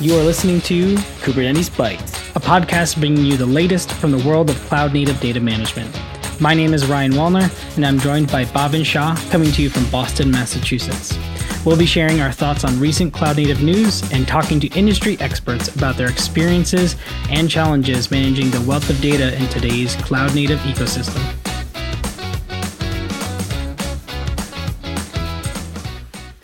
You 0.00 0.18
are 0.18 0.24
listening 0.24 0.60
to 0.62 0.96
Kubernetes 1.22 1.70
Bytes, 1.70 2.34
a 2.34 2.40
podcast 2.40 2.98
bringing 2.98 3.24
you 3.24 3.36
the 3.36 3.46
latest 3.46 3.92
from 3.92 4.10
the 4.10 4.28
world 4.28 4.50
of 4.50 4.56
cloud 4.66 4.92
native 4.92 5.20
data 5.20 5.38
management. 5.38 5.96
My 6.40 6.52
name 6.52 6.74
is 6.74 6.84
Ryan 6.86 7.12
Wallner, 7.12 7.76
and 7.76 7.86
I'm 7.86 8.00
joined 8.00 8.30
by 8.30 8.44
Bhavin 8.44 8.84
Shah, 8.84 9.14
coming 9.30 9.52
to 9.52 9.62
you 9.62 9.70
from 9.70 9.88
Boston, 9.90 10.32
Massachusetts. 10.32 11.16
We'll 11.64 11.78
be 11.78 11.86
sharing 11.86 12.20
our 12.20 12.32
thoughts 12.32 12.64
on 12.64 12.80
recent 12.80 13.14
cloud 13.14 13.36
native 13.36 13.62
news 13.62 14.02
and 14.12 14.26
talking 14.26 14.58
to 14.60 14.68
industry 14.76 15.16
experts 15.20 15.74
about 15.74 15.96
their 15.96 16.10
experiences 16.10 16.96
and 17.30 17.48
challenges 17.48 18.10
managing 18.10 18.50
the 18.50 18.62
wealth 18.62 18.90
of 18.90 19.00
data 19.00 19.40
in 19.40 19.48
today's 19.48 19.94
cloud 19.94 20.34
native 20.34 20.58
ecosystem. 20.60 21.43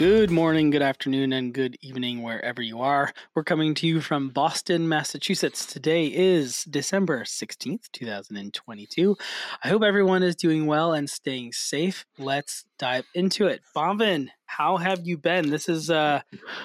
Good 0.01 0.30
morning, 0.30 0.71
good 0.71 0.80
afternoon, 0.80 1.35
and 1.35 1.53
good 1.53 1.77
evening, 1.82 2.23
wherever 2.23 2.63
you 2.63 2.81
are. 2.81 3.13
We're 3.35 3.45
coming 3.45 3.75
to 3.75 3.86
you 3.86 4.00
from 4.00 4.31
Boston, 4.31 4.89
Massachusetts. 4.89 5.67
Today 5.67 6.07
is 6.07 6.64
December 6.64 7.25
16th, 7.25 7.93
2022. 7.93 9.18
I 9.63 9.68
hope 9.68 9.82
everyone 9.82 10.22
is 10.22 10.36
doing 10.36 10.64
well 10.64 10.94
and 10.94 11.11
staying 11.11 11.53
safe. 11.53 12.07
Let's 12.18 12.64
dive 12.79 13.05
into 13.14 13.46
it. 13.46 13.61
Bhavin, 13.77 14.29
how 14.46 14.79
have 14.79 15.07
you 15.07 15.18
been? 15.18 15.50
This 15.50 15.68
is 15.68 15.91
uh, 15.91 16.22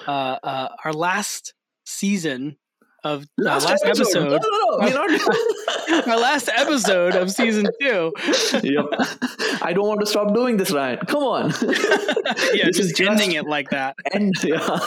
uh, 0.08 0.38
uh, 0.42 0.68
our 0.82 0.94
last 0.94 1.52
season 1.84 2.56
of 3.04 3.22
uh, 3.22 3.26
last, 3.38 3.68
last 3.68 3.84
episode. 3.84 4.32
episode. 4.32 4.42
No, 4.80 4.88
no, 4.88 5.06
no. 5.06 6.02
our 6.06 6.18
last 6.18 6.48
episode 6.48 7.14
of 7.14 7.30
season 7.30 7.66
two. 7.80 8.12
yep. 8.62 8.86
I 9.62 9.72
don't 9.72 9.86
want 9.86 10.00
to 10.00 10.06
stop 10.06 10.34
doing 10.34 10.56
this, 10.56 10.70
Ryan. 10.70 10.98
Come 11.06 11.22
on. 11.22 11.50
yeah, 12.52 12.66
this 12.66 12.76
just 12.76 13.00
is 13.00 13.00
ending 13.00 13.32
just, 13.32 13.46
it 13.46 13.48
like 13.48 13.70
that. 13.70 13.96
And 14.12 14.34
yeah. 14.44 14.78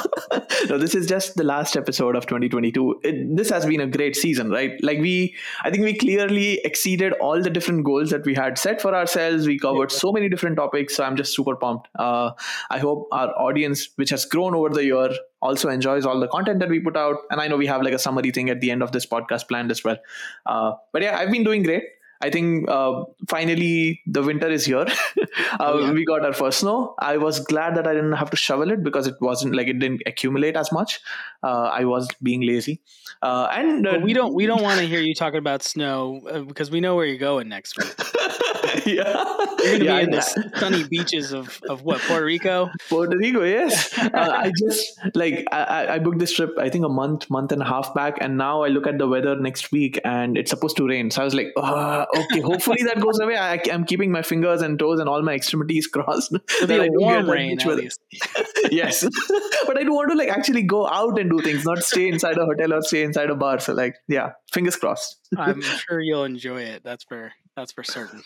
no, 0.69 0.77
this 0.77 0.95
is 0.95 1.07
just 1.07 1.35
the 1.35 1.43
last 1.43 1.75
episode 1.75 2.15
of 2.15 2.25
2022. 2.25 3.01
It, 3.03 3.35
this 3.35 3.49
has 3.49 3.65
been 3.65 3.81
a 3.81 3.87
great 3.87 4.15
season, 4.15 4.49
right? 4.49 4.71
Like 4.83 4.99
we, 4.99 5.35
I 5.63 5.71
think 5.71 5.83
we 5.83 5.93
clearly 5.97 6.59
exceeded 6.65 7.13
all 7.13 7.41
the 7.41 7.49
different 7.49 7.85
goals 7.85 8.09
that 8.11 8.25
we 8.25 8.33
had 8.33 8.57
set 8.57 8.81
for 8.81 8.93
ourselves. 8.93 9.47
We 9.47 9.59
covered 9.59 9.91
yeah. 9.91 9.97
so 9.97 10.11
many 10.11 10.29
different 10.29 10.57
topics. 10.57 10.95
So 10.95 11.03
I'm 11.03 11.15
just 11.15 11.35
super 11.35 11.55
pumped. 11.55 11.87
Uh, 11.97 12.31
I 12.69 12.79
hope 12.79 13.07
our 13.11 13.29
audience, 13.39 13.89
which 13.95 14.09
has 14.09 14.25
grown 14.25 14.55
over 14.55 14.69
the 14.69 14.83
year, 14.83 15.09
also 15.41 15.69
enjoys 15.69 16.05
all 16.05 16.19
the 16.19 16.27
content 16.27 16.59
that 16.59 16.69
we 16.69 16.79
put 16.79 16.97
out. 16.97 17.17
And 17.31 17.39
I 17.39 17.47
know 17.47 17.57
we 17.57 17.67
have 17.67 17.81
like 17.81 17.93
a 17.93 17.99
summary 17.99 18.31
thing 18.31 18.49
at 18.49 18.61
the 18.61 18.71
end 18.71 18.83
of 18.83 18.91
this 18.91 19.05
podcast 19.05 19.47
planned 19.47 19.71
as 19.71 19.83
well. 19.83 19.97
Uh, 20.45 20.73
but 20.91 21.01
yeah, 21.01 21.17
I've 21.17 21.31
been 21.31 21.43
doing 21.43 21.63
great. 21.63 21.83
I 22.21 22.29
think 22.29 22.69
uh, 22.69 23.03
finally 23.29 24.01
the 24.05 24.21
winter 24.21 24.49
is 24.49 24.65
here. 24.65 24.79
uh, 24.87 25.57
oh, 25.59 25.79
yeah. 25.79 25.91
We 25.91 26.05
got 26.05 26.25
our 26.25 26.33
first 26.33 26.59
snow. 26.59 26.95
I 26.99 27.17
was 27.17 27.39
glad 27.39 27.75
that 27.77 27.87
I 27.87 27.93
didn't 27.93 28.13
have 28.13 28.29
to 28.31 28.37
shovel 28.37 28.71
it 28.71 28.83
because 28.83 29.07
it 29.07 29.15
wasn't 29.21 29.55
like 29.55 29.67
it 29.67 29.79
didn't 29.79 30.01
accumulate 30.05 30.57
as 30.57 30.71
much. 30.71 30.99
Uh, 31.43 31.69
I 31.73 31.85
was 31.85 32.09
being 32.21 32.41
lazy, 32.41 32.81
uh, 33.21 33.47
and 33.51 33.87
uh, 33.87 33.99
we 34.03 34.13
don't 34.13 34.33
we 34.33 34.45
don't 34.45 34.61
want 34.61 34.79
to 34.79 34.85
hear 34.85 34.99
you 34.99 35.15
talking 35.15 35.39
about 35.39 35.63
snow 35.63 36.21
uh, 36.29 36.39
because 36.41 36.69
we 36.69 36.81
know 36.81 36.95
where 36.95 37.05
you're 37.05 37.17
going 37.17 37.47
next 37.47 37.77
week. 37.77 37.95
yeah. 38.85 39.23
You're 39.59 39.73
gonna 39.73 39.83
yeah, 39.83 39.97
be 39.97 40.03
in 40.03 40.11
the 40.11 40.21
sunny 40.55 40.83
beaches 40.83 41.31
of, 41.31 41.61
of 41.69 41.83
what 41.83 41.99
Puerto 42.01 42.25
Rico. 42.25 42.69
Puerto 42.89 43.17
Rico, 43.17 43.43
yes. 43.43 43.97
uh, 43.97 44.09
I 44.13 44.51
just 44.57 44.99
like 45.15 45.45
I, 45.51 45.95
I 45.95 45.99
booked 45.99 46.19
this 46.19 46.33
trip. 46.33 46.51
I 46.57 46.69
think 46.69 46.85
a 46.85 46.89
month, 46.89 47.29
month 47.29 47.51
and 47.51 47.61
a 47.61 47.65
half 47.65 47.93
back, 47.93 48.17
and 48.21 48.37
now 48.37 48.63
I 48.63 48.67
look 48.69 48.87
at 48.87 48.97
the 48.97 49.07
weather 49.07 49.35
next 49.35 49.71
week, 49.71 49.99
and 50.03 50.37
it's 50.37 50.49
supposed 50.49 50.77
to 50.77 50.87
rain. 50.87 51.11
So 51.11 51.21
I 51.21 51.25
was 51.25 51.35
like, 51.35 51.47
oh, 51.57 52.05
okay, 52.15 52.39
hopefully 52.41 52.83
that 52.83 52.99
goes 52.99 53.19
away. 53.19 53.37
I, 53.37 53.55
am 53.69 53.85
keeping 53.85 54.11
my 54.11 54.21
fingers 54.21 54.61
and 54.61 54.77
toes 54.77 54.99
and 54.99 55.09
all 55.09 55.21
my 55.21 55.33
extremities 55.33 55.87
crossed. 55.93 56.33
It'll 56.61 56.67
be 56.67 56.87
a 56.87 56.89
warm 56.91 57.29
rain, 57.29 57.59
at 57.59 57.67
least. 57.67 58.01
yes, 58.71 59.03
but 59.67 59.77
I 59.77 59.83
do 59.83 59.93
want 59.93 60.11
to 60.11 60.17
like 60.17 60.29
actually 60.29 60.63
go 60.63 60.87
out 60.87 61.19
and 61.19 61.29
do 61.29 61.39
things, 61.41 61.65
not 61.65 61.83
stay 61.83 62.07
inside 62.07 62.37
a 62.37 62.45
hotel 62.45 62.73
or 62.73 62.81
stay 62.81 63.03
inside 63.03 63.29
a 63.29 63.35
bar. 63.35 63.59
So 63.59 63.73
like, 63.73 63.95
yeah, 64.07 64.31
fingers 64.51 64.75
crossed. 64.75 65.19
I'm 65.37 65.61
sure 65.61 65.99
you'll 65.99 66.25
enjoy 66.25 66.61
it. 66.61 66.83
That's 66.83 67.03
for 67.03 67.31
that's 67.55 67.71
for 67.71 67.83
certain. 67.83 68.23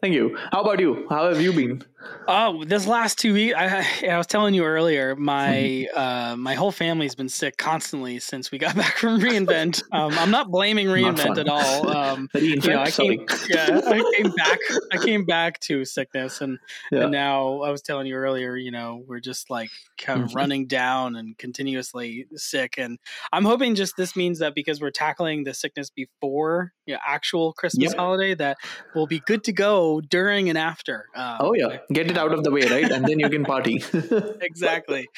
Thank 0.00 0.14
you. 0.14 0.36
How 0.50 0.62
about 0.62 0.80
you? 0.80 1.06
How 1.08 1.28
have 1.28 1.40
you 1.40 1.52
been? 1.52 1.82
Oh, 2.30 2.62
this 2.64 2.86
last 2.86 3.18
two 3.18 3.32
weeks, 3.32 3.54
I, 3.56 3.84
I 4.08 4.18
was 4.18 4.26
telling 4.26 4.54
you 4.54 4.64
earlier, 4.64 5.16
my 5.16 5.86
uh, 5.94 6.36
my 6.36 6.54
whole 6.54 6.70
family's 6.70 7.14
been 7.14 7.28
sick 7.28 7.56
constantly 7.56 8.18
since 8.20 8.52
we 8.52 8.58
got 8.58 8.76
back 8.76 8.98
from 8.98 9.20
reInvent. 9.20 9.82
Um, 9.92 10.12
I'm 10.18 10.30
not 10.30 10.50
blaming 10.50 10.86
reInvent 10.88 11.28
not 11.28 11.38
at 11.38 11.48
all. 11.48 11.88
Um, 11.88 12.28
you 12.34 12.56
know, 12.56 12.80
I 12.80 12.90
came, 12.90 13.26
yeah, 13.48 13.80
I 13.84 14.12
came 14.16 14.30
back. 14.32 14.58
I 14.92 14.98
came 14.98 15.24
back 15.24 15.58
to 15.60 15.84
sickness, 15.84 16.40
and, 16.40 16.58
yeah. 16.92 17.04
and 17.04 17.12
now 17.12 17.62
I 17.62 17.70
was 17.70 17.82
telling 17.82 18.06
you 18.06 18.14
earlier. 18.14 18.54
You 18.56 18.70
know, 18.70 19.02
we're 19.06 19.20
just 19.20 19.50
like 19.50 19.70
kind 19.96 20.20
of 20.20 20.28
mm-hmm. 20.28 20.36
running 20.36 20.66
down 20.66 21.16
and 21.16 21.36
continuously 21.36 22.26
sick, 22.34 22.74
and 22.78 22.98
I'm 23.32 23.44
hoping 23.44 23.74
just 23.74 23.96
this 23.96 24.14
means 24.14 24.38
that 24.38 24.54
because 24.54 24.80
we're 24.80 24.90
tackling 24.90 25.44
the 25.44 25.54
sickness 25.54 25.90
before 25.90 26.72
you 26.86 26.94
know, 26.94 27.00
actual 27.06 27.54
Christmas 27.54 27.90
yep. 27.90 27.96
holiday, 27.96 28.34
that 28.34 28.58
we'll 28.94 29.06
be 29.06 29.20
good 29.20 29.44
to 29.44 29.52
go 29.52 30.00
during 30.00 30.48
and 30.48 30.58
after. 30.58 31.06
Um, 31.16 31.36
oh 31.40 31.54
yeah 31.54 31.78
get 31.92 32.10
it 32.10 32.18
out 32.18 32.32
of 32.32 32.44
the 32.44 32.50
way, 32.50 32.62
right? 32.62 32.90
And 32.90 33.04
then 33.06 33.18
you 33.18 33.28
can 33.28 33.44
party. 33.44 33.82
exactly. 34.40 35.08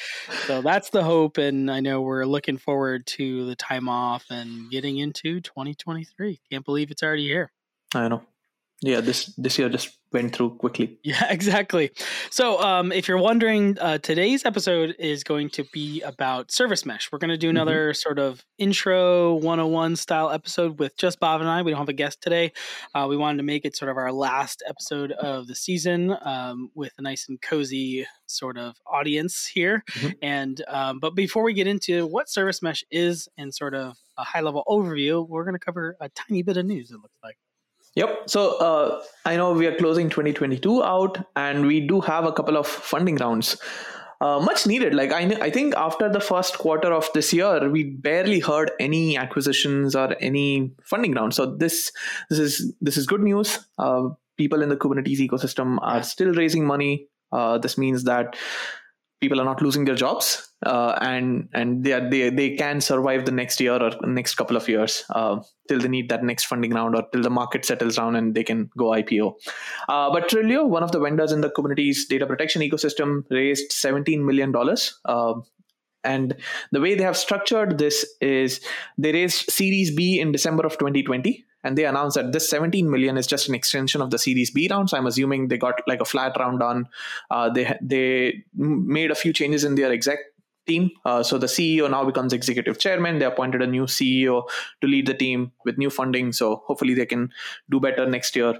So 0.47 0.61
that's 0.61 0.89
the 0.89 1.03
hope. 1.03 1.37
And 1.37 1.69
I 1.69 1.79
know 1.79 2.01
we're 2.01 2.25
looking 2.25 2.57
forward 2.57 3.05
to 3.07 3.45
the 3.45 3.55
time 3.55 3.89
off 3.89 4.25
and 4.29 4.69
getting 4.69 4.97
into 4.97 5.41
2023. 5.41 6.39
Can't 6.49 6.65
believe 6.65 6.91
it's 6.91 7.03
already 7.03 7.27
here. 7.27 7.51
I 7.93 8.07
know. 8.07 8.23
Yeah, 8.81 9.01
this 9.01 9.33
this 9.37 9.59
year 9.59 9.69
just 9.69 9.97
went 10.11 10.35
through 10.35 10.57
quickly. 10.57 10.97
Yeah, 11.03 11.31
exactly. 11.31 11.91
So, 12.29 12.61
um, 12.61 12.91
if 12.91 13.07
you're 13.07 13.17
wondering, 13.17 13.77
uh, 13.79 13.97
today's 13.97 14.45
episode 14.45 14.95
is 14.97 15.23
going 15.23 15.49
to 15.51 15.63
be 15.73 16.01
about 16.01 16.51
service 16.51 16.85
mesh. 16.85 17.11
We're 17.11 17.19
going 17.19 17.29
to 17.29 17.37
do 17.37 17.47
mm-hmm. 17.47 17.57
another 17.57 17.89
mm-hmm. 17.89 17.95
sort 17.95 18.19
of 18.19 18.43
intro 18.57 19.35
101 19.35 19.95
style 19.97 20.29
episode 20.31 20.79
with 20.79 20.95
just 20.97 21.19
Bob 21.19 21.41
and 21.41 21.49
I. 21.49 21.61
We 21.61 21.71
don't 21.71 21.79
have 21.79 21.89
a 21.89 21.93
guest 21.93 22.21
today. 22.21 22.53
Uh, 22.95 23.07
we 23.09 23.17
wanted 23.17 23.37
to 23.37 23.43
make 23.43 23.65
it 23.65 23.75
sort 23.75 23.91
of 23.91 23.97
our 23.97 24.11
last 24.11 24.63
episode 24.67 25.11
of 25.11 25.47
the 25.47 25.55
season 25.55 26.15
um, 26.21 26.69
with 26.75 26.93
a 26.97 27.01
nice 27.01 27.27
and 27.27 27.41
cozy 27.41 28.05
sort 28.27 28.57
of 28.57 28.75
audience 28.87 29.45
here. 29.45 29.83
Mm-hmm. 29.91 30.09
And 30.21 30.63
um, 30.67 30.99
but 30.99 31.15
before 31.15 31.43
we 31.43 31.53
get 31.53 31.67
into 31.67 32.07
what 32.07 32.29
service 32.29 32.61
mesh 32.61 32.83
is 32.89 33.27
and 33.37 33.53
sort 33.53 33.75
of 33.75 33.97
a 34.17 34.23
high 34.23 34.41
level 34.41 34.63
overview, 34.67 35.27
we're 35.27 35.43
going 35.43 35.55
to 35.55 35.59
cover 35.59 35.95
a 35.99 36.09
tiny 36.09 36.41
bit 36.41 36.57
of 36.57 36.65
news. 36.65 36.91
It 36.91 36.99
looks 37.01 37.17
like. 37.23 37.37
Yep. 37.95 38.29
So 38.29 38.57
uh, 38.57 39.03
I 39.25 39.35
know 39.35 39.53
we 39.53 39.67
are 39.67 39.75
closing 39.75 40.09
2022 40.09 40.83
out, 40.83 41.17
and 41.35 41.65
we 41.65 41.85
do 41.85 41.99
have 42.01 42.25
a 42.25 42.31
couple 42.31 42.57
of 42.57 42.67
funding 42.67 43.17
rounds. 43.17 43.57
Uh, 44.21 44.39
much 44.39 44.67
needed. 44.67 44.93
Like 44.93 45.11
I, 45.11 45.23
I 45.41 45.49
think 45.49 45.73
after 45.75 46.07
the 46.07 46.19
first 46.19 46.59
quarter 46.59 46.93
of 46.93 47.09
this 47.13 47.33
year, 47.33 47.69
we 47.69 47.83
barely 47.83 48.39
heard 48.39 48.71
any 48.79 49.17
acquisitions 49.17 49.95
or 49.95 50.15
any 50.21 50.71
funding 50.83 51.13
rounds. 51.13 51.35
So 51.35 51.55
this 51.55 51.91
this 52.29 52.39
is 52.39 52.73
this 52.79 52.97
is 52.97 53.07
good 53.07 53.21
news. 53.21 53.59
Uh, 53.79 54.09
people 54.37 54.61
in 54.61 54.69
the 54.69 54.77
Kubernetes 54.77 55.17
ecosystem 55.17 55.79
are 55.81 56.03
still 56.03 56.33
raising 56.33 56.65
money. 56.65 57.07
Uh, 57.31 57.57
this 57.57 57.77
means 57.79 58.03
that 58.03 58.35
people 59.21 59.39
are 59.39 59.45
not 59.45 59.61
losing 59.61 59.85
their 59.85 59.95
jobs 59.95 60.51
uh, 60.65 60.97
and 60.99 61.47
and 61.53 61.83
they, 61.83 61.93
are, 61.93 62.09
they 62.09 62.29
they 62.29 62.55
can 62.55 62.81
survive 62.81 63.25
the 63.25 63.31
next 63.31 63.59
year 63.61 63.81
or 63.81 63.91
next 64.07 64.35
couple 64.35 64.57
of 64.57 64.67
years 64.67 65.05
uh, 65.11 65.39
till 65.67 65.79
they 65.79 65.87
need 65.87 66.09
that 66.09 66.23
next 66.23 66.45
funding 66.45 66.73
round 66.73 66.95
or 66.95 67.03
till 67.13 67.21
the 67.21 67.29
market 67.29 67.63
settles 67.63 67.95
down 67.95 68.15
and 68.15 68.35
they 68.35 68.43
can 68.43 68.69
go 68.77 68.85
IPO. 68.85 69.33
Uh, 69.87 70.11
but 70.11 70.27
Trilio, 70.27 70.67
one 70.67 70.83
of 70.83 70.91
the 70.91 70.99
vendors 70.99 71.31
in 71.31 71.41
the 71.41 71.49
Kubernetes 71.49 72.07
data 72.09 72.25
protection 72.25 72.61
ecosystem, 72.61 73.23
raised 73.29 73.71
17 73.71 74.25
million 74.25 74.51
dollars. 74.51 74.99
Uh, 75.05 75.35
and 76.03 76.35
the 76.71 76.81
way 76.81 76.95
they 76.95 77.03
have 77.03 77.15
structured 77.15 77.77
this 77.77 78.03
is 78.21 78.59
they 78.97 79.11
raised 79.13 79.51
Series 79.51 79.95
B 79.95 80.19
in 80.19 80.31
December 80.31 80.65
of 80.65 80.73
2020 80.79 81.45
and 81.63 81.77
they 81.77 81.85
announced 81.85 82.15
that 82.15 82.31
this 82.31 82.49
17 82.49 82.89
million 82.89 83.17
is 83.17 83.27
just 83.27 83.47
an 83.47 83.55
extension 83.55 84.01
of 84.01 84.09
the 84.09 84.17
series 84.17 84.51
b 84.51 84.67
round. 84.69 84.89
So 84.89 84.97
i'm 84.97 85.07
assuming 85.07 85.47
they 85.47 85.57
got 85.57 85.81
like 85.87 86.01
a 86.01 86.05
flat 86.05 86.35
round 86.39 86.59
done 86.59 86.87
uh, 87.29 87.49
they 87.49 87.77
they 87.81 88.43
made 88.55 89.11
a 89.11 89.15
few 89.15 89.33
changes 89.33 89.63
in 89.63 89.75
their 89.75 89.91
exec 89.91 90.19
team. 90.67 90.91
Uh, 91.05 91.23
so 91.23 91.37
the 91.37 91.47
ceo 91.47 91.89
now 91.89 92.03
becomes 92.05 92.33
executive 92.33 92.77
chairman. 92.77 93.19
They 93.19 93.25
appointed 93.25 93.61
a 93.61 93.67
new 93.67 93.85
ceo 93.85 94.43
to 94.81 94.87
lead 94.87 95.07
the 95.07 95.13
team 95.13 95.51
with 95.65 95.77
new 95.77 95.89
funding. 95.89 96.31
So 96.31 96.63
hopefully 96.65 96.93
they 96.93 97.05
can 97.05 97.31
do 97.69 97.79
better 97.79 98.05
next 98.05 98.35
year. 98.35 98.59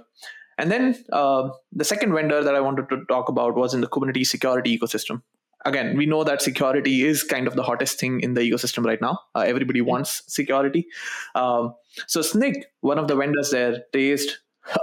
And 0.58 0.70
then 0.70 0.96
uh, 1.12 1.50
the 1.72 1.84
second 1.84 2.12
vendor 2.12 2.42
that 2.44 2.54
i 2.54 2.60
wanted 2.60 2.88
to 2.88 3.04
talk 3.06 3.28
about 3.28 3.54
was 3.56 3.74
in 3.74 3.80
the 3.80 3.88
kubernetes 3.88 4.26
security 4.26 4.78
ecosystem 4.78 5.22
again, 5.64 5.96
we 5.96 6.04
know 6.06 6.24
that 6.24 6.42
security 6.42 7.04
is 7.04 7.22
kind 7.22 7.46
of 7.46 7.54
the 7.54 7.62
hottest 7.62 8.00
thing 8.00 8.20
in 8.20 8.34
the 8.34 8.40
ecosystem 8.40 8.84
right 8.84 9.00
now. 9.00 9.20
Uh, 9.34 9.40
everybody 9.40 9.80
wants 9.80 10.22
security. 10.26 10.86
Um, 11.34 11.74
so 12.06 12.20
Snyk, 12.20 12.64
one 12.80 12.98
of 12.98 13.08
the 13.08 13.16
vendors 13.16 13.50
there, 13.50 13.82
raised 13.94 14.36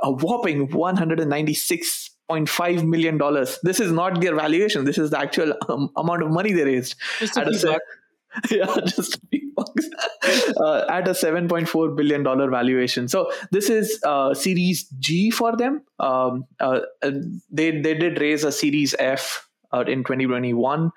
a 0.03 0.11
whopping 0.11 0.67
196.5 0.69 2.87
million 2.87 3.17
dollars. 3.17 3.57
This 3.63 3.79
is 3.79 3.91
not 3.91 4.21
their 4.21 4.35
valuation. 4.35 4.85
This 4.85 4.97
is 4.97 5.11
the 5.11 5.19
actual 5.19 5.53
um, 5.67 5.89
amount 5.95 6.23
of 6.23 6.31
money 6.31 6.53
they 6.53 6.63
raised. 6.63 6.95
Just 7.19 7.37
a 7.37 7.79
yeah, 8.51 8.65
just 8.85 9.15
a 9.15 9.19
few 9.31 9.51
bucks 9.55 9.89
uh, 10.57 10.85
at 10.89 11.07
a 11.07 11.11
7.4 11.11 11.97
billion 11.97 12.23
dollar 12.23 12.49
valuation. 12.49 13.07
So 13.07 13.31
this 13.51 13.69
is 13.69 13.99
uh, 14.05 14.33
Series 14.35 14.83
G 14.99 15.31
for 15.31 15.57
them. 15.57 15.81
Um, 15.99 16.45
uh, 16.59 16.81
they 17.49 17.81
they 17.81 17.95
did 17.95 18.21
raise 18.21 18.43
a 18.43 18.51
Series 18.51 18.93
F 18.99 19.48
uh, 19.73 19.83
in 19.87 20.03
2021. 20.03 20.91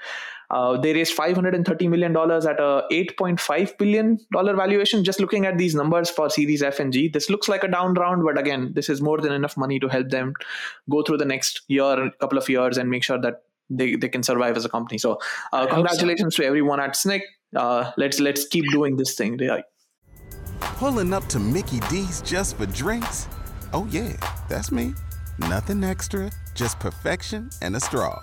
Uh, 0.50 0.76
they 0.76 0.92
raised 0.92 1.14
530 1.14 1.88
million 1.88 2.12
dollars 2.12 2.44
at 2.44 2.60
a 2.60 2.84
8.5 2.92 3.78
billion 3.78 4.18
dollar 4.32 4.54
valuation. 4.54 5.02
Just 5.02 5.18
looking 5.18 5.46
at 5.46 5.56
these 5.56 5.74
numbers 5.74 6.10
for 6.10 6.28
Series 6.28 6.62
F 6.62 6.78
and 6.78 6.92
G, 6.92 7.08
this 7.08 7.30
looks 7.30 7.48
like 7.48 7.64
a 7.64 7.68
down 7.68 7.94
round, 7.94 8.22
but 8.22 8.38
again, 8.38 8.72
this 8.74 8.90
is 8.90 9.00
more 9.00 9.18
than 9.18 9.32
enough 9.32 9.56
money 9.56 9.80
to 9.80 9.88
help 9.88 10.10
them 10.10 10.34
go 10.90 11.02
through 11.02 11.16
the 11.16 11.24
next 11.24 11.62
year, 11.68 11.98
and 11.98 12.12
couple 12.18 12.36
of 12.36 12.48
years, 12.48 12.76
and 12.76 12.90
make 12.90 13.02
sure 13.02 13.18
that 13.18 13.44
they, 13.70 13.96
they 13.96 14.08
can 14.08 14.22
survive 14.22 14.56
as 14.58 14.66
a 14.66 14.68
company. 14.68 14.98
So, 14.98 15.18
uh, 15.54 15.66
congratulations 15.66 16.36
so. 16.36 16.42
to 16.42 16.46
everyone 16.46 16.80
at 16.80 16.90
Snyk. 16.92 17.22
Uh, 17.56 17.92
let's 17.96 18.20
let's 18.20 18.46
keep 18.46 18.68
doing 18.70 18.96
this 18.96 19.14
thing. 19.14 19.38
Yeah. 19.38 19.60
Pulling 20.60 21.14
up 21.14 21.26
to 21.28 21.38
Mickey 21.38 21.80
D's 21.88 22.20
just 22.22 22.58
for 22.58 22.66
drinks. 22.66 23.26
Oh 23.72 23.86
yeah, 23.90 24.16
that's 24.48 24.70
me. 24.70 24.94
Nothing 25.38 25.82
extra, 25.82 26.30
just 26.54 26.78
perfection 26.78 27.48
and 27.62 27.74
a 27.74 27.80
straw. 27.80 28.22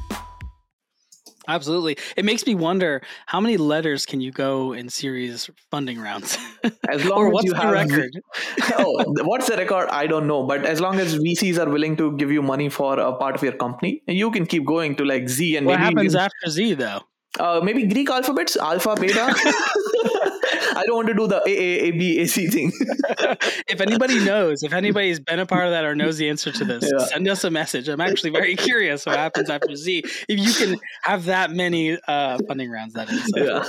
Absolutely. 1.47 1.97
It 2.15 2.23
makes 2.25 2.45
me 2.45 2.55
wonder 2.55 3.01
how 3.25 3.39
many 3.39 3.57
letters 3.57 4.05
can 4.05 4.21
you 4.21 4.31
go 4.31 4.73
in 4.73 4.89
series 4.89 5.49
funding 5.71 5.99
rounds? 5.99 6.37
As 6.87 7.03
long 7.09 7.19
or 7.19 7.27
as 7.27 7.33
what's 7.33 7.45
you 7.45 7.53
the 7.53 7.57
have 7.57 7.71
record? 7.73 8.11
oh, 8.77 9.03
what's 9.23 9.47
the 9.49 9.57
record? 9.57 9.89
I 9.89 10.05
don't 10.07 10.27
know. 10.27 10.43
But 10.43 10.65
as 10.65 10.79
long 10.79 10.99
as 10.99 11.17
VCs 11.17 11.57
are 11.57 11.69
willing 11.69 11.97
to 11.97 12.15
give 12.17 12.31
you 12.31 12.41
money 12.41 12.69
for 12.69 12.99
a 12.99 13.13
part 13.13 13.35
of 13.35 13.43
your 13.43 13.53
company, 13.53 14.03
you 14.07 14.29
can 14.31 14.45
keep 14.45 14.65
going 14.65 14.95
to 14.97 15.05
like 15.05 15.27
Z 15.29 15.57
and 15.57 15.65
maybe. 15.65 15.73
what 15.73 15.79
happens 15.79 16.15
after 16.15 16.49
Z 16.49 16.75
though? 16.75 17.01
Uh, 17.39 17.61
maybe 17.63 17.87
Greek 17.87 18.09
alphabets, 18.09 18.55
alpha, 18.57 18.95
beta. 18.99 19.33
I 20.75 20.83
don't 20.85 20.95
want 20.95 21.07
to 21.07 21.13
do 21.13 21.27
the 21.27 21.41
A 21.45 21.49
A 21.49 21.79
A 21.87 21.91
B 21.91 22.19
A 22.19 22.27
C 22.27 22.47
thing. 22.47 22.71
if 23.67 23.81
anybody 23.81 24.23
knows, 24.23 24.63
if 24.63 24.73
anybody's 24.73 25.19
been 25.19 25.39
a 25.39 25.45
part 25.45 25.65
of 25.65 25.71
that 25.71 25.85
or 25.85 25.95
knows 25.95 26.17
the 26.17 26.29
answer 26.29 26.51
to 26.51 26.65
this, 26.65 26.89
yeah. 26.91 27.05
send 27.05 27.27
us 27.27 27.43
a 27.43 27.51
message. 27.51 27.87
I'm 27.87 28.01
actually 28.01 28.31
very 28.31 28.55
curious 28.55 29.05
what 29.05 29.17
happens 29.17 29.49
after 29.49 29.75
Z. 29.75 30.03
If 30.27 30.39
you 30.39 30.53
can 30.53 30.79
have 31.03 31.25
that 31.25 31.51
many 31.51 31.99
uh, 32.07 32.37
funding 32.47 32.69
rounds, 32.69 32.93
that 32.93 33.09
is. 33.09 33.31
Yeah. 33.35 33.63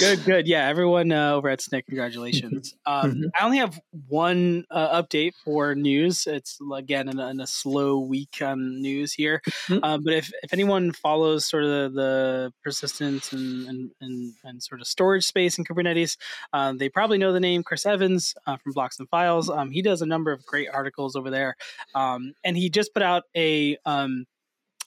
good, 0.00 0.24
good. 0.24 0.46
Yeah, 0.46 0.68
everyone 0.68 1.12
uh, 1.12 1.32
over 1.34 1.48
at 1.48 1.60
Snyk, 1.60 1.86
congratulations. 1.86 2.74
Um, 2.86 3.12
mm-hmm. 3.12 3.22
I 3.38 3.44
only 3.44 3.58
have 3.58 3.80
one 4.08 4.64
uh, 4.70 5.02
update 5.02 5.32
for 5.44 5.74
news. 5.74 6.26
It's 6.26 6.58
again 6.74 7.08
in 7.08 7.18
a, 7.18 7.28
in 7.28 7.40
a 7.40 7.46
slow 7.46 7.98
week 7.98 8.38
on 8.42 8.80
news 8.80 9.12
here. 9.12 9.42
Mm-hmm. 9.68 9.84
Uh, 9.84 9.98
but 9.98 10.12
if, 10.14 10.30
if 10.42 10.52
anyone 10.52 10.92
follows 10.92 11.46
sort 11.46 11.64
of 11.64 11.70
the, 11.70 12.00
the 12.00 12.52
persistence 12.62 13.32
and, 13.32 13.68
and, 13.68 13.90
and, 14.00 14.34
and 14.44 14.62
sort 14.62 14.80
of 14.80 14.86
storage 14.90 15.24
space 15.24 15.58
in 15.58 15.64
Kubernetes. 15.64 16.16
Uh, 16.52 16.72
they 16.72 16.88
probably 16.88 17.18
know 17.18 17.32
the 17.32 17.40
name 17.40 17.62
Chris 17.62 17.86
Evans 17.86 18.34
uh, 18.46 18.56
from 18.56 18.72
Blocks 18.72 18.98
and 18.98 19.08
Files. 19.08 19.48
Um, 19.48 19.70
he 19.70 19.82
does 19.82 20.02
a 20.02 20.06
number 20.06 20.32
of 20.32 20.44
great 20.44 20.68
articles 20.72 21.16
over 21.16 21.30
there, 21.30 21.56
um, 21.94 22.32
and 22.44 22.56
he 22.56 22.68
just 22.68 22.92
put 22.92 23.02
out 23.02 23.24
a 23.36 23.76
um, 23.86 24.26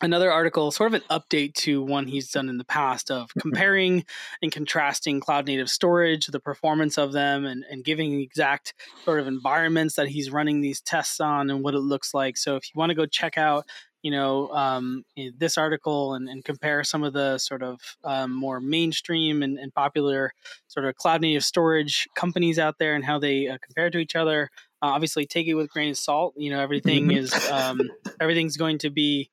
another 0.04 0.32
article, 0.32 0.70
sort 0.70 0.94
of 0.94 1.02
an 1.02 1.08
update 1.22 1.54
to 1.54 1.82
one 1.82 2.08
he's 2.08 2.30
done 2.30 2.50
in 2.50 2.58
the 2.58 2.66
past 2.66 3.10
of 3.10 3.30
mm-hmm. 3.30 3.40
comparing 3.40 4.06
and 4.42 4.52
contrasting 4.52 5.20
cloud 5.20 5.48
native 5.48 5.70
storage, 5.70 6.28
the 6.28 6.40
performance 6.40 6.98
of 6.98 7.14
them, 7.14 7.46
and, 7.46 7.64
and 7.70 7.86
giving 7.86 8.20
exact 8.20 8.74
sort 9.06 9.20
of 9.20 9.28
environments 9.28 9.96
that 9.96 10.10
he's 10.10 10.30
running 10.30 10.62
these 10.62 10.82
tests 10.82 11.20
on 11.20 11.50
and 11.50 11.64
what 11.64 11.74
it 11.74 11.80
looks 11.80 12.14
like. 12.14 12.38
So 12.38 12.56
if 12.56 12.64
you 12.66 12.78
want 12.78 12.90
to 12.90 12.96
go 12.96 13.06
check 13.06 13.38
out 13.38 13.66
you 14.04 14.12
know 14.12 14.50
um, 14.50 15.04
this 15.38 15.58
article 15.58 16.14
and, 16.14 16.30
and, 16.30 16.44
compare 16.44 16.84
some 16.84 17.04
of 17.04 17.14
the 17.14 17.38
sort 17.38 17.64
of 17.64 17.80
um, 18.04 18.36
more 18.36 18.60
mainstream 18.60 19.42
and, 19.42 19.58
and, 19.58 19.74
popular 19.74 20.34
sort 20.68 20.86
of 20.86 20.96
cloud 20.96 21.22
native 21.22 21.44
storage 21.44 22.08
companies 22.14 22.60
out 22.60 22.76
there 22.78 22.96
and 22.96 23.04
how 23.06 23.18
they 23.18 23.48
uh, 23.48 23.58
compare 23.64 23.90
to 23.90 23.98
each 23.98 24.16
other. 24.16 24.50
Uh, 24.82 24.88
obviously, 24.88 25.26
take 25.26 25.48
it 25.48 25.54
with 25.56 25.66
a 25.66 25.70
grain 25.70 25.90
of 25.90 25.98
salt. 25.98 26.34
You 26.38 26.52
know, 26.52 26.60
everything 26.60 27.12
is 27.12 27.34
um, 27.50 27.80
everything's 28.20 28.58
going 28.58 28.78
to 28.80 28.90
be 28.90 29.30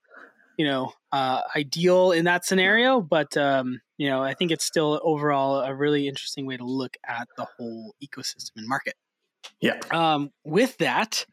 you 0.57 0.65
know 0.65 0.93
uh, 1.13 1.41
ideal 1.57 2.13
in 2.13 2.25
that 2.27 2.45
scenario, 2.45 3.01
but 3.01 3.37
um, 3.37 3.81
you 3.99 4.09
know 4.09 4.23
I 4.23 4.35
think 4.35 4.53
it's 4.53 4.65
still 4.65 5.01
overall 5.03 5.61
a 5.61 5.75
really 5.75 6.07
interesting 6.07 6.47
way 6.47 6.57
to 6.57 6.65
look 6.65 6.97
at 7.07 7.27
the 7.37 7.47
whole 7.59 7.95
ecosystem 8.03 8.53
and 8.57 8.69
market. 8.69 8.95
Yeah. 9.61 9.79
Um, 9.91 10.31
with 10.45 10.79
that, 10.79 11.27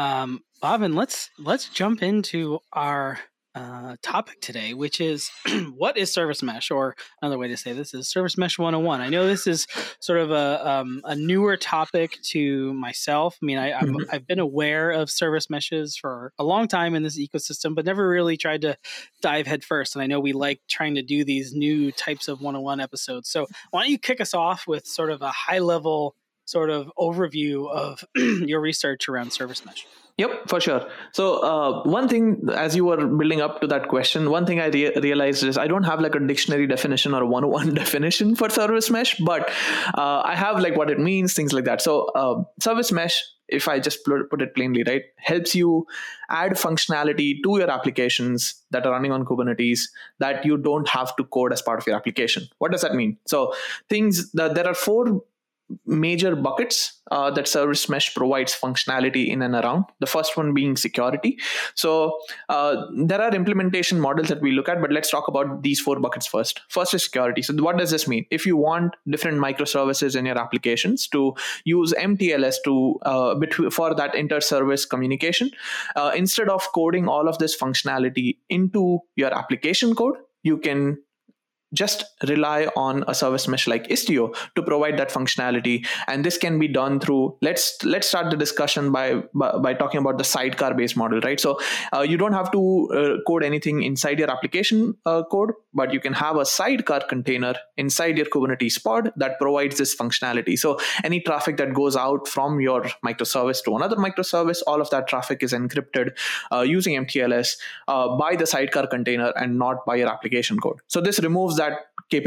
um, 0.00 0.40
Bhavin, 0.62 0.94
let's 0.94 1.28
let's 1.38 1.68
jump 1.68 2.02
into 2.02 2.60
our 2.72 3.18
uh, 3.54 3.96
topic 4.02 4.40
today, 4.40 4.72
which 4.72 4.98
is 5.00 5.30
what 5.76 5.98
is 5.98 6.10
service 6.10 6.42
mesh, 6.42 6.70
or 6.70 6.96
another 7.20 7.36
way 7.36 7.48
to 7.48 7.56
say 7.56 7.74
this 7.74 7.92
is 7.92 8.08
service 8.08 8.38
mesh 8.38 8.58
101. 8.58 9.02
I 9.02 9.08
know 9.10 9.26
this 9.26 9.46
is 9.46 9.66
sort 10.00 10.20
of 10.20 10.30
a, 10.30 10.66
um, 10.66 11.02
a 11.04 11.14
newer 11.14 11.56
topic 11.56 12.18
to 12.30 12.72
myself. 12.72 13.36
I 13.42 13.44
mean, 13.44 13.58
I, 13.58 13.78
have 13.78 13.88
mm-hmm. 13.88 14.10
I've 14.10 14.26
been 14.26 14.38
aware 14.38 14.90
of 14.90 15.10
service 15.10 15.50
meshes 15.50 15.96
for 15.96 16.32
a 16.38 16.44
long 16.44 16.66
time 16.66 16.94
in 16.94 17.02
this 17.02 17.18
ecosystem, 17.18 17.74
but 17.74 17.84
never 17.84 18.08
really 18.08 18.38
tried 18.38 18.62
to 18.62 18.76
dive 19.20 19.46
headfirst. 19.46 19.96
And 19.96 20.02
I 20.02 20.06
know 20.06 20.20
we 20.20 20.32
like 20.32 20.60
trying 20.68 20.94
to 20.94 21.02
do 21.02 21.24
these 21.24 21.52
new 21.52 21.92
types 21.92 22.28
of 22.28 22.40
101 22.40 22.80
episodes. 22.80 23.28
So 23.28 23.46
why 23.70 23.82
don't 23.82 23.90
you 23.90 23.98
kick 23.98 24.20
us 24.20 24.32
off 24.32 24.66
with 24.66 24.86
sort 24.86 25.10
of 25.10 25.20
a 25.20 25.30
high 25.30 25.58
level 25.58 26.14
sort 26.50 26.68
of 26.68 26.90
overview 26.98 27.70
of 27.70 28.04
your 28.16 28.60
research 28.60 29.08
around 29.08 29.32
service 29.32 29.64
mesh. 29.64 29.86
Yep, 30.18 30.48
for 30.48 30.60
sure. 30.60 30.86
So 31.12 31.38
uh, 31.38 31.82
one 31.84 32.06
thing, 32.08 32.46
as 32.54 32.76
you 32.76 32.84
were 32.84 33.06
building 33.06 33.40
up 33.40 33.60
to 33.62 33.66
that 33.68 33.88
question, 33.88 34.28
one 34.30 34.44
thing 34.44 34.60
I 34.60 34.66
re- 34.66 34.92
realized 34.96 35.44
is 35.44 35.56
I 35.56 35.66
don't 35.66 35.84
have 35.84 36.00
like 36.00 36.14
a 36.14 36.20
dictionary 36.20 36.66
definition 36.66 37.14
or 37.14 37.22
a 37.22 37.26
one-on-one 37.26 37.72
definition 37.82 38.34
for 38.34 38.50
service 38.50 38.90
mesh, 38.90 39.16
but 39.18 39.48
uh, 39.96 40.20
I 40.24 40.34
have 40.34 40.60
like 40.60 40.76
what 40.76 40.90
it 40.90 40.98
means, 40.98 41.32
things 41.32 41.54
like 41.54 41.64
that. 41.64 41.80
So 41.80 42.06
uh, 42.08 42.42
service 42.58 42.92
mesh, 42.92 43.22
if 43.48 43.66
I 43.66 43.78
just 43.80 44.04
put 44.04 44.42
it 44.42 44.54
plainly, 44.54 44.82
right, 44.86 45.02
helps 45.16 45.54
you 45.54 45.86
add 46.28 46.52
functionality 46.52 47.42
to 47.42 47.58
your 47.58 47.70
applications 47.70 48.62
that 48.72 48.86
are 48.86 48.92
running 48.92 49.12
on 49.12 49.24
Kubernetes 49.24 49.80
that 50.18 50.44
you 50.44 50.56
don't 50.56 50.88
have 50.88 51.16
to 51.16 51.24
code 51.24 51.52
as 51.52 51.62
part 51.62 51.80
of 51.80 51.86
your 51.86 51.96
application. 51.96 52.46
What 52.58 52.72
does 52.72 52.82
that 52.82 52.94
mean? 52.94 53.16
So 53.26 53.54
things 53.88 54.30
that 54.32 54.54
there 54.54 54.68
are 54.68 54.74
four 54.74 55.22
major 55.86 56.36
buckets 56.36 57.00
uh, 57.10 57.30
that 57.30 57.48
service 57.48 57.88
mesh 57.88 58.14
provides 58.14 58.54
functionality 58.54 59.28
in 59.28 59.42
and 59.42 59.54
around. 59.54 59.84
The 60.00 60.06
first 60.06 60.36
one 60.36 60.54
being 60.54 60.76
security. 60.76 61.38
So 61.74 62.18
uh, 62.48 62.86
there 62.96 63.20
are 63.20 63.34
implementation 63.34 64.00
models 64.00 64.28
that 64.28 64.40
we 64.40 64.52
look 64.52 64.68
at 64.68 64.80
but 64.80 64.92
let's 64.92 65.10
talk 65.10 65.28
about 65.28 65.62
these 65.62 65.80
four 65.80 65.98
buckets 66.00 66.26
first. 66.26 66.60
First 66.68 66.94
is 66.94 67.04
security. 67.04 67.42
So 67.42 67.54
what 67.54 67.78
does 67.78 67.90
this 67.90 68.06
mean? 68.06 68.26
If 68.30 68.46
you 68.46 68.56
want 68.56 68.94
different 69.08 69.38
microservices 69.38 70.16
in 70.16 70.26
your 70.26 70.38
applications 70.38 71.08
to 71.08 71.34
use 71.64 71.92
mtls 71.94 72.56
to 72.64 72.98
uh, 73.02 73.70
for 73.70 73.94
that 73.94 74.14
inter-service 74.14 74.84
communication 74.84 75.50
uh, 75.96 76.12
instead 76.14 76.48
of 76.48 76.66
coding 76.72 77.08
all 77.08 77.28
of 77.28 77.38
this 77.38 77.56
functionality 77.56 78.38
into 78.48 79.00
your 79.16 79.32
application 79.36 79.94
code 79.94 80.16
you 80.42 80.58
can 80.58 80.98
just 81.72 82.04
rely 82.28 82.68
on 82.76 83.04
a 83.06 83.14
service 83.14 83.46
mesh 83.48 83.66
like 83.66 83.88
Istio 83.88 84.34
to 84.56 84.62
provide 84.62 84.98
that 84.98 85.10
functionality. 85.10 85.86
And 86.08 86.24
this 86.24 86.38
can 86.38 86.58
be 86.58 86.68
done 86.68 87.00
through 87.00 87.36
let's 87.42 87.82
let's 87.84 88.08
start 88.08 88.30
the 88.30 88.36
discussion 88.36 88.92
by 88.92 89.22
by, 89.34 89.58
by 89.58 89.74
talking 89.74 90.00
about 90.00 90.18
the 90.18 90.24
sidecar 90.24 90.74
based 90.74 90.96
model, 90.96 91.20
right? 91.20 91.40
So 91.40 91.60
uh, 91.94 92.00
you 92.00 92.16
don't 92.16 92.32
have 92.32 92.50
to 92.52 92.88
uh, 92.92 93.16
code 93.26 93.44
anything 93.44 93.82
inside 93.82 94.18
your 94.18 94.30
application 94.30 94.96
uh, 95.06 95.22
code, 95.24 95.52
but 95.72 95.92
you 95.92 96.00
can 96.00 96.12
have 96.12 96.36
a 96.36 96.44
sidecar 96.44 97.00
container 97.00 97.54
inside 97.76 98.16
your 98.16 98.26
Kubernetes 98.26 98.82
pod 98.82 99.12
that 99.16 99.38
provides 99.38 99.78
this 99.78 99.94
functionality. 99.94 100.58
So 100.58 100.78
any 101.04 101.20
traffic 101.20 101.56
that 101.58 101.72
goes 101.74 101.96
out 101.96 102.28
from 102.28 102.60
your 102.60 102.82
microservice 103.04 103.62
to 103.64 103.76
another 103.76 103.96
microservice, 103.96 104.62
all 104.66 104.80
of 104.80 104.90
that 104.90 105.06
traffic 105.06 105.42
is 105.42 105.52
encrypted 105.52 106.16
uh, 106.52 106.60
using 106.60 106.94
MTLS 107.04 107.56
uh, 107.88 108.16
by 108.16 108.36
the 108.36 108.46
sidecar 108.46 108.86
container 108.86 109.32
and 109.36 109.58
not 109.58 109.84
by 109.86 109.96
your 109.96 110.08
application 110.08 110.58
code. 110.58 110.80
So 110.88 111.00
this 111.00 111.20
removes 111.20 111.56
that 111.60 111.78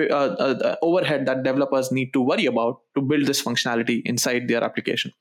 uh, 0.09 0.33
uh, 0.47 0.75
overhead 0.81 1.25
that 1.25 1.43
developers 1.43 1.91
need 1.91 2.13
to 2.13 2.21
worry 2.21 2.45
about 2.45 2.79
to 2.95 3.01
build 3.01 3.25
this 3.25 3.41
functionality 3.41 4.01
inside 4.05 4.47
their 4.47 4.63
application. 4.63 5.11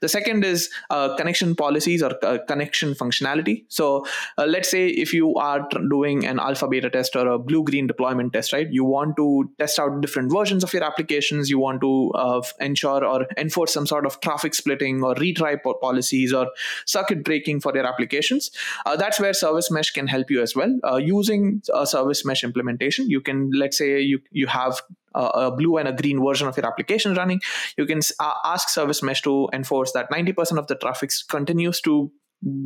The 0.00 0.08
second 0.08 0.44
is 0.44 0.70
uh, 0.90 1.16
connection 1.16 1.54
policies 1.54 2.02
or 2.02 2.12
uh, 2.24 2.38
connection 2.46 2.94
functionality. 2.94 3.64
So 3.68 4.06
uh, 4.38 4.46
let's 4.46 4.70
say 4.70 4.88
if 4.88 5.12
you 5.12 5.34
are 5.36 5.66
doing 5.90 6.26
an 6.26 6.38
alpha 6.38 6.68
beta 6.68 6.90
test 6.90 7.16
or 7.16 7.26
a 7.26 7.38
blue 7.38 7.64
green 7.64 7.86
deployment 7.86 8.32
test, 8.32 8.52
right? 8.52 8.70
You 8.70 8.84
want 8.84 9.16
to 9.16 9.50
test 9.58 9.78
out 9.78 10.00
different 10.00 10.32
versions 10.32 10.64
of 10.64 10.72
your 10.72 10.84
applications. 10.84 11.50
You 11.50 11.58
want 11.58 11.80
to 11.80 12.10
uh, 12.14 12.42
ensure 12.60 13.04
or 13.04 13.26
enforce 13.36 13.72
some 13.72 13.86
sort 13.86 14.06
of 14.06 14.20
traffic 14.20 14.54
splitting 14.54 15.02
or 15.02 15.14
retry 15.14 15.58
policies 15.80 16.32
or 16.32 16.48
circuit 16.86 17.24
breaking 17.24 17.60
for 17.60 17.74
your 17.74 17.86
applications. 17.86 18.50
Uh, 18.86 18.96
that's 18.96 19.20
where 19.20 19.32
service 19.32 19.70
mesh 19.70 19.90
can 19.90 20.06
help 20.06 20.30
you 20.30 20.42
as 20.42 20.54
well. 20.54 20.78
Uh, 20.84 20.96
using 20.96 21.62
a 21.72 21.86
service 21.86 22.24
mesh 22.24 22.44
implementation, 22.44 23.08
you 23.08 23.20
can 23.20 23.50
let's 23.52 23.78
say 23.78 24.00
you 24.00 24.20
you 24.30 24.46
have 24.46 24.80
a 25.14 25.50
blue 25.50 25.76
and 25.76 25.88
a 25.88 25.92
green 25.92 26.24
version 26.24 26.48
of 26.48 26.56
your 26.56 26.66
application 26.66 27.14
running, 27.14 27.40
you 27.76 27.86
can 27.86 28.00
ask 28.44 28.68
Service 28.68 29.02
Mesh 29.02 29.22
to 29.22 29.48
enforce 29.52 29.92
that 29.92 30.10
90% 30.10 30.58
of 30.58 30.66
the 30.66 30.76
traffic 30.76 31.10
continues 31.28 31.80
to 31.82 32.10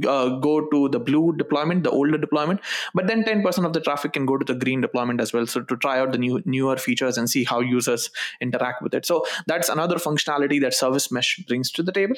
uh, 0.06 0.28
go 0.40 0.68
to 0.68 0.88
the 0.88 0.98
blue 0.98 1.34
deployment, 1.36 1.84
the 1.84 1.90
older 1.90 2.18
deployment, 2.18 2.60
but 2.94 3.06
then 3.06 3.22
10% 3.22 3.64
of 3.64 3.72
the 3.72 3.80
traffic 3.80 4.12
can 4.12 4.26
go 4.26 4.36
to 4.36 4.44
the 4.44 4.58
green 4.58 4.80
deployment 4.80 5.20
as 5.20 5.32
well. 5.32 5.46
So 5.46 5.62
to 5.62 5.76
try 5.76 6.00
out 6.00 6.12
the 6.12 6.18
new 6.18 6.42
newer 6.44 6.76
features 6.76 7.16
and 7.16 7.30
see 7.30 7.44
how 7.44 7.60
users 7.60 8.10
interact 8.40 8.82
with 8.82 8.94
it. 8.94 9.06
So 9.06 9.24
that's 9.46 9.68
another 9.68 9.96
functionality 9.96 10.60
that 10.62 10.74
Service 10.74 11.12
Mesh 11.12 11.38
brings 11.46 11.70
to 11.72 11.82
the 11.82 11.92
table. 11.92 12.16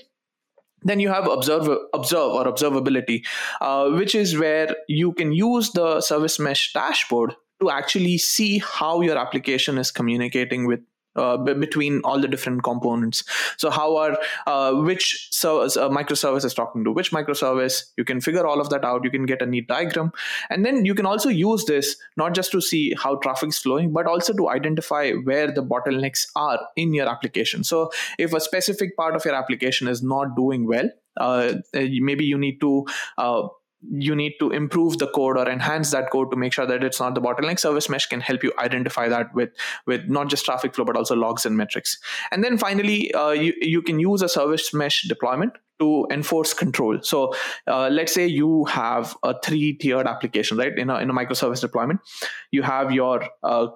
Then 0.82 1.00
you 1.00 1.10
have 1.10 1.28
observe, 1.28 1.68
observe 1.92 2.32
or 2.32 2.44
observability, 2.44 3.26
uh, 3.60 3.90
which 3.90 4.14
is 4.14 4.38
where 4.38 4.74
you 4.88 5.12
can 5.12 5.32
use 5.32 5.72
the 5.72 6.00
Service 6.00 6.38
Mesh 6.38 6.72
dashboard 6.72 7.34
to 7.60 7.70
actually 7.70 8.18
see 8.18 8.58
how 8.58 9.00
your 9.00 9.18
application 9.18 9.78
is 9.78 9.90
communicating 9.90 10.66
with 10.66 10.80
uh, 11.16 11.36
b- 11.36 11.54
between 11.54 12.00
all 12.04 12.20
the 12.20 12.28
different 12.28 12.62
components. 12.62 13.24
So 13.56 13.68
how 13.68 13.96
are 13.96 14.16
uh, 14.46 14.74
which 14.74 15.28
service, 15.32 15.76
uh, 15.76 15.88
microservice 15.88 16.44
is 16.44 16.54
talking 16.54 16.84
to 16.84 16.92
which 16.92 17.10
microservice? 17.10 17.82
You 17.96 18.04
can 18.04 18.20
figure 18.20 18.46
all 18.46 18.60
of 18.60 18.70
that 18.70 18.84
out. 18.84 19.04
You 19.04 19.10
can 19.10 19.26
get 19.26 19.42
a 19.42 19.46
neat 19.46 19.66
diagram, 19.66 20.12
and 20.50 20.64
then 20.64 20.84
you 20.84 20.94
can 20.94 21.06
also 21.06 21.28
use 21.28 21.64
this 21.64 21.96
not 22.16 22.34
just 22.34 22.52
to 22.52 22.60
see 22.60 22.94
how 22.96 23.16
traffic 23.16 23.48
is 23.48 23.58
flowing, 23.58 23.92
but 23.92 24.06
also 24.06 24.32
to 24.34 24.48
identify 24.48 25.12
where 25.12 25.50
the 25.52 25.62
bottlenecks 25.62 26.26
are 26.36 26.60
in 26.76 26.94
your 26.94 27.08
application. 27.08 27.64
So 27.64 27.90
if 28.18 28.32
a 28.32 28.40
specific 28.40 28.96
part 28.96 29.16
of 29.16 29.24
your 29.24 29.34
application 29.34 29.88
is 29.88 30.02
not 30.02 30.36
doing 30.36 30.66
well, 30.66 30.88
uh, 31.16 31.54
maybe 31.74 32.24
you 32.24 32.38
need 32.38 32.60
to 32.60 32.86
uh, 33.18 33.48
you 33.88 34.14
need 34.14 34.34
to 34.38 34.50
improve 34.50 34.98
the 34.98 35.06
code 35.08 35.38
or 35.38 35.48
enhance 35.48 35.90
that 35.90 36.10
code 36.10 36.30
to 36.30 36.36
make 36.36 36.52
sure 36.52 36.66
that 36.66 36.84
it's 36.84 37.00
not 37.00 37.14
the 37.14 37.20
bottleneck. 37.20 37.58
Service 37.58 37.88
mesh 37.88 38.06
can 38.06 38.20
help 38.20 38.42
you 38.42 38.52
identify 38.58 39.08
that 39.08 39.34
with 39.34 39.50
with 39.86 40.08
not 40.08 40.28
just 40.28 40.44
traffic 40.44 40.74
flow 40.74 40.84
but 40.84 40.96
also 40.96 41.14
logs 41.14 41.46
and 41.46 41.56
metrics. 41.56 41.98
And 42.30 42.44
then 42.44 42.58
finally 42.58 43.12
uh, 43.14 43.30
you, 43.30 43.54
you 43.60 43.82
can 43.82 43.98
use 43.98 44.22
a 44.22 44.28
service 44.28 44.74
mesh 44.74 45.08
deployment 45.08 45.54
to 45.78 46.06
enforce 46.10 46.52
control. 46.52 46.98
So 47.02 47.32
uh, 47.66 47.88
let's 47.88 48.12
say 48.12 48.26
you 48.26 48.66
have 48.66 49.16
a 49.22 49.34
three 49.40 49.72
tiered 49.72 50.06
application 50.06 50.58
right? 50.58 50.76
In 50.78 50.90
a, 50.90 50.98
in 50.98 51.08
a 51.08 51.14
microservice 51.14 51.60
deployment 51.60 52.00
you 52.50 52.62
have 52.62 52.92
your 52.92 53.26
uh, 53.42 53.68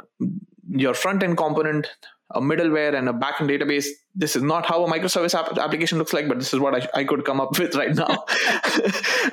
your 0.70 0.94
front 0.94 1.22
end 1.22 1.36
component 1.36 1.88
a 2.34 2.40
middleware 2.40 2.94
and 2.94 3.08
a 3.08 3.12
backend 3.12 3.48
database. 3.48 3.86
This 4.14 4.36
is 4.36 4.42
not 4.42 4.66
how 4.66 4.84
a 4.84 4.90
microservice 4.90 5.34
app- 5.34 5.58
application 5.58 5.98
looks 5.98 6.12
like, 6.12 6.28
but 6.28 6.38
this 6.38 6.52
is 6.54 6.60
what 6.60 6.74
I, 6.74 7.00
I 7.00 7.04
could 7.04 7.24
come 7.24 7.40
up 7.40 7.58
with 7.58 7.74
right 7.74 7.94
now. 7.94 8.24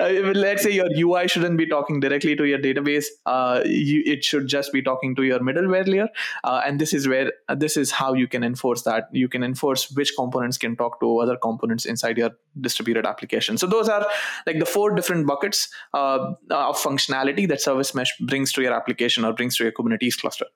Let's 0.00 0.62
say 0.62 0.70
your 0.70 0.88
UI 0.96 1.28
shouldn't 1.28 1.56
be 1.56 1.66
talking 1.66 2.00
directly 2.00 2.34
to 2.36 2.44
your 2.44 2.58
database. 2.58 3.06
Uh, 3.26 3.62
you, 3.64 4.02
it 4.04 4.24
should 4.24 4.48
just 4.48 4.72
be 4.72 4.82
talking 4.82 5.14
to 5.16 5.22
your 5.22 5.38
middleware 5.40 5.86
layer. 5.86 6.08
Uh, 6.44 6.62
and 6.64 6.80
this 6.80 6.92
is 6.92 7.06
where 7.06 7.32
uh, 7.48 7.54
this 7.54 7.76
is 7.76 7.90
how 7.90 8.12
you 8.14 8.26
can 8.26 8.42
enforce 8.42 8.82
that. 8.82 9.04
You 9.12 9.28
can 9.28 9.42
enforce 9.42 9.90
which 9.90 10.12
components 10.16 10.58
can 10.58 10.76
talk 10.76 11.00
to 11.00 11.18
other 11.18 11.36
components 11.36 11.84
inside 11.84 12.18
your 12.18 12.30
distributed 12.60 13.06
application. 13.06 13.58
So 13.58 13.66
those 13.66 13.88
are 13.88 14.06
like 14.46 14.58
the 14.58 14.66
four 14.66 14.94
different 14.94 15.26
buckets 15.26 15.68
uh, 15.94 16.32
of 16.50 16.76
functionality 16.76 17.48
that 17.48 17.60
Service 17.60 17.94
Mesh 17.94 18.12
brings 18.20 18.52
to 18.52 18.62
your 18.62 18.72
application 18.72 19.24
or 19.24 19.32
brings 19.32 19.56
to 19.56 19.64
your 19.64 19.72
Kubernetes 19.72 20.18
cluster. 20.18 20.46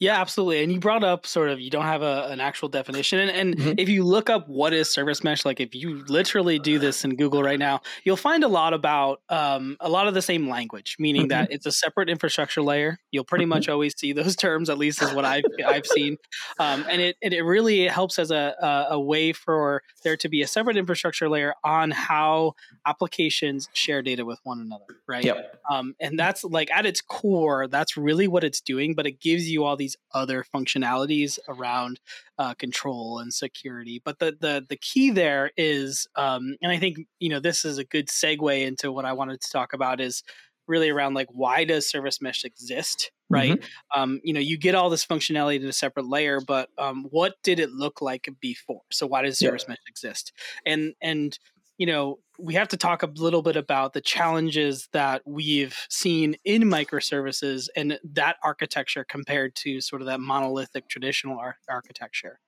Yeah, 0.00 0.18
absolutely. 0.18 0.62
And 0.62 0.72
you 0.72 0.80
brought 0.80 1.04
up 1.04 1.26
sort 1.26 1.50
of 1.50 1.60
you 1.60 1.68
don't 1.68 1.84
have 1.84 2.00
a, 2.00 2.28
an 2.30 2.40
actual 2.40 2.70
definition. 2.70 3.18
And, 3.18 3.30
and 3.30 3.56
mm-hmm. 3.56 3.72
if 3.76 3.90
you 3.90 4.02
look 4.02 4.30
up 4.30 4.48
what 4.48 4.72
is 4.72 4.90
service 4.90 5.22
mesh, 5.22 5.44
like 5.44 5.60
if 5.60 5.74
you 5.74 6.02
literally 6.06 6.58
do 6.58 6.78
this 6.78 7.04
in 7.04 7.16
Google 7.16 7.42
right 7.42 7.58
now, 7.58 7.82
you'll 8.04 8.16
find 8.16 8.42
a 8.42 8.48
lot 8.48 8.72
about 8.72 9.20
um, 9.28 9.76
a 9.78 9.90
lot 9.90 10.08
of 10.08 10.14
the 10.14 10.22
same 10.22 10.48
language, 10.48 10.96
meaning 10.98 11.22
mm-hmm. 11.22 11.28
that 11.28 11.52
it's 11.52 11.66
a 11.66 11.72
separate 11.72 12.08
infrastructure 12.08 12.62
layer. 12.62 12.98
You'll 13.10 13.24
pretty 13.24 13.44
mm-hmm. 13.44 13.50
much 13.50 13.68
always 13.68 13.94
see 13.94 14.14
those 14.14 14.36
terms, 14.36 14.70
at 14.70 14.78
least 14.78 15.02
is 15.02 15.12
what 15.12 15.26
I've 15.26 15.44
I've 15.66 15.86
seen. 15.86 16.16
Um, 16.58 16.86
and 16.88 17.02
it, 17.02 17.16
it 17.20 17.44
really 17.44 17.86
helps 17.86 18.18
as 18.18 18.30
a, 18.30 18.54
a, 18.58 18.94
a 18.94 19.00
way 19.00 19.34
for 19.34 19.82
there 20.02 20.16
to 20.16 20.28
be 20.30 20.40
a 20.40 20.46
separate 20.46 20.78
infrastructure 20.78 21.28
layer 21.28 21.52
on 21.62 21.90
how 21.90 22.54
applications 22.86 23.68
share 23.74 24.00
data 24.00 24.24
with 24.24 24.40
one 24.44 24.60
another, 24.60 24.84
right? 25.06 25.24
Yep. 25.24 25.60
Um, 25.70 25.94
and 26.00 26.18
that's 26.18 26.42
like 26.42 26.70
at 26.70 26.86
its 26.86 27.02
core, 27.02 27.68
that's 27.68 27.98
really 27.98 28.28
what 28.28 28.44
it's 28.44 28.62
doing, 28.62 28.94
but 28.94 29.06
it 29.06 29.20
gives 29.20 29.50
you 29.50 29.64
all 29.64 29.76
these 29.76 29.89
other 30.12 30.44
functionalities 30.54 31.38
around 31.48 32.00
uh, 32.38 32.54
control 32.54 33.18
and 33.18 33.32
security. 33.32 34.00
But 34.04 34.18
the 34.18 34.36
the 34.38 34.64
the 34.68 34.76
key 34.76 35.10
there 35.10 35.50
is, 35.56 36.06
um, 36.16 36.56
and 36.62 36.72
I 36.72 36.78
think 36.78 36.98
you 37.18 37.28
know 37.28 37.40
this 37.40 37.64
is 37.64 37.78
a 37.78 37.84
good 37.84 38.08
segue 38.08 38.66
into 38.66 38.92
what 38.92 39.04
I 39.04 39.12
wanted 39.12 39.40
to 39.40 39.50
talk 39.50 39.72
about 39.72 40.00
is 40.00 40.22
really 40.66 40.88
around 40.88 41.14
like 41.14 41.26
why 41.30 41.64
does 41.64 41.88
service 41.88 42.22
mesh 42.22 42.44
exist 42.44 43.10
right 43.28 43.58
mm-hmm. 43.58 44.00
um, 44.00 44.20
you 44.22 44.32
know 44.32 44.40
you 44.40 44.56
get 44.56 44.76
all 44.76 44.88
this 44.88 45.04
functionality 45.04 45.60
in 45.60 45.66
a 45.66 45.72
separate 45.72 46.06
layer 46.06 46.40
but 46.40 46.68
um, 46.78 47.06
what 47.10 47.34
did 47.42 47.58
it 47.58 47.70
look 47.70 48.00
like 48.00 48.28
before 48.40 48.82
so 48.92 49.06
why 49.06 49.20
does 49.22 49.38
service 49.38 49.64
yeah. 49.66 49.72
mesh 49.72 49.78
exist 49.88 50.32
and 50.64 50.94
and 51.02 51.38
you 51.80 51.86
know, 51.86 52.18
we 52.38 52.52
have 52.52 52.68
to 52.68 52.76
talk 52.76 53.02
a 53.02 53.06
little 53.06 53.40
bit 53.40 53.56
about 53.56 53.94
the 53.94 54.02
challenges 54.02 54.86
that 54.92 55.22
we've 55.24 55.78
seen 55.88 56.36
in 56.44 56.64
microservices 56.64 57.68
and 57.74 57.98
that 58.04 58.36
architecture 58.44 59.02
compared 59.02 59.54
to 59.54 59.80
sort 59.80 60.02
of 60.02 60.06
that 60.06 60.20
monolithic 60.20 60.90
traditional 60.90 61.38
ar- 61.38 61.56
architecture, 61.70 62.38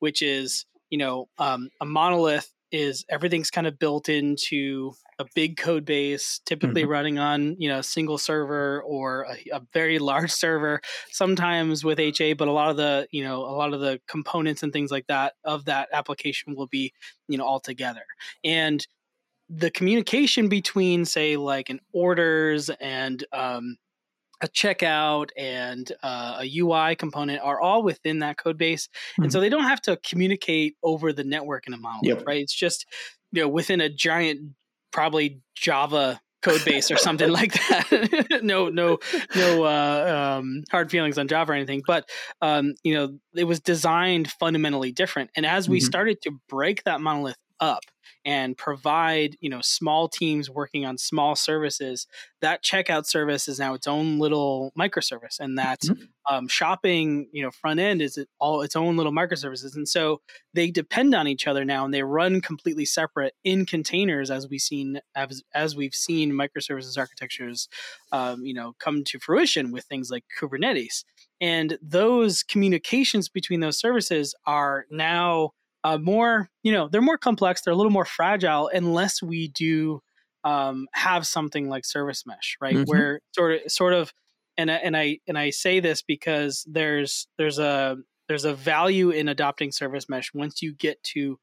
which 0.00 0.20
is, 0.20 0.66
you 0.90 0.98
know, 0.98 1.26
um, 1.38 1.70
a 1.80 1.86
monolith 1.86 2.52
is 2.72 3.04
everything's 3.08 3.50
kind 3.50 3.66
of 3.66 3.78
built 3.78 4.08
into 4.08 4.92
a 5.18 5.26
big 5.34 5.56
code 5.56 5.84
base 5.84 6.40
typically 6.46 6.82
mm-hmm. 6.82 6.90
running 6.90 7.18
on 7.18 7.54
you 7.60 7.68
know 7.68 7.78
a 7.78 7.82
single 7.82 8.18
server 8.18 8.82
or 8.82 9.26
a, 9.30 9.56
a, 9.56 9.60
very 9.72 9.98
large 10.10 10.32
server 10.32 10.80
sometimes 11.10 11.84
with 11.84 11.98
ha 11.98 12.34
but 12.34 12.48
a 12.48 12.52
lot 12.52 12.70
of 12.70 12.76
the 12.76 13.06
you 13.10 13.22
know 13.22 13.40
a 13.42 13.54
lot 13.54 13.72
of 13.74 13.80
the 13.80 14.00
components 14.08 14.62
and 14.62 14.72
things 14.72 14.90
like 14.90 15.06
that 15.06 15.34
of 15.44 15.66
that 15.66 15.88
application 15.92 16.56
will 16.56 16.66
be 16.66 16.92
you 17.28 17.38
know 17.38 17.44
all 17.44 17.60
together 17.60 18.04
and 18.42 18.86
the 19.48 19.70
communication 19.70 20.48
between 20.48 21.04
say 21.04 21.36
like 21.36 21.68
an 21.68 21.80
orders 21.92 22.70
and 22.80 23.24
um, 23.32 23.76
a 24.42 24.48
checkout 24.48 25.30
and 25.36 25.90
uh, 26.02 26.40
a 26.40 26.58
UI 26.58 26.96
component 26.96 27.40
are 27.42 27.60
all 27.60 27.82
within 27.82 28.18
that 28.18 28.36
code 28.36 28.58
base, 28.58 28.88
mm-hmm. 28.88 29.24
and 29.24 29.32
so 29.32 29.40
they 29.40 29.48
don't 29.48 29.64
have 29.64 29.80
to 29.82 29.96
communicate 29.98 30.76
over 30.82 31.12
the 31.12 31.24
network 31.24 31.66
in 31.66 31.72
a 31.72 31.76
monolith, 31.76 32.18
yep. 32.18 32.26
right? 32.26 32.42
It's 32.42 32.54
just 32.54 32.84
you 33.30 33.42
know 33.42 33.48
within 33.48 33.80
a 33.80 33.88
giant, 33.88 34.40
probably 34.90 35.40
Java 35.54 36.20
code 36.42 36.64
base 36.64 36.90
or 36.90 36.96
something 36.96 37.30
like 37.32 37.52
that. 37.52 38.40
no, 38.42 38.68
no, 38.68 38.98
no 39.36 39.64
uh, 39.64 40.38
um, 40.38 40.64
hard 40.70 40.90
feelings 40.90 41.16
on 41.16 41.28
Java 41.28 41.52
or 41.52 41.54
anything, 41.54 41.82
but 41.86 42.08
um, 42.42 42.74
you 42.82 42.94
know 42.94 43.16
it 43.34 43.44
was 43.44 43.60
designed 43.60 44.30
fundamentally 44.32 44.90
different. 44.90 45.30
And 45.36 45.46
as 45.46 45.68
we 45.68 45.78
mm-hmm. 45.78 45.86
started 45.86 46.22
to 46.22 46.32
break 46.48 46.82
that 46.84 47.00
monolith 47.00 47.36
up 47.62 47.84
and 48.24 48.56
provide 48.56 49.36
you 49.40 49.48
know 49.48 49.60
small 49.62 50.08
teams 50.08 50.50
working 50.50 50.84
on 50.84 50.98
small 50.98 51.34
services 51.34 52.06
that 52.40 52.62
checkout 52.62 53.06
service 53.06 53.48
is 53.48 53.58
now 53.58 53.74
its 53.74 53.86
own 53.86 54.18
little 54.18 54.72
microservice 54.78 55.40
and 55.40 55.58
that 55.58 55.80
mm-hmm. 55.80 56.34
um, 56.34 56.46
shopping 56.48 57.28
you 57.32 57.42
know 57.42 57.50
front 57.50 57.80
end 57.80 58.02
is 58.02 58.18
all 58.38 58.62
its 58.62 58.76
own 58.76 58.96
little 58.96 59.12
microservices 59.12 59.74
and 59.74 59.88
so 59.88 60.20
they 60.54 60.70
depend 60.70 61.14
on 61.14 61.26
each 61.26 61.46
other 61.46 61.64
now 61.64 61.84
and 61.84 61.94
they 61.94 62.02
run 62.02 62.40
completely 62.40 62.84
separate 62.84 63.34
in 63.44 63.64
containers 63.64 64.30
as 64.30 64.48
we've 64.48 64.60
seen 64.60 65.00
as, 65.14 65.42
as 65.54 65.74
we've 65.74 65.94
seen 65.94 66.32
microservices 66.32 66.98
architectures 66.98 67.68
um, 68.12 68.44
you 68.44 68.54
know 68.54 68.74
come 68.78 69.02
to 69.04 69.18
fruition 69.18 69.72
with 69.72 69.84
things 69.84 70.10
like 70.10 70.24
kubernetes 70.38 71.04
and 71.40 71.76
those 71.82 72.44
communications 72.44 73.28
between 73.28 73.60
those 73.60 73.78
services 73.78 74.34
are 74.46 74.86
now 74.90 75.50
uh, 75.84 75.98
more, 75.98 76.48
you 76.62 76.72
know, 76.72 76.88
they're 76.88 77.00
more 77.00 77.18
complex. 77.18 77.62
They're 77.62 77.72
a 77.72 77.76
little 77.76 77.90
more 77.90 78.04
fragile 78.04 78.68
unless 78.72 79.22
we 79.22 79.48
do 79.48 80.00
um, 80.44 80.88
have 80.92 81.26
something 81.26 81.68
like 81.68 81.84
service 81.84 82.24
mesh, 82.26 82.56
right? 82.60 82.74
Mm-hmm. 82.74 82.90
Where 82.90 83.20
sort 83.34 83.52
of, 83.52 83.72
sort 83.72 83.94
of, 83.94 84.12
and 84.56 84.70
and 84.70 84.96
I 84.96 85.18
and 85.26 85.38
I 85.38 85.50
say 85.50 85.80
this 85.80 86.02
because 86.02 86.64
there's 86.68 87.26
there's 87.38 87.58
a 87.58 87.98
there's 88.28 88.44
a 88.44 88.54
value 88.54 89.10
in 89.10 89.28
adopting 89.28 89.72
service 89.72 90.08
mesh 90.08 90.32
once 90.34 90.62
you 90.62 90.72
get 90.72 91.02
to 91.02 91.38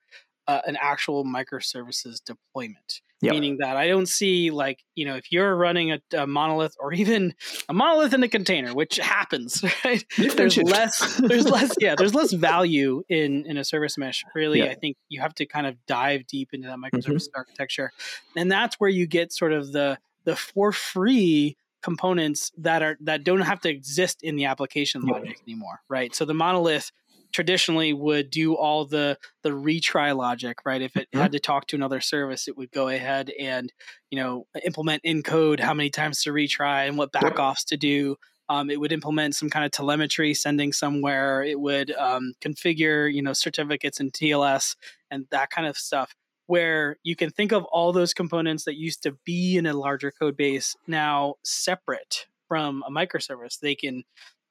uh, 0.47 0.61
an 0.65 0.77
actual 0.81 1.25
microservices 1.25 2.17
deployment. 2.23 3.01
Yep. 3.21 3.33
Meaning 3.33 3.57
that 3.59 3.75
I 3.75 3.87
don't 3.87 4.07
see 4.07 4.49
like 4.49 4.81
you 4.95 5.05
know 5.05 5.15
if 5.15 5.29
you're 5.29 5.53
running 5.53 5.91
a, 5.91 5.99
a, 6.17 6.25
monolith 6.25 6.73
or 6.79 6.93
even 6.93 7.33
a 7.67 7.73
monolith 7.73 8.13
in 8.13 8.23
a 8.23 8.29
container, 8.29 8.73
which 8.73 8.95
happens, 8.95 9.61
right? 9.85 10.05
There's 10.17 10.57
less, 10.57 11.17
there's 11.17 11.45
less, 11.49 11.75
yeah, 11.81 11.95
there's 11.97 12.15
less 12.15 12.31
value 12.31 13.03
in 13.09 13.45
in 13.45 13.57
a 13.57 13.65
service 13.65 13.97
mesh. 13.97 14.23
Really, 14.33 14.63
I 14.63 14.73
think 14.73 14.95
you 15.09 15.19
have 15.19 15.35
to 15.35 15.45
kind 15.45 15.67
of 15.67 15.75
dive 15.85 16.27
deep 16.27 16.49
into 16.53 16.69
that 16.69 16.77
microservice 16.77 17.27
mm-hmm. 17.27 17.35
architecture, 17.35 17.91
and 18.37 18.49
that's 18.49 18.79
where 18.79 18.89
you 18.89 19.05
get 19.05 19.33
sort 19.33 19.51
of 19.51 19.73
the 19.73 19.99
the 20.23 20.37
for 20.37 20.71
free 20.71 21.57
components 21.81 22.51
that 22.57 22.81
are 22.81 22.97
that 23.01 23.23
don't 23.23 23.41
have 23.41 23.59
to 23.61 23.69
exist 23.69 24.23
in 24.23 24.35
the 24.35 24.45
application 24.45 25.01
logic 25.01 25.41
anymore, 25.45 25.81
right? 25.89 26.15
So 26.15 26.25
the 26.25 26.33
monolith 26.33 26.91
traditionally 27.31 27.93
would 27.93 28.29
do 28.29 28.55
all 28.55 28.85
the 28.85 29.17
the 29.43 29.49
retry 29.49 30.15
logic 30.15 30.57
right 30.65 30.81
if 30.81 30.95
it 30.95 31.07
mm-hmm. 31.11 31.19
had 31.19 31.31
to 31.31 31.39
talk 31.39 31.67
to 31.67 31.75
another 31.75 32.01
service 32.01 32.47
it 32.47 32.57
would 32.57 32.71
go 32.71 32.87
ahead 32.87 33.31
and 33.39 33.71
you 34.09 34.19
know 34.19 34.45
implement 34.65 35.01
in 35.03 35.21
code 35.21 35.59
how 35.59 35.73
many 35.73 35.89
times 35.89 36.23
to 36.23 36.31
retry 36.31 36.87
and 36.87 36.97
what 36.97 37.11
backoffs 37.11 37.63
to 37.65 37.77
do 37.77 38.15
Um, 38.49 38.71
it 38.71 38.79
would 38.79 38.91
implement 38.91 39.35
some 39.35 39.49
kind 39.49 39.63
of 39.63 39.71
telemetry 39.71 40.33
sending 40.33 40.73
somewhere. 40.73 41.43
It 41.43 41.59
would 41.59 41.91
um, 41.91 42.33
configure, 42.41 43.11
you 43.13 43.21
know, 43.21 43.33
certificates 43.33 43.99
and 43.99 44.11
TLS 44.11 44.75
and 45.11 45.27
that 45.29 45.51
kind 45.51 45.67
of 45.67 45.77
stuff. 45.77 46.15
Where 46.47 46.97
you 47.03 47.15
can 47.15 47.29
think 47.29 47.51
of 47.51 47.63
all 47.65 47.93
those 47.93 48.11
components 48.11 48.65
that 48.65 48.75
used 48.75 49.03
to 49.03 49.15
be 49.23 49.55
in 49.55 49.67
a 49.67 49.75
larger 49.75 50.09
code 50.11 50.35
base 50.35 50.75
now 50.87 51.35
separate 51.43 52.25
from 52.47 52.83
a 52.87 52.91
microservice. 52.91 53.59
They 53.59 53.75
can, 53.75 54.03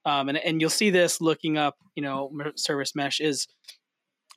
um, 0.09 0.31
and 0.31 0.39
and 0.39 0.61
you'll 0.61 0.71
see 0.71 0.89
this 0.89 1.21
looking 1.21 1.59
up, 1.59 1.77
you 1.95 2.03
know, 2.03 2.33
service 2.57 2.95
mesh 2.95 3.21
is 3.21 3.47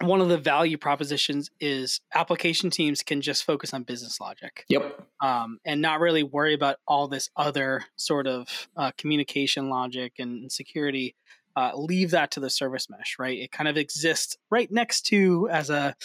one 0.02 0.20
of 0.20 0.30
the 0.30 0.38
value 0.38 0.78
propositions 0.78 1.50
is 1.60 2.02
application 2.14 2.70
teams 2.70 3.04
can 3.04 3.22
just 3.22 3.46
focus 3.46 3.74
on 3.74 3.84
business 3.84 4.20
logic. 4.20 4.66
Yep. 4.68 5.00
Um, 5.22 5.60
and 5.64 5.82
not 5.82 6.00
really 6.00 6.24
worry 6.24 6.54
about 6.54 6.78
all 6.88 7.08
this 7.08 7.30
other 7.38 7.86
sort 7.96 8.28
of 8.28 8.68
uh, 8.76 8.92
communication 8.98 9.70
logic 9.70 10.14
and 10.20 10.52
security. 10.52 11.16
Uh, 11.56 11.72
leave 11.76 12.12
that 12.12 12.32
to 12.32 12.40
the 12.40 12.50
service 12.50 12.90
mesh, 12.90 13.16
right? 13.20 13.38
It 13.38 13.52
kind 13.52 13.68
of 13.70 13.78
exists 13.78 14.38
right 14.50 14.70
next 14.72 15.04
to 15.08 15.48
as 15.50 15.70
a 15.70 15.96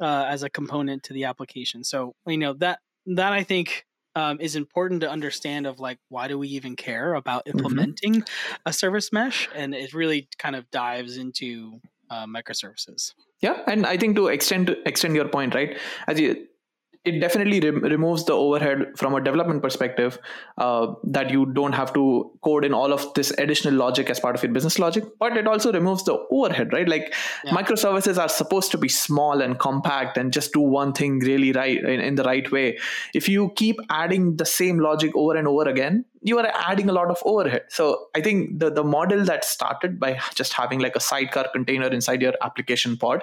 uh, 0.00 0.26
as 0.28 0.44
a 0.44 0.50
component 0.50 1.02
to 1.04 1.12
the 1.12 1.24
application. 1.24 1.82
So 1.82 2.14
you 2.26 2.38
know 2.38 2.52
that 2.54 2.78
that 3.06 3.32
I 3.32 3.42
think 3.42 3.86
um, 4.16 4.40
is 4.40 4.56
important 4.56 5.02
to 5.02 5.10
understand 5.10 5.66
of 5.66 5.78
like 5.78 5.98
why 6.08 6.26
do 6.26 6.38
we 6.38 6.48
even 6.48 6.74
care 6.74 7.14
about 7.14 7.44
mm-hmm. 7.44 7.58
implementing 7.58 8.14
mm-hmm. 8.14 8.54
a 8.64 8.72
service 8.72 9.12
mesh, 9.12 9.48
and 9.54 9.74
it 9.74 9.94
really 9.94 10.28
kind 10.38 10.56
of 10.56 10.68
dives 10.72 11.18
into 11.18 11.80
uh, 12.10 12.26
microservices. 12.26 13.12
Yeah, 13.40 13.62
and 13.66 13.86
I 13.86 13.96
think 13.98 14.16
to 14.16 14.28
extend 14.28 14.68
to 14.68 14.88
extend 14.88 15.14
your 15.14 15.28
point, 15.28 15.54
right? 15.54 15.78
As 16.08 16.18
you 16.18 16.46
it 17.06 17.20
definitely 17.20 17.60
re- 17.60 17.90
removes 17.90 18.24
the 18.24 18.32
overhead 18.32 18.86
from 18.96 19.14
a 19.14 19.20
development 19.20 19.62
perspective 19.62 20.18
uh, 20.58 20.92
that 21.04 21.30
you 21.30 21.46
don't 21.46 21.72
have 21.72 21.92
to 21.94 22.32
code 22.42 22.64
in 22.64 22.74
all 22.74 22.92
of 22.92 23.14
this 23.14 23.30
additional 23.38 23.74
logic 23.74 24.10
as 24.10 24.18
part 24.18 24.34
of 24.34 24.42
your 24.42 24.52
business 24.52 24.78
logic 24.78 25.04
but 25.20 25.36
it 25.36 25.46
also 25.46 25.72
removes 25.72 26.04
the 26.04 26.18
overhead 26.30 26.72
right? 26.72 26.88
Like 26.88 27.14
yeah. 27.44 27.52
microservices 27.52 28.18
are 28.18 28.28
supposed 28.28 28.72
to 28.72 28.78
be 28.78 28.88
small 28.88 29.40
and 29.40 29.58
compact 29.58 30.18
and 30.18 30.32
just 30.32 30.52
do 30.52 30.60
one 30.60 30.92
thing 30.92 31.20
really 31.20 31.52
right 31.52 31.78
in, 31.78 32.00
in 32.00 32.16
the 32.16 32.24
right 32.24 32.50
way. 32.50 32.78
If 33.14 33.28
you 33.28 33.52
keep 33.54 33.76
adding 33.88 34.36
the 34.36 34.46
same 34.46 34.80
logic 34.80 35.12
over 35.14 35.36
and 35.36 35.46
over 35.46 35.68
again 35.68 36.04
you 36.22 36.36
are 36.40 36.50
adding 36.54 36.88
a 36.88 36.92
lot 36.92 37.08
of 37.08 37.18
overhead. 37.24 37.62
So 37.68 38.08
i 38.16 38.20
think 38.20 38.58
the, 38.58 38.70
the 38.70 38.82
model 38.82 39.24
that 39.24 39.44
started 39.44 40.00
by 40.00 40.18
just 40.34 40.54
having 40.54 40.80
like 40.80 40.96
a 40.96 41.00
sidecar 41.00 41.46
container 41.52 41.86
inside 41.86 42.20
your 42.20 42.34
application 42.42 42.96
pod 42.96 43.22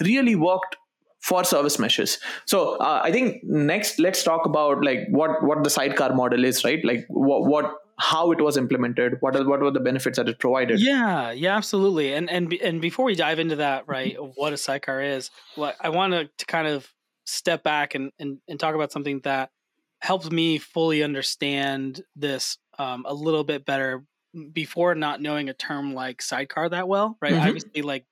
really 0.00 0.36
worked 0.36 0.76
for 1.20 1.44
service 1.44 1.78
meshes. 1.78 2.18
So 2.46 2.76
uh, 2.76 3.00
i 3.02 3.10
think 3.10 3.42
next 3.44 3.98
let's 3.98 4.22
talk 4.22 4.46
about 4.46 4.84
like 4.84 5.00
what 5.10 5.42
what 5.42 5.64
the 5.64 5.70
sidecar 5.70 6.14
model 6.14 6.44
is 6.44 6.64
right? 6.64 6.84
Like 6.84 7.04
what 7.08 7.46
what 7.46 7.74
how 7.98 8.30
it 8.30 8.42
was 8.42 8.58
implemented 8.58 9.14
what 9.20 9.34
are 9.34 9.48
what 9.48 9.60
were 9.60 9.70
the 9.70 9.80
benefits 9.80 10.18
that 10.18 10.28
it 10.28 10.38
provided? 10.38 10.80
Yeah 10.80 11.30
yeah 11.30 11.56
absolutely. 11.56 12.12
And 12.12 12.30
and 12.30 12.52
and 12.54 12.80
before 12.80 13.04
we 13.04 13.14
dive 13.14 13.38
into 13.38 13.56
that 13.56 13.84
right 13.86 14.16
what 14.36 14.52
a 14.52 14.56
sidecar 14.56 15.00
is 15.02 15.30
what 15.54 15.76
i 15.80 15.88
want 15.88 16.12
to 16.12 16.46
kind 16.46 16.66
of 16.66 16.88
step 17.26 17.62
back 17.64 17.94
and, 17.94 18.12
and 18.18 18.38
and 18.48 18.58
talk 18.58 18.74
about 18.74 18.92
something 18.92 19.20
that 19.24 19.50
helped 20.00 20.30
me 20.30 20.58
fully 20.58 21.02
understand 21.02 22.02
this 22.14 22.58
um, 22.78 23.04
a 23.06 23.14
little 23.14 23.44
bit 23.44 23.64
better 23.64 24.04
before 24.52 24.94
not 24.94 25.20
knowing 25.20 25.48
a 25.48 25.54
term 25.54 25.94
like 25.94 26.22
sidecar 26.22 26.68
that 26.68 26.86
well 26.86 27.16
right? 27.20 27.32
Mm-hmm. 27.32 27.46
obviously 27.46 27.82
like 27.82 28.04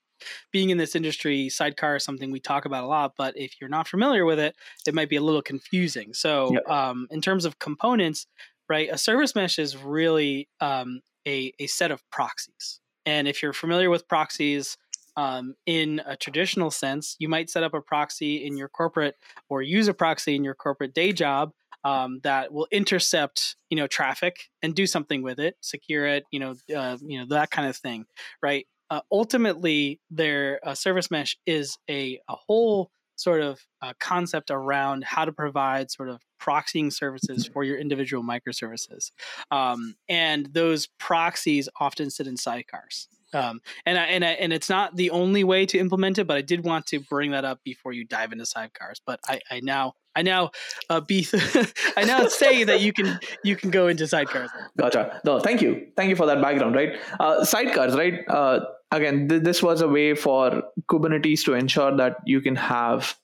being 0.53 0.71
in 0.71 0.79
this 0.79 0.95
industry, 0.95 1.49
sidecar 1.49 1.97
is 1.97 2.05
something 2.05 2.31
we 2.31 2.41
talk 2.41 2.65
about 2.65 2.85
a 2.85 2.87
lot, 2.87 3.15
but 3.17 3.37
if 3.37 3.61
you're 3.61 3.71
not 3.71 3.89
familiar 3.89 4.25
with 4.25 4.39
it, 4.39 4.55
it 4.87 4.95
might 4.95 5.09
be 5.09 5.17
a 5.17 5.23
little 5.23 5.43
confusing. 5.43 6.15
So, 6.15 6.53
yep. 6.53 6.69
um, 6.69 7.07
in 7.11 7.21
terms 7.21 7.45
of 7.45 7.59
components, 7.59 8.27
right, 8.69 8.89
a 8.91 8.99
service 8.99 9.35
mesh 9.35 9.59
is 9.59 9.77
really 9.77 10.49
um, 10.61 11.01
a, 11.27 11.53
a 11.59 11.67
set 11.67 11.91
of 11.91 12.03
proxies. 12.11 12.81
And 13.07 13.29
if 13.29 13.43
you're 13.43 13.53
familiar 13.53 13.91
with 13.91 14.09
proxies, 14.09 14.77
um, 15.17 15.55
in 15.67 16.01
a 16.07 16.17
traditional 16.17 16.71
sense, 16.71 17.17
you 17.19 17.29
might 17.29 17.51
set 17.51 17.63
up 17.63 17.75
a 17.75 17.81
proxy 17.81 18.45
in 18.45 18.57
your 18.57 18.69
corporate 18.69 19.15
or 19.49 19.63
use 19.63 19.89
a 19.89 19.95
proxy 19.95 20.35
in 20.35 20.43
your 20.43 20.55
corporate 20.55 20.95
day 20.95 21.13
job 21.13 21.53
um, 21.85 22.21
that 22.23 22.53
will 22.53 22.67
intercept, 22.73 23.57
you 23.71 23.77
know, 23.77 23.87
traffic 23.87 24.49
and 24.63 24.75
do 24.75 24.87
something 24.87 25.23
with 25.23 25.39
it, 25.39 25.57
secure 25.61 26.07
it, 26.07 26.25
you 26.31 26.41
know, 26.41 26.55
uh, 26.75 26.97
you 27.03 27.19
know 27.21 27.27
that 27.29 27.51
kind 27.51 27.69
of 27.69 27.77
thing, 27.77 28.07
right? 28.43 28.67
Uh, 28.95 29.01
ultimately 29.11 30.01
their 30.09 30.61
uh, 30.63 30.73
service 30.73 31.11
mesh 31.11 31.37
is 31.47 31.79
a, 31.91 32.21
a 32.29 32.37
whole 32.37 32.93
sort 33.17 33.41
of 33.41 33.61
uh, 33.83 33.93
concept 33.99 34.51
around 34.53 35.03
how 35.03 35.25
to 35.25 35.33
provide 35.33 35.91
sort 35.91 36.09
of 36.09 36.21
proxying 36.41 36.93
services 36.93 37.47
for 37.47 37.65
your 37.65 37.77
individual 37.77 38.23
microservices 38.23 39.11
um, 39.51 39.97
and 40.09 40.47
those 40.53 40.87
proxies 40.99 41.69
often 41.81 42.09
sit 42.09 42.29
in 42.29 42.37
sidecars 42.37 43.09
um, 43.33 43.61
and 43.85 43.99
I, 43.99 44.05
and 44.05 44.25
I, 44.25 44.31
and 44.31 44.53
it's 44.53 44.69
not 44.69 44.95
the 44.95 45.11
only 45.11 45.43
way 45.43 45.67
to 45.67 45.79
implement 45.79 46.19
it, 46.19 46.27
but 46.29 46.37
I 46.37 46.41
did 46.41 46.65
want 46.65 46.87
to 46.87 47.01
bring 47.01 47.33
that 47.33 47.45
up 47.45 47.59
before 47.65 47.93
you 47.93 48.05
dive 48.05 48.31
into 48.31 48.45
sidecars. 48.45 49.01
But 49.05 49.19
I, 49.27 49.41
I 49.51 49.61
now 49.61 49.95
I 50.17 50.23
now 50.23 50.51
uh, 50.89 51.01
be 51.01 51.27
I 51.97 52.05
now 52.05 52.29
say 52.29 52.65
that 52.65 52.81
you 52.81 52.93
can 52.93 53.19
you 53.43 53.57
can 53.57 53.71
go 53.71 53.89
into 53.89 54.05
sidecars. 54.05 54.49
Gotcha. 54.79 55.21
No, 55.25 55.41
thank 55.41 55.61
you, 55.61 55.89
thank 55.97 56.11
you 56.11 56.17
for 56.17 56.27
that 56.27 56.41
background. 56.41 56.75
Right, 56.75 56.97
uh, 57.19 57.41
sidecars. 57.41 57.97
Right. 57.97 58.21
Uh, 58.29 58.61
again, 58.95 59.29
th- 59.29 59.43
this 59.43 59.63
was 59.63 59.81
a 59.81 59.89
way 59.89 60.15
for 60.15 60.63
Kubernetes 60.91 61.45
to 61.45 61.55
ensure 61.55 61.97
that 61.97 62.17
you 62.25 62.41
can 62.41 62.57
have 62.57 63.17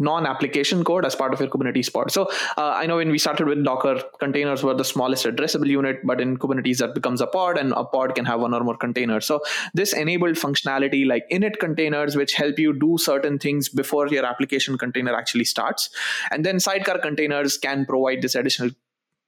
non-application 0.00 0.84
code 0.84 1.04
as 1.04 1.16
part 1.16 1.34
of 1.34 1.40
your 1.40 1.48
Kubernetes 1.48 1.92
pod. 1.92 2.12
So 2.12 2.26
uh, 2.56 2.74
I 2.82 2.86
know 2.86 2.98
when 2.98 3.10
we 3.10 3.18
started 3.18 3.48
with 3.48 3.64
Docker, 3.64 4.00
containers 4.20 4.62
were 4.62 4.74
the 4.74 4.84
smallest 4.84 5.26
addressable 5.26 5.66
unit, 5.66 6.00
but 6.04 6.20
in 6.20 6.36
Kubernetes 6.36 6.78
that 6.78 6.94
becomes 6.94 7.20
a 7.20 7.26
pod, 7.26 7.58
and 7.58 7.72
a 7.72 7.84
pod 7.84 8.14
can 8.14 8.24
have 8.24 8.40
one 8.40 8.54
or 8.54 8.62
more 8.62 8.76
containers. 8.76 9.26
So 9.26 9.40
this 9.74 9.92
enabled 9.92 10.36
functionality 10.36 11.04
like 11.04 11.28
init 11.32 11.58
containers, 11.58 12.14
which 12.14 12.34
help 12.34 12.60
you 12.60 12.78
do 12.78 12.96
certain 12.98 13.40
things 13.40 13.68
before 13.68 14.06
your 14.06 14.24
application 14.24 14.78
container 14.78 15.14
actually 15.14 15.44
starts, 15.44 15.90
and 16.30 16.46
then 16.46 16.60
sidecar 16.60 16.98
containers 16.98 17.58
can 17.58 17.84
provide 17.84 18.22
this 18.22 18.36
additional 18.36 18.70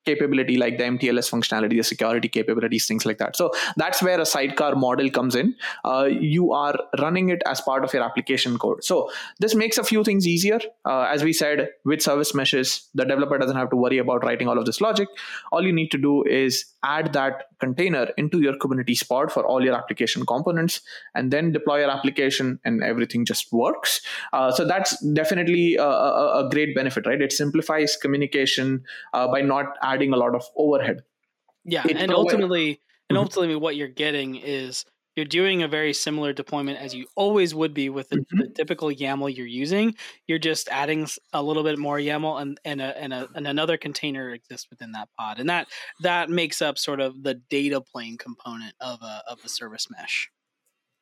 capability 0.04 0.56
like 0.56 0.78
the 0.78 0.84
MTLS 0.84 1.30
functionality, 1.30 1.76
the 1.76 1.82
security 1.82 2.28
capabilities, 2.28 2.86
things 2.86 3.04
like 3.04 3.18
that. 3.18 3.36
So 3.36 3.52
that's 3.76 4.02
where 4.02 4.20
a 4.20 4.26
sidecar 4.26 4.74
model 4.74 5.10
comes 5.10 5.34
in. 5.34 5.54
Uh, 5.84 6.08
you 6.10 6.52
are 6.52 6.76
running 6.98 7.28
it 7.28 7.42
as 7.46 7.60
part 7.60 7.84
of 7.84 7.92
your 7.92 8.02
application 8.02 8.58
code. 8.58 8.82
So 8.84 9.10
this 9.38 9.54
makes 9.54 9.78
a 9.78 9.84
few 9.84 10.04
things 10.04 10.26
easier. 10.26 10.60
Uh, 10.84 11.02
as 11.02 11.22
we 11.22 11.32
said, 11.32 11.70
with 11.84 12.02
service 12.02 12.34
meshes, 12.34 12.88
the 12.94 13.04
developer 13.04 13.38
doesn't 13.38 13.56
have 13.56 13.70
to 13.70 13.76
worry 13.76 13.98
about 13.98 14.24
writing 14.24 14.48
all 14.48 14.58
of 14.58 14.66
this 14.66 14.80
logic. 14.80 15.08
All 15.52 15.66
you 15.66 15.72
need 15.72 15.90
to 15.90 15.98
do 15.98 16.24
is 16.24 16.64
add 16.82 17.12
that 17.12 17.46
container 17.58 18.08
into 18.16 18.40
your 18.40 18.54
Kubernetes 18.54 19.06
pod 19.06 19.30
for 19.30 19.44
all 19.46 19.64
your 19.64 19.74
application 19.74 20.24
components, 20.26 20.80
and 21.14 21.30
then 21.30 21.52
deploy 21.52 21.80
your 21.80 21.90
application, 21.90 22.58
and 22.64 22.82
everything 22.82 23.24
just 23.24 23.52
works. 23.52 24.00
Uh, 24.32 24.50
so 24.50 24.66
that's 24.66 24.98
definitely 25.12 25.76
a, 25.76 25.84
a, 25.84 26.46
a, 26.46 26.50
great 26.50 26.74
benefit, 26.74 27.06
right? 27.06 27.20
It 27.20 27.32
simplifies 27.32 27.96
communication 27.96 28.84
uh, 29.12 29.28
by 29.28 29.42
not 29.42 29.66
adding 29.82 30.12
a 30.12 30.16
lot 30.16 30.34
of 30.34 30.44
overhead. 30.56 31.02
Yeah, 31.64 31.84
it 31.88 31.96
and 31.96 32.12
ultimately, 32.12 32.80
and 33.08 33.16
mm-hmm. 33.16 33.24
ultimately, 33.24 33.56
what 33.56 33.76
you're 33.76 33.88
getting 33.88 34.36
is 34.36 34.84
you're 35.20 35.26
doing 35.26 35.62
a 35.62 35.68
very 35.68 35.92
similar 35.92 36.32
deployment 36.32 36.78
as 36.78 36.94
you 36.94 37.04
always 37.14 37.54
would 37.54 37.74
be 37.74 37.90
with 37.90 38.08
the, 38.08 38.16
mm-hmm. 38.16 38.38
the, 38.38 38.48
typical 38.48 38.88
YAML 38.88 39.36
you're 39.36 39.46
using. 39.46 39.94
You're 40.26 40.38
just 40.38 40.66
adding 40.70 41.06
a 41.34 41.42
little 41.42 41.62
bit 41.62 41.78
more 41.78 41.98
YAML, 41.98 42.40
and 42.40 42.58
and, 42.64 42.80
a, 42.80 42.98
and, 42.98 43.12
a, 43.12 43.28
and 43.34 43.46
another 43.46 43.76
container 43.76 44.30
exists 44.30 44.68
within 44.70 44.92
that 44.92 45.10
pod, 45.18 45.38
and 45.38 45.50
that 45.50 45.66
that 46.00 46.30
makes 46.30 46.62
up 46.62 46.78
sort 46.78 47.00
of 47.00 47.22
the 47.22 47.34
data 47.34 47.82
plane 47.82 48.16
component 48.16 48.74
of 48.80 49.02
a 49.02 49.22
of 49.28 49.40
a 49.44 49.48
service 49.50 49.88
mesh. 49.90 50.30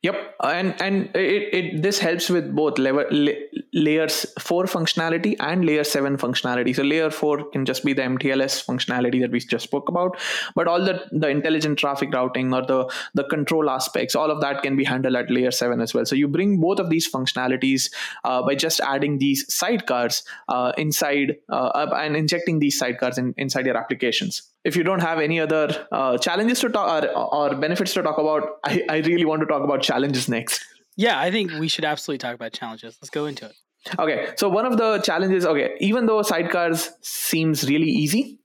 Yep, 0.02 0.36
and 0.44 0.80
and 0.80 1.16
it, 1.16 1.52
it 1.52 1.82
this 1.82 1.98
helps 1.98 2.30
with 2.30 2.54
both 2.54 2.78
level, 2.78 3.04
la- 3.10 3.32
layers 3.72 4.24
four 4.38 4.62
functionality 4.66 5.34
and 5.40 5.64
layer 5.64 5.82
seven 5.82 6.16
functionality. 6.16 6.72
So 6.76 6.84
layer 6.84 7.10
four 7.10 7.50
can 7.50 7.64
just 7.64 7.84
be 7.84 7.94
the 7.94 8.02
MTLS 8.02 8.64
functionality 8.64 9.20
that 9.20 9.32
we 9.32 9.40
just 9.40 9.64
spoke 9.64 9.88
about, 9.88 10.16
but 10.54 10.68
all 10.68 10.84
the 10.84 11.02
the 11.10 11.28
intelligent 11.28 11.80
traffic 11.80 12.14
routing 12.14 12.54
or 12.54 12.64
the 12.64 12.88
the 13.14 13.24
control 13.24 13.68
aspects, 13.68 14.14
all 14.14 14.30
of 14.30 14.40
that 14.40 14.62
can 14.62 14.76
be 14.76 14.84
handled 14.84 15.16
at 15.16 15.32
layer 15.32 15.50
seven 15.50 15.80
as 15.80 15.92
well. 15.92 16.06
So 16.06 16.14
you 16.14 16.28
bring 16.28 16.60
both 16.60 16.78
of 16.78 16.90
these 16.90 17.10
functionalities 17.10 17.92
uh, 18.22 18.42
by 18.42 18.54
just 18.54 18.78
adding 18.78 19.18
these 19.18 19.48
sidecars 19.48 20.22
uh, 20.48 20.70
inside 20.78 21.38
uh, 21.48 21.88
and 21.96 22.16
injecting 22.16 22.60
these 22.60 22.80
sidecars 22.80 23.18
in, 23.18 23.34
inside 23.36 23.66
your 23.66 23.76
applications 23.76 24.42
if 24.64 24.76
you 24.76 24.82
don't 24.82 25.00
have 25.00 25.18
any 25.18 25.40
other 25.40 25.86
uh, 25.92 26.18
challenges 26.18 26.60
to 26.60 26.68
talk 26.68 27.04
or, 27.04 27.16
or, 27.16 27.54
benefits 27.54 27.94
to 27.94 28.02
talk 28.02 28.18
about, 28.18 28.42
I, 28.64 28.82
I 28.88 28.96
really 28.98 29.24
want 29.24 29.40
to 29.40 29.46
talk 29.46 29.62
about 29.62 29.82
challenges 29.82 30.28
next. 30.28 30.64
Yeah, 30.96 31.18
I 31.18 31.30
think 31.30 31.52
we 31.52 31.68
should 31.68 31.84
absolutely 31.84 32.18
talk 32.18 32.34
about 32.34 32.52
challenges. 32.52 32.98
Let's 33.00 33.10
go 33.10 33.26
into 33.26 33.46
it. 33.46 33.54
Okay, 33.98 34.30
so 34.36 34.48
one 34.48 34.66
of 34.66 34.76
the 34.76 34.98
challenges, 34.98 35.46
okay, 35.46 35.76
even 35.80 36.06
though 36.06 36.20
sidecars 36.22 36.90
seems 37.00 37.68
really 37.68 37.88
easy, 37.88 38.38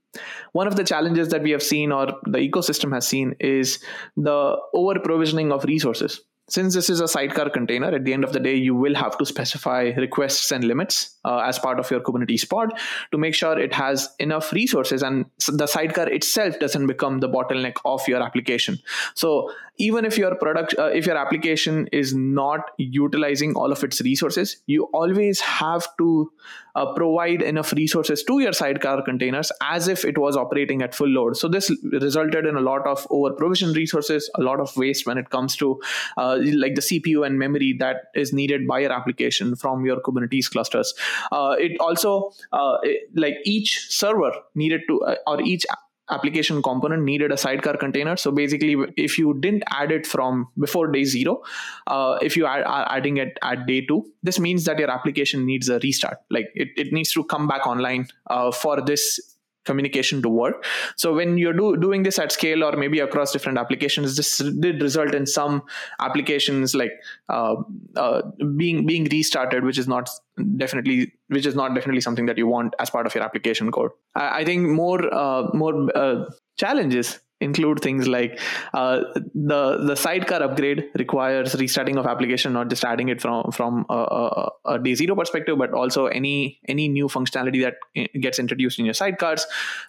one 0.52 0.67
of 0.67 0.76
the 0.76 0.84
challenges 0.84 1.30
that 1.30 1.41
we 1.41 1.49
have 1.52 1.63
seen 1.63 1.91
or 1.91 2.08
the 2.26 2.38
ecosystem 2.38 2.93
has 2.93 3.08
seen 3.08 3.36
is 3.39 3.84
the 4.15 4.56
over 4.73 4.99
provisioning 4.99 5.52
of 5.52 5.63
resources 5.63 6.21
since 6.49 6.73
this 6.73 6.89
is 6.89 6.99
a 6.99 7.08
sidecar 7.08 7.49
container, 7.49 7.88
at 7.88 8.03
the 8.03 8.13
end 8.13 8.23
of 8.23 8.34
the 8.34 8.39
day, 8.39 8.56
you 8.56 8.75
will 8.75 8.95
have 8.95 9.17
to 9.17 9.25
specify 9.25 9.93
requests 9.95 10.51
and 10.51 10.63
limits 10.65 11.17
uh, 11.23 11.39
as 11.39 11.58
part 11.58 11.79
of 11.79 11.89
your 11.89 12.01
Kubernetes 12.01 12.47
pod 12.47 12.73
to 13.12 13.17
make 13.17 13.34
sure 13.34 13.58
it 13.58 13.73
has 13.73 14.10
enough 14.19 14.51
resources 14.51 15.01
and 15.03 15.25
the 15.47 15.67
sidecar 15.67 16.10
itself 16.10 16.60
doesn't 16.60 16.88
become 16.88 17.19
the 17.19 17.29
bottleneck 17.29 17.77
of 17.86 18.06
your 18.08 18.21
application. 18.21 18.77
So 19.15 19.51
even 19.78 20.06
if 20.06 20.18
your 20.18 20.36
product, 20.36 20.76
uh, 20.78 20.86
if 20.86 21.06
your 21.06 21.18
application 21.18 21.88
is 21.92 22.14
not 22.14 22.72
utilizing 22.78 23.56
all 23.56 23.72
of 23.72 23.84
its 23.84 24.02
resources, 24.02 24.58
you 24.68 24.84
always 24.94 25.40
have 25.40 25.88
to 25.98 26.32
uh, 26.76 26.94
provide 26.94 27.42
enough 27.42 27.74
resources 27.74 28.24
to 28.24 28.40
your 28.40 28.54
sidecar 28.54 29.02
containers 29.04 29.52
as 29.62 29.88
if 29.88 30.06
it 30.06 30.18
was 30.18 30.38
operating 30.38 30.82
at 30.82 30.94
full 30.94 31.08
load. 31.08 31.38
So 31.38 31.48
this 31.48 31.72
resulted 31.92 32.46
in 32.46 32.56
a 32.56 32.62
lot 32.62 32.86
of 32.88 33.06
over 33.10 33.34
provision 33.34 33.74
resources, 33.74 34.30
a 34.36 34.42
lot 34.42 34.60
of 34.60 34.76
waste 34.78 35.08
when 35.08 35.18
it 35.18 35.30
comes 35.30 35.56
to 35.58 35.80
uh, 36.18 36.38
like 36.56 36.76
the 36.76 36.82
CPU 36.82 37.26
and 37.26 37.40
memory 37.40 37.76
that 37.80 38.06
is 38.16 38.32
needed 38.34 38.68
by 38.68 38.80
your 38.80 38.92
application 38.92 39.56
from 39.56 39.86
your 39.86 40.00
Kubernetes 40.02 40.52
clusters. 40.52 40.94
Uh, 41.32 41.56
it 41.58 41.80
also 41.80 42.32
uh, 42.52 42.78
it, 42.84 43.10
like 43.16 43.36
each 43.44 43.88
server 43.90 44.32
needed 44.56 44.82
to 44.88 45.02
uh, 45.02 45.16
or 45.26 45.42
each 45.42 45.66
application 46.10 46.62
component 46.62 47.04
needed 47.04 47.32
a 47.32 47.38
sidecar 47.38 47.78
container. 47.78 48.18
So 48.18 48.32
basically, 48.32 48.76
if 48.98 49.18
you 49.18 49.34
didn't 49.39 49.63
add 49.72 49.92
it 49.92 50.06
from 50.06 50.48
before 50.60 50.92
day 50.92 51.04
zero, 51.04 51.42
uh, 51.88 52.18
if 52.22 52.36
you 52.36 52.46
are, 52.46 52.63
adding 52.92 53.18
it 53.18 53.38
at 53.42 53.66
day 53.66 53.86
two, 53.86 54.06
this 54.22 54.39
means 54.39 54.66
that 54.66 54.80
your 54.80 54.92
application 54.92 55.46
needs 55.46 55.70
a 55.70 55.80
restart. 55.80 56.18
Like 56.30 56.52
it, 56.56 56.70
it 56.76 56.94
needs 56.94 57.12
to 57.13 57.24
come 57.24 57.48
back 57.48 57.66
online 57.66 58.08
uh, 58.28 58.52
for 58.52 58.82
this 58.82 59.33
communication 59.65 60.21
to 60.21 60.30
work. 60.30 60.65
So 60.97 61.13
when 61.13 61.38
you're 61.38 61.54
do, 61.54 61.78
doing 61.78 62.04
this 62.04 62.19
at 62.19 62.32
scale 62.32 62.63
or 62.63 62.73
maybe 62.73 62.99
across 62.99 63.32
different 63.32 63.58
applications, 63.58 64.15
this 64.15 64.38
did 64.38 64.82
result 64.82 65.13
in 65.13 65.26
some 65.26 65.63
applications 65.99 66.76
like 66.76 66.91
uh, 67.30 67.56
uh, 67.95 68.21
being 68.58 68.86
being 68.86 69.06
restarted, 69.06 69.63
which 69.63 69.78
is 69.78 69.88
not 69.88 70.10
definitely 70.58 71.13
which 71.28 71.45
is 71.45 71.56
not 71.56 71.73
definitely 71.76 72.02
something 72.02 72.26
that 72.26 72.38
you 72.38 72.47
want 72.47 72.73
as 72.80 72.89
part 72.89 73.06
of 73.06 73.15
your 73.15 73.23
application 73.23 73.71
code. 73.71 73.91
I, 74.15 74.39
I 74.41 74.45
think 74.45 74.67
more 74.67 75.13
uh, 75.13 75.49
more 75.54 75.89
uh, 75.95 76.26
challenges 76.58 77.19
include 77.43 77.79
things 77.82 78.08
like 78.08 78.39
uh, 78.73 79.01
the 79.36 79.77
the 79.77 79.95
sidecar 79.95 80.41
upgrade 80.41 80.89
requires 80.95 81.56
restarting 81.56 81.97
of 81.97 82.06
application, 82.06 82.53
not 82.53 82.69
just 82.69 82.84
adding 82.84 83.10
it 83.10 83.21
from 83.21 83.51
from 83.51 83.86
a, 83.89 83.93
a, 83.93 84.51
a, 84.65 84.79
day 84.79 84.95
zero 84.95 85.15
perspective, 85.15 85.58
but 85.58 85.73
also 85.73 86.08
any 86.08 86.60
any 86.67 86.88
new 86.88 87.08
functionality 87.08 87.62
that 87.62 87.75
gets 88.19 88.39
introduced 88.39 88.79
in 88.79 88.86
your 88.86 88.93
sidecars 88.93 89.43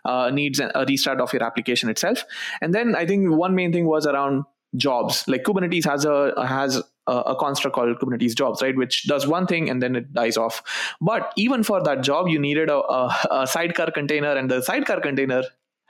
uh, 0.04 0.30
needs 0.30 0.60
a 0.60 0.84
restart 0.88 1.20
of 1.20 1.32
your 1.32 1.42
application 1.42 1.88
itself. 1.88 2.24
And 2.60 2.74
then 2.74 2.94
I 2.94 3.06
think 3.06 3.30
one 3.30 3.54
main 3.54 3.72
thing 3.72 3.86
was 3.86 4.06
around 4.06 4.44
jobs. 4.76 5.26
Like 5.28 5.44
Kubernetes 5.44 5.84
has 5.84 6.04
a 6.04 6.46
has 6.46 6.82
a 7.06 7.36
construct 7.38 7.74
called 7.74 7.98
Kubernetes 7.98 8.34
jobs, 8.34 8.62
right, 8.62 8.74
which 8.74 9.04
does 9.04 9.26
one 9.26 9.46
thing 9.46 9.68
and 9.68 9.82
then 9.82 9.96
it 9.96 10.12
dies 10.12 10.36
off. 10.36 10.62
But 11.00 11.32
even 11.36 11.62
for 11.62 11.82
that 11.82 12.02
job, 12.02 12.28
you 12.28 12.38
needed 12.38 12.70
a, 12.70 12.76
a, 12.76 13.26
a, 13.30 13.46
sidecar 13.46 13.90
container, 13.90 14.32
and 14.32 14.50
the 14.50 14.62
sidecar 14.62 15.00
container 15.00 15.42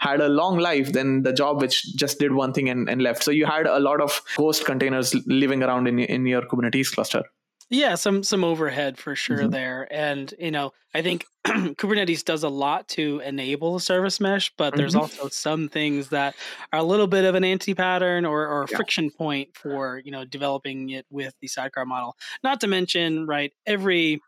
had 0.05 0.21
a 0.21 0.29
long 0.29 0.59
life 0.59 0.93
than 0.93 1.23
the 1.23 1.33
job 1.33 1.62
which 1.62 1.97
just 1.97 2.19
did 2.19 2.33
one 2.33 2.53
thing 2.53 2.69
and, 2.69 2.88
and 2.88 3.03
left. 3.03 3.25
So 3.25 3.31
you 3.31 3.47
had 3.47 3.67
a 3.67 3.81
lot 3.81 4.01
of 4.01 4.21
ghost 4.37 4.67
containers 4.67 5.14
living 5.27 5.62
around 5.62 5.88
in, 5.88 5.99
in 5.99 6.27
your 6.27 6.43
Kubernetes 6.43 6.95
cluster. 6.95 7.25
Yeah, 7.71 7.95
some 7.95 8.23
some 8.23 8.45
overhead 8.45 8.99
for 8.99 9.17
sure 9.17 9.38
mm-hmm. 9.38 9.51
there, 9.51 9.88
and 9.90 10.33
you 10.38 10.51
know 10.51 10.73
I 10.93 11.01
think 11.01 11.25
Kubernetes 11.47 12.23
does 12.23 12.43
a 12.43 12.49
lot 12.49 12.88
to 12.88 13.21
enable 13.25 13.77
a 13.77 13.81
service 13.81 14.21
mesh, 14.21 14.53
but 14.59 14.73
mm-hmm. 14.73 14.79
there's 14.81 14.95
also 14.95 15.29
some 15.29 15.71
things 15.71 16.11
that 16.11 16.37
are 16.75 16.81
a 16.81 16.85
little 16.85 17.07
bit 17.07 17.25
of 17.25 17.35
an 17.35 17.43
anti-pattern 17.43 18.27
or, 18.27 18.47
or 18.47 18.67
yeah. 18.71 18.77
friction 18.77 19.11
point 19.11 19.57
for 19.57 20.03
you 20.05 20.12
know 20.12 20.27
developing 20.27 20.90
it 20.90 21.07
with 21.11 21.35
the 21.40 21.49
sidecar 21.49 21.87
model. 21.87 22.17
Not 22.43 22.61
to 22.61 22.67
mention, 22.67 23.27
right, 23.27 23.53
every 23.67 24.21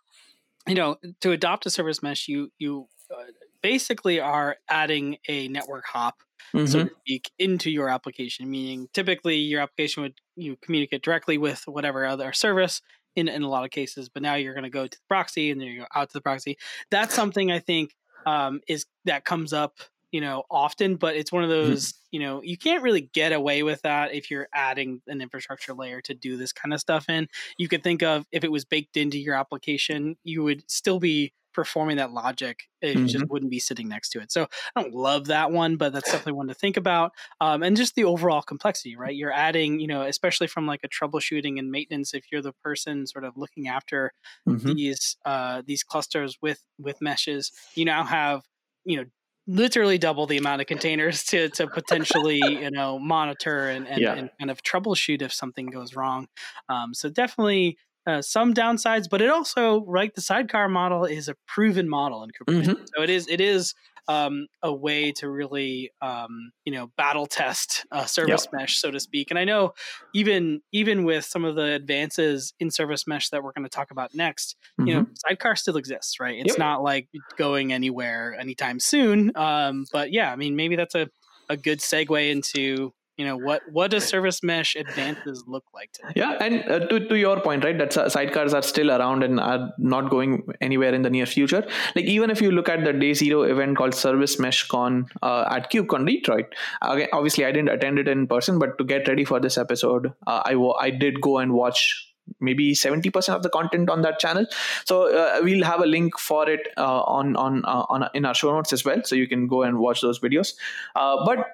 you 0.67 0.75
know 0.75 0.97
to 1.21 1.33
adopt 1.33 1.67
a 1.67 1.71
service 1.71 2.03
mesh, 2.03 2.29
you 2.29 2.51
you 2.59 2.89
uh, 3.15 3.23
basically 3.67 4.21
are 4.21 4.59
adding 4.69 5.17
a 5.27 5.49
network 5.49 5.85
hop, 5.87 6.23
mm-hmm. 6.55 6.67
so 6.67 6.85
to 6.85 6.91
speak, 7.01 7.33
into 7.37 7.69
your 7.69 7.89
application. 7.89 8.49
Meaning, 8.49 8.87
typically 8.95 9.39
your 9.39 9.61
application 9.61 10.05
would 10.05 10.15
you 10.37 10.57
communicate 10.63 11.03
directly 11.03 11.37
with 11.37 11.65
whatever 11.67 12.07
other 12.07 12.33
service 12.33 12.81
in 13.17 13.27
in 13.27 13.43
a 13.43 13.49
lot 13.49 13.65
of 13.65 13.71
cases, 13.71 14.09
but 14.09 14.23
now 14.23 14.37
you're 14.37 14.55
going 14.55 14.63
to 14.63 14.71
go 14.71 14.87
to 14.87 14.97
the 14.97 15.05
proxy 15.09 15.51
and 15.51 15.61
then 15.61 15.67
you 15.67 15.81
go 15.81 15.87
out 15.97 16.11
to 16.11 16.13
the 16.13 16.21
proxy. 16.21 16.57
That's 16.93 17.13
something 17.13 17.51
I 17.51 17.59
think 17.59 17.91
um, 18.25 18.61
is 18.69 18.87
that 19.05 19.25
comes 19.25 19.53
up 19.53 19.79
you 20.12 20.21
know 20.21 20.45
often 20.51 20.97
but 20.97 21.16
it's 21.16 21.33
one 21.33 21.45
of 21.45 21.51
mm-hmm. 21.51 21.71
those 21.71 21.95
you 22.11 22.21
know 22.21 22.42
you 22.42 22.57
can't 22.57 22.83
really 22.83 23.03
get 23.12 23.33
away 23.33 23.62
with 23.62 23.83
that 23.83 24.14
if 24.14 24.31
you're 24.31 24.49
adding 24.55 25.01
an 25.07 25.21
infrastructure 25.21 25.75
layer 25.75 26.01
to 26.01 26.14
do 26.14 26.37
this 26.37 26.53
kind 26.53 26.73
of 26.73 26.81
stuff 26.81 27.09
in 27.09 27.29
you 27.59 27.69
could 27.69 27.83
think 27.83 28.03
of 28.03 28.27
if 28.33 28.45
it 28.45 28.53
was 28.53 28.64
baked 28.64 28.97
into 28.97 29.19
your 29.19 29.35
application 29.35 30.16
you 30.23 30.42
would 30.42 30.69
still 30.71 31.01
be 31.01 31.33
performing 31.57 31.97
that 31.97 32.12
logic, 32.12 32.64
it 32.83 32.97
mm-hmm. 32.97 33.07
just 33.07 33.27
wouldn't 33.31 33.51
be 33.51 33.59
sitting 33.59 33.88
next 33.88 34.11
to 34.11 34.21
it. 34.21 34.31
So 34.31 34.47
I 34.77 34.83
don't 34.83 34.95
love 34.95 35.29
that 35.29 35.51
one, 35.51 35.77
but 35.77 35.90
that's 35.90 36.05
definitely 36.05 36.35
one 36.35 36.49
to 36.49 36.55
think 36.55 36.77
about. 36.77 37.12
Um, 37.40 37.62
and 37.62 37.75
just 37.75 37.95
the 37.95 38.05
overall 38.05 38.42
complexity, 38.42 38.95
right? 38.95 39.16
You're 39.16 39.33
adding, 39.33 39.81
you 39.81 39.87
know, 39.87 40.03
especially 40.03 40.49
from 40.49 40.66
like 40.66 40.81
a 40.85 40.88
troubleshooting 40.88 41.59
and 41.59 41.71
maintenance. 41.71 42.12
If 42.12 42.27
you're 42.31 42.42
the 42.42 42.53
person 42.53 43.07
sort 43.07 43.25
of 43.25 43.38
looking 43.38 43.69
after 43.69 44.12
mm-hmm. 44.47 44.75
these 44.75 45.16
uh, 45.25 45.62
these 45.66 45.83
clusters 45.83 46.37
with 46.42 46.62
with 46.79 47.01
meshes, 47.01 47.51
you 47.75 47.87
now 47.87 48.05
have, 48.05 48.42
you 48.85 48.99
know, 48.99 49.05
literally 49.47 49.99
double 49.99 50.27
the 50.27 50.37
amount 50.37 50.61
of 50.61 50.67
containers 50.67 51.23
to 51.25 51.49
to 51.51 51.67
potentially 51.69 52.41
you 52.45 52.71
know 52.71 52.99
monitor 52.99 53.69
and 53.69 53.87
and, 53.87 54.01
yeah. 54.01 54.15
and 54.15 54.31
kind 54.39 54.51
of 54.51 54.63
troubleshoot 54.63 55.23
if 55.23 55.33
something 55.33 55.67
goes 55.67 55.95
wrong 55.95 56.27
um, 56.69 56.93
so 56.93 57.09
definitely 57.09 57.79
uh, 58.07 58.23
some 58.23 58.55
downsides, 58.55 59.09
but 59.11 59.21
it 59.21 59.29
also, 59.29 59.85
right, 59.85 60.15
the 60.15 60.21
sidecar 60.21 60.69
model 60.69 61.05
is 61.05 61.29
a 61.29 61.35
proven 61.49 61.89
model 61.89 62.23
in 62.23 62.31
Kubernetes. 62.31 62.67
Mm-hmm. 62.67 62.85
So 62.95 63.03
it 63.03 63.11
is 63.11 63.27
it 63.29 63.41
is 63.41 63.75
um, 64.09 64.47
a 64.62 64.73
way 64.73 65.12
to 65.12 65.29
really 65.29 65.90
um, 66.01 66.53
you 66.64 66.73
know 66.73 66.90
battle 66.97 67.27
test 67.27 67.85
a 67.90 68.07
service 68.07 68.47
yep. 68.53 68.61
mesh, 68.61 68.77
so 68.77 68.90
to 68.90 69.01
speak. 69.01 69.31
And 69.31 69.38
I 69.38 69.45
know 69.45 69.75
even 70.14 70.61
even 70.73 71.05
with 71.05 71.25
some 71.25 71.45
of 71.45 71.57
the 71.57 71.73
advances 71.73 72.55
in 72.61 72.71
service 72.71 73.07
mesh 73.07 73.31
that 73.31 73.42
we're 73.42 73.53
going 73.53 73.64
to 73.64 73.71
talk 73.71 73.90
about 73.90 74.14
next, 74.14 74.57
mm-hmm. 74.79 74.88
you 74.88 74.95
know, 74.95 75.01
mm-hmm. 75.03 75.12
sidecar 75.14 75.57
still 75.57 75.77
exists, 75.77 76.21
right? 76.21 76.38
It's 76.38 76.55
yep. 76.55 76.59
not 76.59 76.83
like 76.83 77.09
going 77.37 77.73
anywhere 77.73 78.37
anytime 78.38 78.81
soon. 78.81 79.33
Um, 79.37 79.87
but 79.92 80.12
yeah, 80.12 80.33
I 80.33 80.37
mean, 80.37 80.57
maybe 80.57 80.77
that's 80.77 80.95
a 80.95 81.09
a 81.49 81.57
good 81.57 81.79
segue 81.79 82.31
into 82.31 82.92
you 83.17 83.25
know 83.25 83.37
what 83.37 83.63
what 83.71 83.91
does 83.91 84.05
service 84.05 84.43
mesh 84.43 84.77
advances 84.77 85.45
look 85.47 85.65
like 85.73 85.93
today? 85.93 86.13
yeah 86.17 86.37
and 86.41 86.65
uh, 86.71 86.81
to, 86.87 87.01
to 87.09 87.19
your 87.19 87.41
point 87.41 87.65
right 87.65 87.79
that 87.79 87.91
sidecars 87.91 88.53
are 88.53 88.63
still 88.63 88.91
around 88.91 89.23
and 89.23 89.41
are 89.41 89.73
not 89.79 90.11
going 90.11 90.47
anywhere 90.61 90.95
in 90.95 91.03
the 91.03 91.11
near 91.11 91.27
future. 91.27 91.67
Like 91.95 92.05
even 92.05 92.31
if 92.31 92.41
you 92.41 92.51
look 92.51 92.69
at 92.69 92.85
the 92.85 92.93
day 92.93 93.15
zero 93.15 93.43
event 93.43 93.77
called 93.77 93.95
service 93.95 94.39
mesh 94.39 94.67
con 94.69 95.07
uh, 95.23 95.49
at 95.51 95.71
kubecon 95.71 96.07
detroit 96.07 96.55
again 96.83 97.09
obviously 97.13 97.45
i 97.45 97.53
didn't 97.53 97.69
attend 97.69 97.99
it 97.99 98.09
in 98.09 98.27
person 98.27 98.59
but 98.59 98.77
to 98.79 98.85
get 98.85 99.09
ready 99.09 99.25
for 99.25 99.41
this 99.41 99.59
episode 99.59 100.13
uh, 100.27 100.43
i 100.45 100.55
i 100.81 100.91
did 100.91 101.21
go 101.21 101.39
and 101.39 101.53
watch 101.53 102.13
maybe 102.41 102.75
70% 102.75 103.35
of 103.35 103.43
the 103.43 103.49
content 103.49 103.89
on 103.89 104.03
that 104.03 104.19
channel. 104.19 104.47
So 104.85 105.15
uh, 105.17 105.41
we'll 105.43 105.65
have 105.65 105.81
a 105.81 105.87
link 105.87 106.19
for 106.19 106.49
it 106.49 106.69
uh, 106.77 107.03
on 107.03 107.37
on 107.37 107.65
uh, 107.65 107.85
on 107.89 108.09
in 108.15 108.25
our 108.25 108.35
show 108.35 108.53
notes 108.53 108.73
as 108.73 108.85
well 108.85 109.03
so 109.05 109.15
you 109.15 109.29
can 109.29 109.47
go 109.47 109.63
and 109.63 109.79
watch 109.79 110.01
those 110.01 110.19
videos. 110.19 110.55
Uh, 110.95 111.25
but 111.25 111.47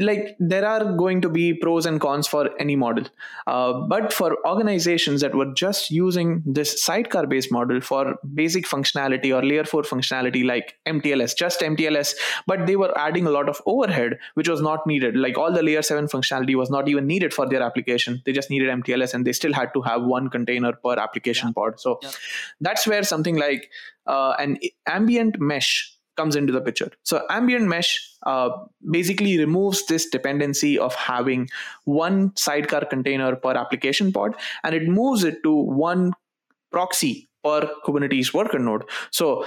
like 0.00 0.36
there 0.38 0.64
are 0.64 0.92
going 0.92 1.20
to 1.20 1.28
be 1.28 1.52
pros 1.52 1.86
and 1.86 2.00
cons 2.00 2.26
for 2.26 2.50
any 2.58 2.76
model 2.76 3.04
uh, 3.46 3.72
but 3.72 4.12
for 4.12 4.36
organizations 4.46 5.20
that 5.20 5.34
were 5.34 5.52
just 5.54 5.90
using 5.90 6.42
this 6.46 6.82
sidecar 6.82 7.26
based 7.26 7.50
model 7.50 7.80
for 7.80 8.16
basic 8.34 8.64
functionality 8.64 9.34
or 9.36 9.44
layer 9.44 9.64
4 9.64 9.82
functionality 9.82 10.44
like 10.44 10.76
mtls 10.86 11.36
just 11.36 11.60
mtls 11.60 12.14
but 12.46 12.66
they 12.66 12.76
were 12.76 12.96
adding 12.96 13.26
a 13.26 13.30
lot 13.30 13.48
of 13.48 13.60
overhead 13.66 14.18
which 14.34 14.48
was 14.48 14.60
not 14.60 14.86
needed 14.86 15.16
like 15.16 15.36
all 15.36 15.52
the 15.52 15.62
layer 15.62 15.82
7 15.82 16.06
functionality 16.06 16.54
was 16.54 16.70
not 16.70 16.88
even 16.88 17.06
needed 17.06 17.34
for 17.34 17.48
their 17.48 17.62
application 17.62 18.22
they 18.24 18.32
just 18.32 18.50
needed 18.50 18.68
mtls 18.68 19.14
and 19.14 19.26
they 19.26 19.32
still 19.32 19.52
had 19.52 19.74
to 19.74 19.82
have 19.82 20.02
one 20.02 20.28
container 20.30 20.72
per 20.72 20.94
application 20.94 21.48
yeah. 21.48 21.52
pod 21.54 21.80
so 21.80 21.98
yeah. 22.02 22.10
that's 22.60 22.86
where 22.86 23.02
something 23.02 23.36
like 23.36 23.70
uh, 24.06 24.34
an 24.38 24.58
ambient 24.86 25.40
mesh 25.40 25.96
comes 26.16 26.36
into 26.36 26.52
the 26.52 26.60
picture. 26.60 26.90
So 27.02 27.24
ambient 27.30 27.66
mesh 27.66 28.00
uh, 28.24 28.50
basically 28.90 29.38
removes 29.38 29.86
this 29.86 30.08
dependency 30.08 30.78
of 30.78 30.94
having 30.94 31.48
one 31.84 32.32
sidecar 32.36 32.84
container 32.84 33.34
per 33.36 33.52
application 33.52 34.12
pod, 34.12 34.34
and 34.64 34.74
it 34.74 34.88
moves 34.88 35.24
it 35.24 35.42
to 35.42 35.54
one 35.54 36.12
proxy 36.70 37.28
per 37.44 37.68
Kubernetes 37.84 38.32
worker 38.32 38.58
node. 38.58 38.84
So 39.10 39.46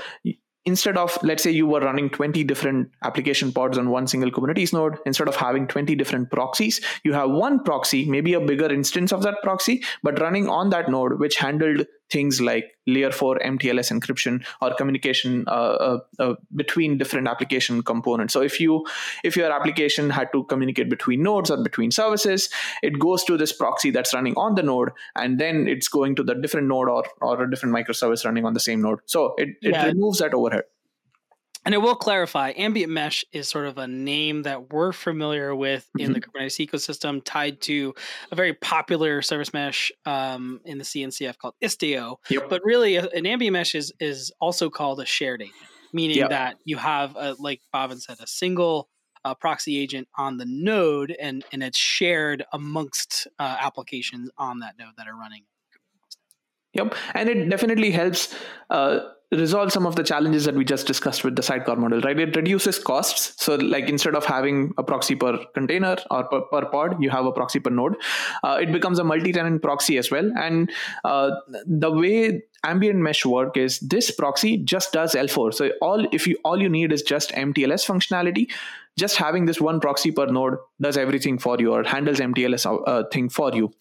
instead 0.65 0.97
of 0.97 1.17
let's 1.21 1.43
say 1.43 1.51
you 1.51 1.67
were 1.67 1.79
running 1.79 2.09
20 2.09 2.43
different 2.43 2.89
application 3.03 3.51
pods 3.51 3.77
on 3.77 3.89
one 3.89 4.07
single 4.07 4.31
kubernetes 4.31 4.73
node 4.73 4.97
instead 5.05 5.27
of 5.27 5.35
having 5.35 5.67
20 5.67 5.95
different 5.95 6.29
proxies 6.31 6.81
you 7.03 7.13
have 7.13 7.29
one 7.29 7.63
proxy 7.63 8.09
maybe 8.09 8.33
a 8.33 8.39
bigger 8.39 8.71
instance 8.71 9.13
of 9.13 9.21
that 9.21 9.35
proxy 9.43 9.83
but 10.03 10.19
running 10.19 10.49
on 10.49 10.69
that 10.71 10.89
node 10.89 11.19
which 11.19 11.37
handled 11.37 11.85
things 12.09 12.39
like 12.39 12.65
layer 12.87 13.11
4 13.11 13.39
mtls 13.39 13.91
encryption 13.91 14.45
or 14.61 14.73
communication 14.75 15.43
uh, 15.47 15.51
uh, 15.51 15.99
uh, 16.19 16.35
between 16.55 16.97
different 16.97 17.27
application 17.27 17.81
components. 17.81 18.33
So 18.33 18.41
if 18.41 18.59
you 18.59 18.85
if 19.23 19.35
your 19.35 19.51
application 19.51 20.09
had 20.09 20.31
to 20.33 20.43
communicate 20.43 20.89
between 20.89 21.23
nodes 21.23 21.49
or 21.49 21.61
between 21.63 21.91
services 21.91 22.49
it 22.83 22.99
goes 22.99 23.23
to 23.23 23.37
this 23.37 23.51
proxy 23.51 23.91
that's 23.91 24.13
running 24.13 24.35
on 24.35 24.55
the 24.55 24.63
node 24.63 24.89
and 25.15 25.39
then 25.39 25.67
it's 25.67 25.87
going 25.87 26.15
to 26.15 26.23
the 26.23 26.35
different 26.35 26.67
node 26.67 26.89
or 26.89 27.03
or 27.21 27.43
a 27.43 27.49
different 27.49 27.73
microservice 27.73 28.25
running 28.25 28.45
on 28.45 28.53
the 28.53 28.59
same 28.59 28.81
node. 28.81 28.99
So 29.05 29.33
it, 29.37 29.49
it 29.61 29.71
yeah. 29.71 29.85
removes 29.85 30.19
that 30.19 30.33
overhead 30.33 30.63
and 31.65 31.73
I 31.73 31.79
will 31.79 31.95
clarify, 31.95 32.53
ambient 32.55 32.91
mesh 32.91 33.25
is 33.31 33.47
sort 33.49 33.65
of 33.65 33.79
a 33.79 33.87
name 33.87 34.43
that 34.43 34.71
we're 34.71 34.91
familiar 34.91 35.55
with 35.55 35.89
in 35.97 36.05
mm-hmm. 36.05 36.13
the 36.13 36.21
Kubernetes 36.21 36.65
ecosystem, 36.65 37.21
tied 37.25 37.59
to 37.61 37.93
a 38.31 38.35
very 38.35 38.53
popular 38.53 39.23
service 39.23 39.51
mesh 39.51 39.91
um, 40.05 40.61
in 40.63 40.77
the 40.77 40.83
CNCF 40.83 41.39
called 41.39 41.55
Istio. 41.63 42.17
Yep. 42.29 42.49
But 42.49 42.61
really, 42.63 42.97
an 42.97 43.25
ambient 43.25 43.53
mesh 43.53 43.73
is 43.73 43.91
is 43.99 44.31
also 44.39 44.69
called 44.69 44.99
a 44.99 45.05
shared 45.05 45.41
agent, 45.41 45.55
meaning 45.91 46.17
yep. 46.17 46.29
that 46.29 46.57
you 46.65 46.77
have, 46.77 47.15
a, 47.15 47.35
like 47.39 47.61
Bhavin 47.73 47.99
said, 47.99 48.17
a 48.21 48.27
single 48.27 48.87
uh, 49.23 49.33
proxy 49.33 49.79
agent 49.79 50.07
on 50.15 50.37
the 50.37 50.45
node, 50.45 51.15
and 51.19 51.43
and 51.51 51.63
it's 51.63 51.79
shared 51.79 52.45
amongst 52.53 53.27
uh, 53.39 53.57
applications 53.59 54.29
on 54.37 54.59
that 54.59 54.75
node 54.77 54.93
that 54.97 55.07
are 55.07 55.15
running. 55.15 55.45
Yep, 56.73 56.93
and 57.15 57.29
it 57.29 57.49
definitely 57.49 57.89
helps. 57.89 58.35
Uh, 58.69 58.99
resolve 59.37 59.71
some 59.71 59.85
of 59.85 59.95
the 59.95 60.03
challenges 60.03 60.45
that 60.45 60.55
we 60.55 60.65
just 60.65 60.87
discussed 60.87 61.23
with 61.23 61.35
the 61.35 61.43
sidecar 61.43 61.75
model, 61.75 62.01
right? 62.01 62.19
It 62.19 62.35
reduces 62.35 62.79
costs. 62.79 63.33
So, 63.43 63.55
like 63.55 63.89
instead 63.89 64.15
of 64.15 64.25
having 64.25 64.73
a 64.77 64.83
proxy 64.83 65.15
per 65.15 65.37
container 65.53 65.97
or 66.11 66.23
per, 66.25 66.41
per 66.41 66.65
pod, 66.65 67.01
you 67.01 67.09
have 67.09 67.25
a 67.25 67.31
proxy 67.31 67.59
per 67.59 67.69
node. 67.69 67.95
Uh, 68.43 68.57
it 68.61 68.71
becomes 68.71 68.99
a 68.99 69.03
multi-tenant 69.03 69.61
proxy 69.61 69.97
as 69.97 70.11
well. 70.11 70.31
And 70.37 70.71
uh, 71.03 71.31
the 71.65 71.91
way 71.91 72.43
ambient 72.63 72.99
mesh 72.99 73.25
work 73.25 73.57
is 73.57 73.79
this 73.79 74.11
proxy 74.11 74.57
just 74.57 74.91
does 74.91 75.13
L4. 75.13 75.53
So 75.53 75.71
all 75.81 76.07
if 76.11 76.27
you 76.27 76.37
all 76.43 76.61
you 76.61 76.69
need 76.69 76.91
is 76.91 77.01
just 77.01 77.31
MTLS 77.31 77.85
functionality 77.85 78.49
just 78.97 79.17
having 79.17 79.45
this 79.45 79.59
one 79.59 79.79
proxy 79.79 80.11
per 80.11 80.25
node 80.25 80.57
does 80.79 80.97
everything 80.97 81.37
for 81.37 81.57
you 81.59 81.73
or 81.73 81.83
handles 81.83 82.19
mtls 82.19 82.65
uh, 82.87 83.03
thing 83.11 83.29
for 83.29 83.53
you 83.53 83.71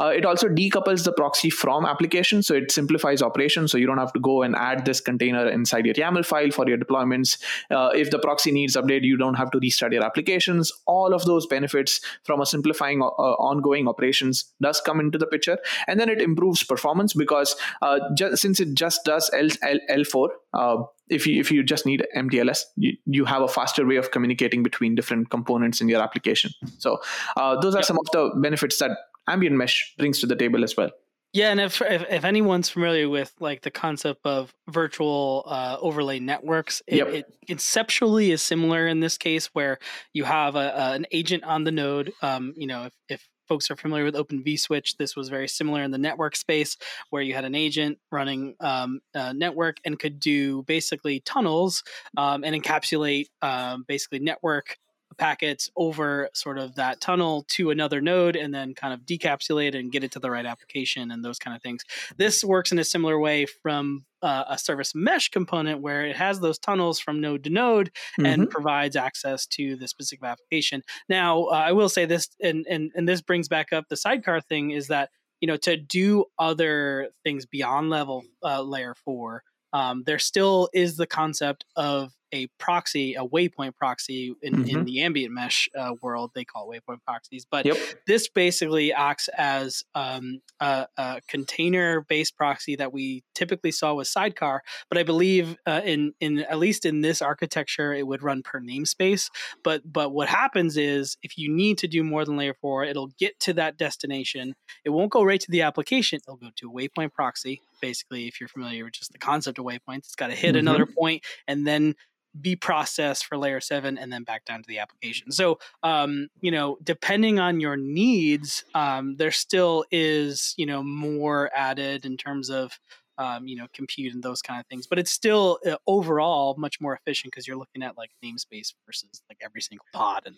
uh, 0.00 0.06
it 0.06 0.24
also 0.24 0.48
decouples 0.48 1.04
the 1.04 1.12
proxy 1.12 1.50
from 1.50 1.84
application 1.84 2.42
so 2.42 2.54
it 2.54 2.70
simplifies 2.70 3.22
operations 3.22 3.70
so 3.70 3.78
you 3.78 3.86
don't 3.86 3.98
have 3.98 4.12
to 4.12 4.20
go 4.20 4.42
and 4.42 4.56
add 4.56 4.84
this 4.84 4.95
container 5.00 5.48
inside 5.48 5.86
your 5.86 5.94
yaml 5.94 6.24
file 6.24 6.50
for 6.50 6.68
your 6.68 6.78
deployments 6.78 7.38
uh, 7.70 7.90
if 7.94 8.10
the 8.10 8.18
proxy 8.18 8.52
needs 8.52 8.76
update 8.76 9.02
you 9.02 9.16
don't 9.16 9.34
have 9.34 9.50
to 9.50 9.58
restart 9.58 9.92
your 9.92 10.04
applications 10.04 10.72
all 10.86 11.14
of 11.14 11.24
those 11.24 11.46
benefits 11.46 12.00
from 12.24 12.40
a 12.40 12.46
simplifying 12.46 13.02
uh, 13.02 13.06
ongoing 13.06 13.88
operations 13.88 14.52
does 14.60 14.80
come 14.80 15.00
into 15.00 15.18
the 15.18 15.26
picture 15.26 15.58
and 15.86 16.00
then 16.00 16.08
it 16.08 16.20
improves 16.20 16.62
performance 16.62 17.12
because 17.12 17.56
uh, 17.82 17.98
just, 18.16 18.42
since 18.42 18.60
it 18.60 18.74
just 18.74 19.04
does 19.04 19.30
L, 19.34 19.48
L, 19.62 19.78
L4 19.90 20.28
uh, 20.54 20.82
if 21.08 21.26
you 21.26 21.40
if 21.40 21.50
you 21.52 21.62
just 21.62 21.86
need 21.86 22.04
MTLS, 22.16 22.64
you, 22.76 22.96
you 23.06 23.24
have 23.24 23.42
a 23.42 23.48
faster 23.48 23.86
way 23.86 23.96
of 23.96 24.10
communicating 24.10 24.62
between 24.62 24.94
different 24.94 25.30
components 25.30 25.80
in 25.80 25.88
your 25.88 26.02
application. 26.02 26.50
So 26.78 26.98
uh, 27.36 27.60
those 27.60 27.74
are 27.74 27.78
yep. 27.78 27.84
some 27.84 27.98
of 27.98 28.06
the 28.12 28.32
benefits 28.40 28.78
that 28.78 28.90
ambient 29.28 29.56
mesh 29.56 29.94
brings 29.98 30.20
to 30.20 30.26
the 30.26 30.36
table 30.36 30.64
as 30.64 30.76
well. 30.76 30.90
Yeah, 31.32 31.50
and 31.50 31.60
if, 31.60 31.82
if, 31.82 32.04
if 32.08 32.24
anyone's 32.24 32.70
familiar 32.70 33.08
with 33.08 33.32
like 33.40 33.60
the 33.60 33.70
concept 33.70 34.24
of 34.24 34.54
virtual 34.68 35.44
uh, 35.46 35.76
overlay 35.80 36.18
networks, 36.18 36.80
it, 36.86 36.96
yep. 36.96 37.08
it, 37.08 37.26
conceptually 37.46 38.30
is 38.30 38.40
similar 38.40 38.86
in 38.86 39.00
this 39.00 39.18
case, 39.18 39.46
where 39.52 39.78
you 40.14 40.24
have 40.24 40.56
a, 40.56 40.58
a, 40.58 40.92
an 40.94 41.06
agent 41.12 41.44
on 41.44 41.64
the 41.64 41.72
node. 41.72 42.12
Um, 42.22 42.54
you 42.56 42.66
know, 42.66 42.84
if, 42.84 42.92
if 43.08 43.28
folks 43.46 43.70
are 43.70 43.76
familiar 43.76 44.04
with 44.04 44.16
Open 44.16 44.42
vSwitch, 44.42 44.96
this 44.96 45.16
was 45.16 45.28
very 45.28 45.48
similar 45.48 45.82
in 45.82 45.90
the 45.90 45.98
network 45.98 46.36
space 46.36 46.76
where 47.10 47.22
you 47.22 47.34
had 47.34 47.44
an 47.44 47.54
agent 47.54 47.98
running 48.10 48.54
um, 48.60 49.00
a 49.14 49.32
network 49.32 49.76
and 49.84 49.98
could 49.98 50.20
do 50.20 50.62
basically 50.62 51.20
tunnels 51.20 51.82
um, 52.16 52.44
and 52.44 52.60
encapsulate 52.60 53.26
um, 53.42 53.84
basically 53.86 54.18
network 54.18 54.76
packets 55.18 55.70
over 55.76 56.28
sort 56.34 56.58
of 56.58 56.74
that 56.76 57.00
tunnel 57.00 57.44
to 57.48 57.70
another 57.70 58.00
node 58.00 58.36
and 58.36 58.54
then 58.54 58.74
kind 58.74 58.92
of 58.92 59.00
decapsulate 59.00 59.78
and 59.78 59.92
get 59.92 60.04
it 60.04 60.12
to 60.12 60.18
the 60.18 60.30
right 60.30 60.46
application 60.46 61.10
and 61.10 61.24
those 61.24 61.38
kind 61.38 61.56
of 61.56 61.62
things. 61.62 61.82
This 62.16 62.44
works 62.44 62.72
in 62.72 62.78
a 62.78 62.84
similar 62.84 63.18
way 63.18 63.46
from 63.46 64.04
uh, 64.22 64.44
a 64.48 64.58
service 64.58 64.94
mesh 64.94 65.28
component 65.28 65.80
where 65.80 66.06
it 66.06 66.16
has 66.16 66.40
those 66.40 66.58
tunnels 66.58 66.98
from 66.98 67.20
node 67.20 67.44
to 67.44 67.50
node 67.50 67.88
mm-hmm. 68.18 68.26
and 68.26 68.50
provides 68.50 68.96
access 68.96 69.46
to 69.46 69.76
the 69.76 69.86
specific 69.86 70.24
application. 70.24 70.82
Now, 71.08 71.44
uh, 71.44 71.54
I 71.54 71.72
will 71.72 71.88
say 71.88 72.06
this, 72.06 72.28
and, 72.42 72.66
and 72.68 72.90
and 72.94 73.08
this 73.08 73.20
brings 73.20 73.48
back 73.48 73.72
up 73.72 73.84
the 73.88 73.96
sidecar 73.96 74.40
thing 74.40 74.70
is 74.70 74.88
that 74.88 75.10
you 75.40 75.46
know 75.46 75.56
to 75.58 75.76
do 75.76 76.24
other 76.38 77.10
things 77.24 77.46
beyond 77.46 77.90
level 77.90 78.24
uh, 78.42 78.62
layer 78.62 78.94
four. 78.94 79.42
Um, 79.72 80.04
there 80.06 80.18
still 80.18 80.68
is 80.72 80.96
the 80.96 81.06
concept 81.06 81.64
of 81.76 82.12
a 82.36 82.46
proxy, 82.58 83.14
a 83.14 83.24
waypoint 83.24 83.76
proxy 83.76 84.34
in, 84.42 84.54
mm-hmm. 84.54 84.76
in 84.76 84.84
the 84.84 85.02
ambient 85.02 85.32
mesh 85.32 85.68
uh, 85.76 85.92
world. 86.02 86.32
They 86.34 86.44
call 86.44 86.70
it 86.70 86.82
waypoint 86.86 87.02
proxies, 87.04 87.46
but 87.50 87.66
yep. 87.66 87.76
this 88.06 88.28
basically 88.28 88.92
acts 88.92 89.28
as 89.36 89.82
um, 89.94 90.40
a, 90.60 90.86
a 90.96 91.20
container-based 91.28 92.36
proxy 92.36 92.76
that 92.76 92.92
we 92.92 93.22
typically 93.34 93.72
saw 93.72 93.94
with 93.94 94.08
Sidecar. 94.08 94.62
But 94.88 94.98
I 94.98 95.02
believe 95.02 95.56
uh, 95.66 95.80
in 95.84 96.12
in 96.20 96.40
at 96.40 96.58
least 96.58 96.84
in 96.84 97.00
this 97.00 97.22
architecture, 97.22 97.92
it 97.94 98.06
would 98.06 98.22
run 98.22 98.42
per 98.42 98.60
namespace. 98.60 99.30
But 99.64 99.80
but 99.90 100.12
what 100.12 100.28
happens 100.28 100.76
is 100.76 101.16
if 101.22 101.38
you 101.38 101.50
need 101.50 101.78
to 101.78 101.88
do 101.88 102.04
more 102.04 102.24
than 102.24 102.36
layer 102.36 102.54
four, 102.60 102.84
it'll 102.84 103.10
get 103.18 103.38
to 103.40 103.54
that 103.54 103.78
destination. 103.78 104.54
It 104.84 104.90
won't 104.90 105.10
go 105.10 105.22
right 105.24 105.40
to 105.40 105.50
the 105.50 105.62
application. 105.62 106.20
It'll 106.26 106.36
go 106.36 106.50
to 106.56 106.70
a 106.70 106.72
waypoint 106.72 107.12
proxy. 107.12 107.62
Basically, 107.80 108.26
if 108.26 108.40
you're 108.40 108.48
familiar 108.48 108.84
with 108.84 108.94
just 108.94 109.12
the 109.12 109.18
concept 109.18 109.58
of 109.58 109.64
waypoints, 109.64 110.06
it's 110.06 110.14
got 110.14 110.28
to 110.28 110.34
hit 110.34 110.50
mm-hmm. 110.50 110.66
another 110.66 110.86
point 110.86 111.24
and 111.46 111.66
then 111.66 111.94
be 112.40 112.56
processed 112.56 113.26
for 113.26 113.36
layer 113.38 113.60
seven 113.60 113.98
and 113.98 114.12
then 114.12 114.24
back 114.24 114.44
down 114.44 114.62
to 114.62 114.68
the 114.68 114.78
application. 114.78 115.30
So, 115.32 115.58
um, 115.82 116.28
you 116.40 116.50
know, 116.50 116.78
depending 116.82 117.38
on 117.38 117.60
your 117.60 117.76
needs, 117.76 118.64
um, 118.74 119.16
there 119.16 119.30
still 119.30 119.84
is, 119.90 120.54
you 120.56 120.66
know, 120.66 120.82
more 120.82 121.50
added 121.54 122.04
in 122.04 122.16
terms 122.16 122.50
of, 122.50 122.78
um, 123.18 123.48
you 123.48 123.56
know, 123.56 123.66
compute 123.72 124.12
and 124.12 124.22
those 124.22 124.42
kind 124.42 124.60
of 124.60 124.66
things. 124.66 124.86
But 124.86 124.98
it's 124.98 125.10
still 125.10 125.58
uh, 125.66 125.76
overall 125.86 126.54
much 126.58 126.80
more 126.80 126.94
efficient 126.94 127.32
because 127.32 127.46
you're 127.46 127.56
looking 127.56 127.82
at 127.82 127.96
like 127.96 128.10
namespace 128.24 128.74
versus 128.86 129.22
like 129.28 129.38
every 129.42 129.60
single 129.60 129.86
pod 129.92 130.22
and. 130.26 130.36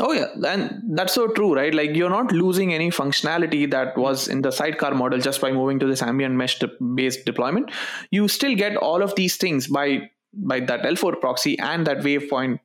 Oh 0.00 0.12
yeah, 0.12 0.28
and 0.46 0.96
that's 0.96 1.12
so 1.12 1.26
true, 1.26 1.56
right? 1.56 1.74
Like 1.74 1.96
you're 1.96 2.08
not 2.08 2.30
losing 2.30 2.72
any 2.72 2.88
functionality 2.88 3.68
that 3.72 3.98
was 3.98 4.28
in 4.28 4.42
the 4.42 4.52
sidecar 4.52 4.94
model 4.94 5.18
just 5.18 5.40
by 5.40 5.50
moving 5.50 5.80
to 5.80 5.86
this 5.86 6.02
ambient 6.02 6.36
mesh 6.36 6.60
based 6.94 7.24
deployment. 7.24 7.72
You 8.12 8.28
still 8.28 8.54
get 8.54 8.76
all 8.76 9.02
of 9.02 9.16
these 9.16 9.36
things 9.36 9.66
by 9.66 10.08
by 10.38 10.60
that 10.60 10.82
L4 10.82 11.20
proxy 11.20 11.58
and 11.58 11.86
that 11.86 11.98
waypoint 11.98 12.60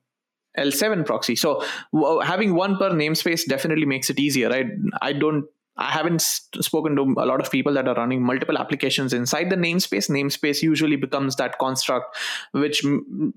L7 0.58 1.06
proxy. 1.06 1.36
So 1.36 1.66
w- 1.94 2.20
having 2.20 2.56
one 2.56 2.78
per 2.78 2.92
namespace 2.92 3.46
definitely 3.46 3.86
makes 3.86 4.10
it 4.10 4.20
easier, 4.20 4.50
right? 4.50 4.68
I 5.02 5.14
don't 5.14 5.46
I 5.76 5.90
haven't 5.90 6.22
spoken 6.22 6.96
to 6.98 7.02
a 7.18 7.26
lot 7.26 7.42
of 7.42 7.50
people 7.50 7.74
that 7.74 7.88
are 7.88 7.96
running 7.96 8.22
multiple 8.22 8.60
applications 8.60 9.12
inside 9.12 9.50
the 9.50 9.56
namespace. 9.56 10.08
Namespace 10.08 10.62
usually 10.62 10.98
becomes 10.98 11.36
that 11.38 11.58
construct 11.58 12.16
which 12.52 12.84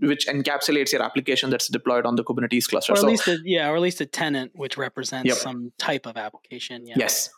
which 0.01 0.27
encapsulates 0.27 0.93
your 0.93 1.03
application 1.03 1.49
that's 1.49 1.69
deployed 1.69 2.05
on 2.05 2.17
the 2.17 2.25
Kubernetes 2.25 2.69
cluster. 2.69 2.93
Or 2.93 2.97
at 2.97 3.01
so, 3.01 3.07
least 3.07 3.29
a, 3.29 3.39
yeah, 3.45 3.71
or 3.71 3.77
at 3.77 3.81
least 3.81 4.03
a 4.03 4.07
tenant 4.07 4.53
which 4.55 4.77
represents 4.77 5.27
yep. 5.27 5.39
some 5.39 5.73
type 5.79 6.05
of 6.05 6.19
application. 6.19 6.87
Yeah. 6.87 6.97
Yes, 6.99 7.31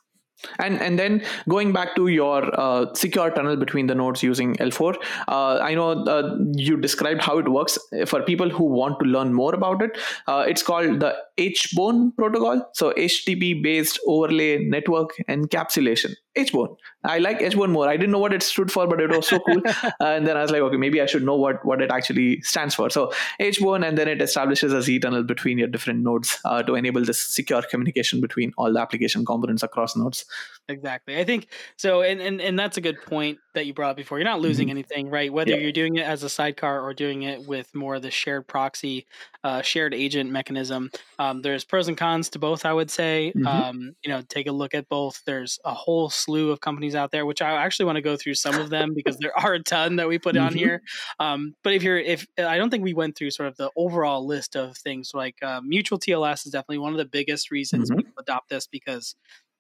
and 0.59 0.81
and 0.81 0.99
then 0.99 1.23
going 1.49 1.73
back 1.73 1.95
to 1.97 2.09
your 2.09 2.49
uh, 2.59 2.93
secure 2.95 3.31
tunnel 3.31 3.57
between 3.57 3.87
the 3.87 3.95
nodes 3.95 4.23
using 4.23 4.55
L4, 4.57 4.97
uh, 5.29 5.59
I 5.59 5.75
know 5.75 5.91
uh, 6.05 6.37
you 6.55 6.77
described 6.77 7.23
how 7.23 7.39
it 7.39 7.49
works. 7.49 7.79
For 8.07 8.23
people 8.23 8.49
who 8.49 8.65
want 8.65 8.99
to 9.01 9.07
learn 9.07 9.33
more 9.33 9.55
about 9.55 9.83
it, 9.83 9.99
uh, 10.27 10.45
it's 10.47 10.63
called 10.63 11.01
the 11.01 11.17
HBONE 11.39 12.17
protocol. 12.17 12.69
So 12.75 12.93
HTTP 12.93 13.63
based 13.63 13.99
overlay 14.07 14.59
network 14.65 15.11
encapsulation. 15.29 16.15
HBONE. 16.37 16.77
I 17.05 17.19
like 17.19 17.41
HBONE 17.41 17.71
more. 17.71 17.89
I 17.89 17.97
didn't 17.97 18.13
know 18.13 18.19
what 18.19 18.33
it 18.33 18.43
stood 18.43 18.71
for, 18.71 18.87
but 18.87 19.01
it 19.01 19.11
was 19.11 19.29
so 19.29 19.39
cool. 19.41 19.63
and 20.01 20.27
then 20.27 20.37
I 20.37 20.43
was 20.43 20.51
like, 20.51 20.61
okay, 20.63 20.77
maybe 20.77 21.01
I 21.01 21.07
should 21.07 21.25
know 21.25 21.37
what, 21.37 21.65
what 21.65 21.81
it 21.81 21.91
actually 21.91 22.41
stands 22.43 22.75
for. 22.75 22.91
So 22.91 23.13
HBONE, 23.41 23.87
and 23.87 23.99
then 23.99 24.09
it 24.09 24.23
establishes 24.23 24.73
a 24.73 24.83
Z 24.83 25.01
tunnel 25.01 25.23
between 25.23 25.59
your 25.59 25.69
different 25.69 26.01
nodes 26.01 26.39
uh, 26.45 26.63
to 26.63 26.75
enable 26.75 27.05
this 27.05 27.21
secure 27.21 27.63
communication 27.63 28.21
between 28.21 28.53
all 28.57 28.73
the 28.73 28.81
application 28.81 29.25
components 29.25 29.63
across 29.63 29.97
nodes. 29.97 30.25
Exactly. 30.71 31.19
I 31.19 31.25
think 31.25 31.49
so. 31.77 32.03
And, 32.03 32.21
and, 32.21 32.41
and 32.43 32.59
that's 32.59 32.77
a 32.77 32.83
good 32.83 33.01
point 33.03 33.39
that 33.55 33.65
you 33.65 33.73
brought 33.73 33.93
up 33.93 33.97
before. 33.97 34.19
You're 34.19 34.27
not 34.27 34.41
losing 34.41 34.67
mm-hmm. 34.67 34.77
anything, 34.77 35.09
right? 35.09 35.33
Whether 35.33 35.53
yep. 35.53 35.63
you're 35.63 35.73
doing 35.73 35.97
it 35.97 36.07
as 36.07 36.23
a 36.23 36.29
sidecar 36.29 36.83
or 36.83 36.93
doing 36.93 37.23
it 37.23 37.47
with 37.47 37.75
more 37.75 37.95
of 37.95 38.03
the 38.03 38.11
shared 38.11 38.47
proxy, 38.47 39.07
uh, 39.45 39.63
shared 39.63 39.95
agent 39.95 40.31
mechanism. 40.31 40.91
Um, 41.19 41.41
there's 41.41 41.65
pros 41.65 41.89
and 41.89 41.97
cons 41.97 42.29
to 42.31 42.39
both, 42.39 42.67
I 42.67 42.75
would 42.75 42.91
say. 42.91 43.33
Mm-hmm. 43.35 43.47
Um, 43.47 43.93
you 44.05 44.11
know, 44.11 44.23
take 44.29 44.47
a 44.47 44.53
look 44.53 44.75
at 44.75 44.91
both. 44.91 45.23
There's 45.25 45.59
a 45.65 45.73
whole 45.73 46.11
slew 46.11 46.51
of 46.51 46.61
companies 46.61 46.95
out 46.95 47.13
there, 47.13 47.25
which 47.25 47.41
I 47.41 47.53
actually 47.53 47.87
want 47.87 47.97
to 47.97 48.03
go 48.03 48.17
through 48.17 48.35
some 48.35 48.57
of 48.57 48.69
them 48.69 48.93
because 48.95 49.17
there 49.17 49.37
are 49.39 49.55
a 49.55 49.63
ton 49.63 49.97
that 49.97 50.09
we 50.09 50.19
put 50.19 50.35
mm-hmm. 50.35 50.47
on 50.47 50.55
here. 50.55 50.83
Um, 51.19 51.55
but 51.65 51.73
if 51.73 51.83
you're, 51.83 51.99
if 51.99 52.27
I 52.39 52.59
don't 52.59 52.69
think 52.69 52.85
we 52.85 52.95
went 52.95 53.17
through 53.17 53.31
sort 53.31 53.49
of 53.49 53.57
the 53.57 53.71
overall 53.75 54.27
list 54.27 54.55
of 54.55 54.77
things 54.77 55.13
like 55.15 55.37
uh, 55.43 55.63
mutual 55.65 55.99
TLS 55.99 56.45
is 56.45 56.53
definitely 56.53 56.79
one 56.79 56.93
of 56.93 56.99
the 56.99 57.07
biggest 57.07 57.51
reasons 57.51 57.91
mm-hmm. 57.91 58.01
people 58.01 58.13
adopt 58.19 58.51
this 58.51 58.67
because 58.67 59.15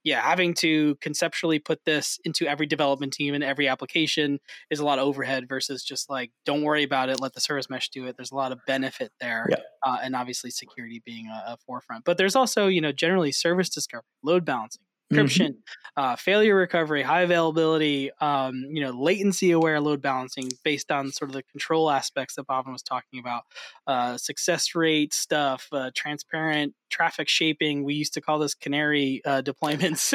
yeah, 0.04 0.20
having 0.22 0.54
to 0.54 0.96
conceptually 1.00 1.58
put 1.58 1.84
this 1.84 2.18
into 2.24 2.46
every 2.46 2.66
development 2.66 3.12
team 3.12 3.34
and 3.34 3.44
every 3.44 3.68
application 3.68 4.38
is 4.70 4.80
a 4.80 4.84
lot 4.84 4.98
of 4.98 5.06
overhead 5.06 5.48
versus 5.48 5.82
just 5.82 6.08
like, 6.08 6.30
don't 6.46 6.62
worry 6.62 6.82
about 6.82 7.08
it, 7.08 7.20
let 7.20 7.34
the 7.34 7.40
service 7.40 7.68
mesh 7.68 7.88
do 7.90 8.06
it. 8.06 8.16
There's 8.16 8.30
a 8.30 8.37
lot 8.37 8.52
of 8.52 8.61
benefit 8.66 9.12
there. 9.20 9.46
Yeah. 9.50 9.56
Uh, 9.84 9.98
and 10.02 10.14
obviously 10.14 10.50
security 10.50 11.02
being 11.04 11.26
a, 11.26 11.52
a 11.52 11.56
forefront. 11.66 12.04
But 12.04 12.16
there's 12.16 12.37
also, 12.37 12.66
you 12.68 12.80
know, 12.80 12.92
generally 12.92 13.32
service 13.32 13.68
discovery, 13.68 14.04
load 14.22 14.44
balancing, 14.44 14.82
encryption, 15.12 15.48
mm-hmm. 15.48 16.02
uh, 16.02 16.16
failure 16.16 16.54
recovery, 16.54 17.02
high 17.02 17.22
availability, 17.22 18.11
um, 18.20 18.64
you 18.70 18.82
know, 18.82 18.90
latency 18.90 19.50
aware 19.50 19.80
load 19.80 20.02
balancing 20.02 20.50
based 20.64 20.90
on 20.90 21.11
sort 21.11 21.30
of 21.30 21.34
the 21.34 21.42
control 21.44 21.90
aspects 21.90 22.34
that 22.34 22.46
Bhavin 22.46 22.72
was 22.72 22.82
talking 22.82 23.18
about, 23.18 23.44
uh, 23.87 24.16
success 24.16 24.74
rate 24.74 25.14
stuff, 25.14 25.66
uh, 25.72 25.90
transparent 25.94 26.74
traffic 26.88 27.29
shaping. 27.29 27.85
We 27.85 27.94
used 27.94 28.14
to 28.14 28.20
call 28.20 28.38
this 28.38 28.55
canary 28.55 29.22
uh, 29.24 29.42
deployments, 29.42 30.12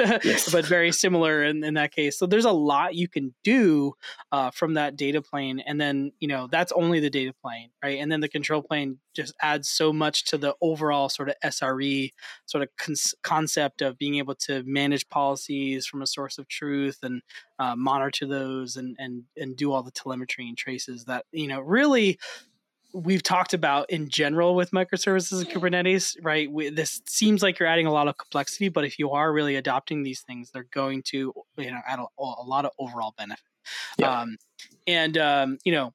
but 0.51 0.65
very 0.65 0.91
similar 0.91 1.43
in, 1.43 1.63
in, 1.63 1.73
that 1.75 1.93
case. 1.93 2.17
So 2.17 2.25
there's 2.25 2.45
a 2.45 2.51
lot 2.51 2.95
you 2.95 3.07
can 3.07 3.33
do 3.43 3.93
uh, 4.31 4.51
from 4.51 4.75
that 4.75 4.95
data 4.95 5.21
plane. 5.21 5.59
And 5.59 5.79
then, 5.79 6.11
you 6.19 6.27
know, 6.27 6.47
that's 6.51 6.71
only 6.71 6.99
the 6.99 7.09
data 7.09 7.33
plane, 7.41 7.69
right? 7.83 7.99
And 7.99 8.11
then 8.11 8.19
the 8.19 8.29
control 8.29 8.61
plane 8.61 8.99
just 9.13 9.33
adds 9.41 9.69
so 9.69 9.93
much 9.93 10.25
to 10.25 10.37
the 10.37 10.55
overall 10.61 11.09
sort 11.09 11.29
of 11.29 11.35
SRE 11.43 12.11
sort 12.45 12.63
of 12.63 12.69
con- 12.77 12.95
concept 13.21 13.81
of 13.81 13.97
being 13.97 14.15
able 14.15 14.35
to 14.35 14.63
manage 14.65 15.07
policies 15.09 15.85
from 15.85 16.01
a 16.01 16.07
source 16.07 16.37
of 16.37 16.47
truth 16.47 16.99
and 17.03 17.21
uh, 17.59 17.75
monitor 17.75 18.25
those 18.25 18.75
and, 18.75 18.95
and, 18.99 19.23
and 19.37 19.55
do 19.55 19.71
all 19.71 19.83
the 19.83 19.91
telemetry 19.91 20.47
and 20.47 20.57
traces 20.57 21.05
that, 21.05 21.25
you 21.31 21.47
know, 21.47 21.59
really 21.59 22.19
we've 22.93 23.23
talked 23.23 23.53
about 23.53 23.89
in 23.89 24.07
general 24.07 24.55
with 24.55 24.71
microservices 24.71 25.39
and 25.39 25.49
Kubernetes, 25.49 26.15
right? 26.21 26.51
We, 26.51 26.69
this 26.69 27.01
seems 27.07 27.41
like 27.41 27.59
you're 27.59 27.67
adding 27.67 27.87
a 27.87 27.91
lot 27.91 28.07
of 28.07 28.17
complexity, 28.17 28.69
but 28.69 28.85
if 28.85 28.99
you 28.99 29.11
are 29.11 29.33
really 29.33 29.55
adopting 29.55 30.03
these 30.03 30.21
things, 30.21 30.51
they're 30.51 30.67
going 30.71 31.01
to, 31.07 31.33
you 31.57 31.71
know, 31.71 31.79
add 31.87 31.99
a, 31.99 32.05
a 32.19 32.45
lot 32.45 32.65
of 32.65 32.71
overall 32.77 33.13
benefit. 33.17 33.43
Yeah. 33.97 34.21
Um, 34.21 34.37
and 34.87 35.17
um, 35.17 35.57
you 35.63 35.71
know, 35.71 35.93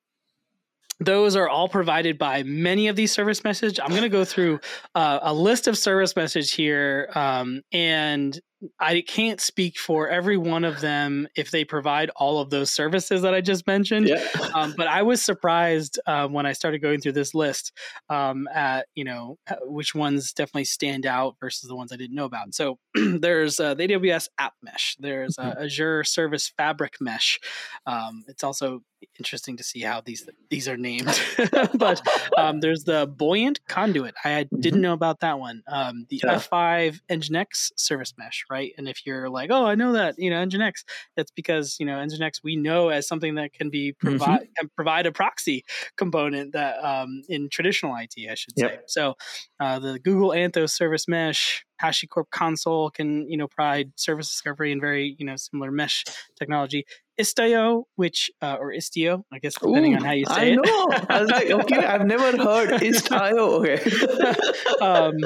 those 1.00 1.36
are 1.36 1.48
all 1.48 1.68
provided 1.68 2.18
by 2.18 2.42
many 2.42 2.88
of 2.88 2.96
these 2.96 3.12
service 3.12 3.44
meshes. 3.44 3.78
I'm 3.78 3.90
going 3.90 4.02
to 4.02 4.08
go 4.08 4.24
through 4.24 4.60
uh, 4.94 5.20
a 5.22 5.32
list 5.32 5.68
of 5.68 5.78
service 5.78 6.16
meshes 6.16 6.52
here, 6.52 7.10
um, 7.14 7.62
and 7.72 8.38
I 8.80 9.02
can't 9.06 9.40
speak 9.40 9.78
for 9.78 10.08
every 10.08 10.36
one 10.36 10.64
of 10.64 10.80
them 10.80 11.28
if 11.36 11.50
they 11.50 11.64
provide 11.64 12.10
all 12.16 12.40
of 12.40 12.50
those 12.50 12.72
services 12.72 13.22
that 13.22 13.34
I 13.34 13.40
just 13.40 13.66
mentioned. 13.66 14.08
Yeah. 14.08 14.24
um, 14.54 14.74
but 14.76 14.88
I 14.88 15.02
was 15.02 15.22
surprised 15.22 16.00
uh, 16.06 16.26
when 16.26 16.44
I 16.44 16.52
started 16.52 16.80
going 16.80 17.00
through 17.00 17.12
this 17.12 17.34
list 17.34 17.72
um, 18.08 18.48
at 18.52 18.86
you 18.94 19.04
know 19.04 19.38
which 19.62 19.94
ones 19.94 20.32
definitely 20.32 20.64
stand 20.64 21.06
out 21.06 21.36
versus 21.40 21.68
the 21.68 21.76
ones 21.76 21.92
I 21.92 21.96
didn't 21.96 22.16
know 22.16 22.24
about. 22.24 22.54
So 22.54 22.78
there's 22.94 23.60
uh, 23.60 23.74
the 23.74 23.88
AWS 23.88 24.28
App 24.38 24.54
Mesh. 24.62 24.96
There's 24.98 25.38
uh, 25.38 25.54
Azure 25.60 26.02
Service 26.04 26.52
Fabric 26.56 26.94
Mesh. 27.00 27.38
Um, 27.86 28.24
it's 28.26 28.42
also 28.42 28.82
interesting 29.18 29.56
to 29.56 29.62
see 29.62 29.80
how 29.80 30.00
these 30.00 30.28
these 30.50 30.68
are 30.68 30.76
named. 30.76 31.20
but 31.74 32.00
um, 32.36 32.60
there's 32.60 32.84
the 32.84 33.06
Buoyant 33.06 33.60
Conduit. 33.66 34.14
I 34.24 34.44
didn't 34.44 34.74
mm-hmm. 34.74 34.80
know 34.82 34.92
about 34.92 35.20
that 35.20 35.38
one. 35.38 35.62
Um, 35.68 36.06
the 36.08 36.20
yeah. 36.24 36.36
F5 36.36 37.00
Nginx 37.10 37.72
Service 37.76 38.14
Mesh 38.18 38.44
right? 38.50 38.72
And 38.76 38.88
if 38.88 39.06
you're 39.06 39.28
like, 39.28 39.50
oh, 39.50 39.66
I 39.66 39.74
know 39.74 39.92
that, 39.92 40.16
you 40.18 40.30
know, 40.30 40.44
Nginx, 40.44 40.84
that's 41.16 41.30
because 41.30 41.76
you 41.78 41.86
know 41.86 41.96
Nginx 41.96 42.42
we 42.42 42.56
know 42.56 42.88
as 42.88 43.06
something 43.06 43.36
that 43.36 43.52
can 43.52 43.70
be 43.70 43.92
provide 43.92 44.40
mm-hmm. 44.40 44.52
can 44.56 44.70
provide 44.76 45.06
a 45.06 45.12
proxy 45.12 45.64
component 45.96 46.52
that 46.52 46.82
um, 46.84 47.22
in 47.28 47.48
traditional 47.48 47.96
IT, 47.96 48.14
I 48.30 48.34
should 48.34 48.54
yep. 48.56 48.70
say. 48.70 48.78
So 48.86 49.14
uh, 49.60 49.78
the 49.78 49.98
Google 49.98 50.30
Anthos 50.30 50.70
Service 50.70 51.08
Mesh, 51.08 51.64
HashiCorp 51.82 52.30
Consul 52.30 52.90
can 52.90 53.28
you 53.30 53.36
know 53.36 53.48
provide 53.48 53.92
service 53.96 54.28
discovery 54.28 54.72
and 54.72 54.80
very 54.80 55.16
you 55.18 55.26
know 55.26 55.36
similar 55.36 55.70
mesh 55.70 56.04
technology. 56.38 56.84
Istio, 57.20 57.84
which 57.96 58.30
uh, 58.40 58.56
or 58.60 58.72
Istio, 58.72 59.24
I 59.32 59.40
guess 59.40 59.54
depending 59.54 59.94
Ooh, 59.94 59.96
on 59.96 60.04
how 60.04 60.12
you 60.12 60.24
say 60.26 60.34
I 60.34 60.44
it. 60.44 60.52
I 60.52 60.54
know. 60.54 60.88
I 61.08 61.20
was 61.20 61.30
like, 61.30 61.50
okay, 61.50 61.84
I've 61.84 62.06
never 62.06 62.30
heard 62.36 62.70
Istio. 62.80 63.58
Okay. 63.58 64.80
um, 64.84 65.16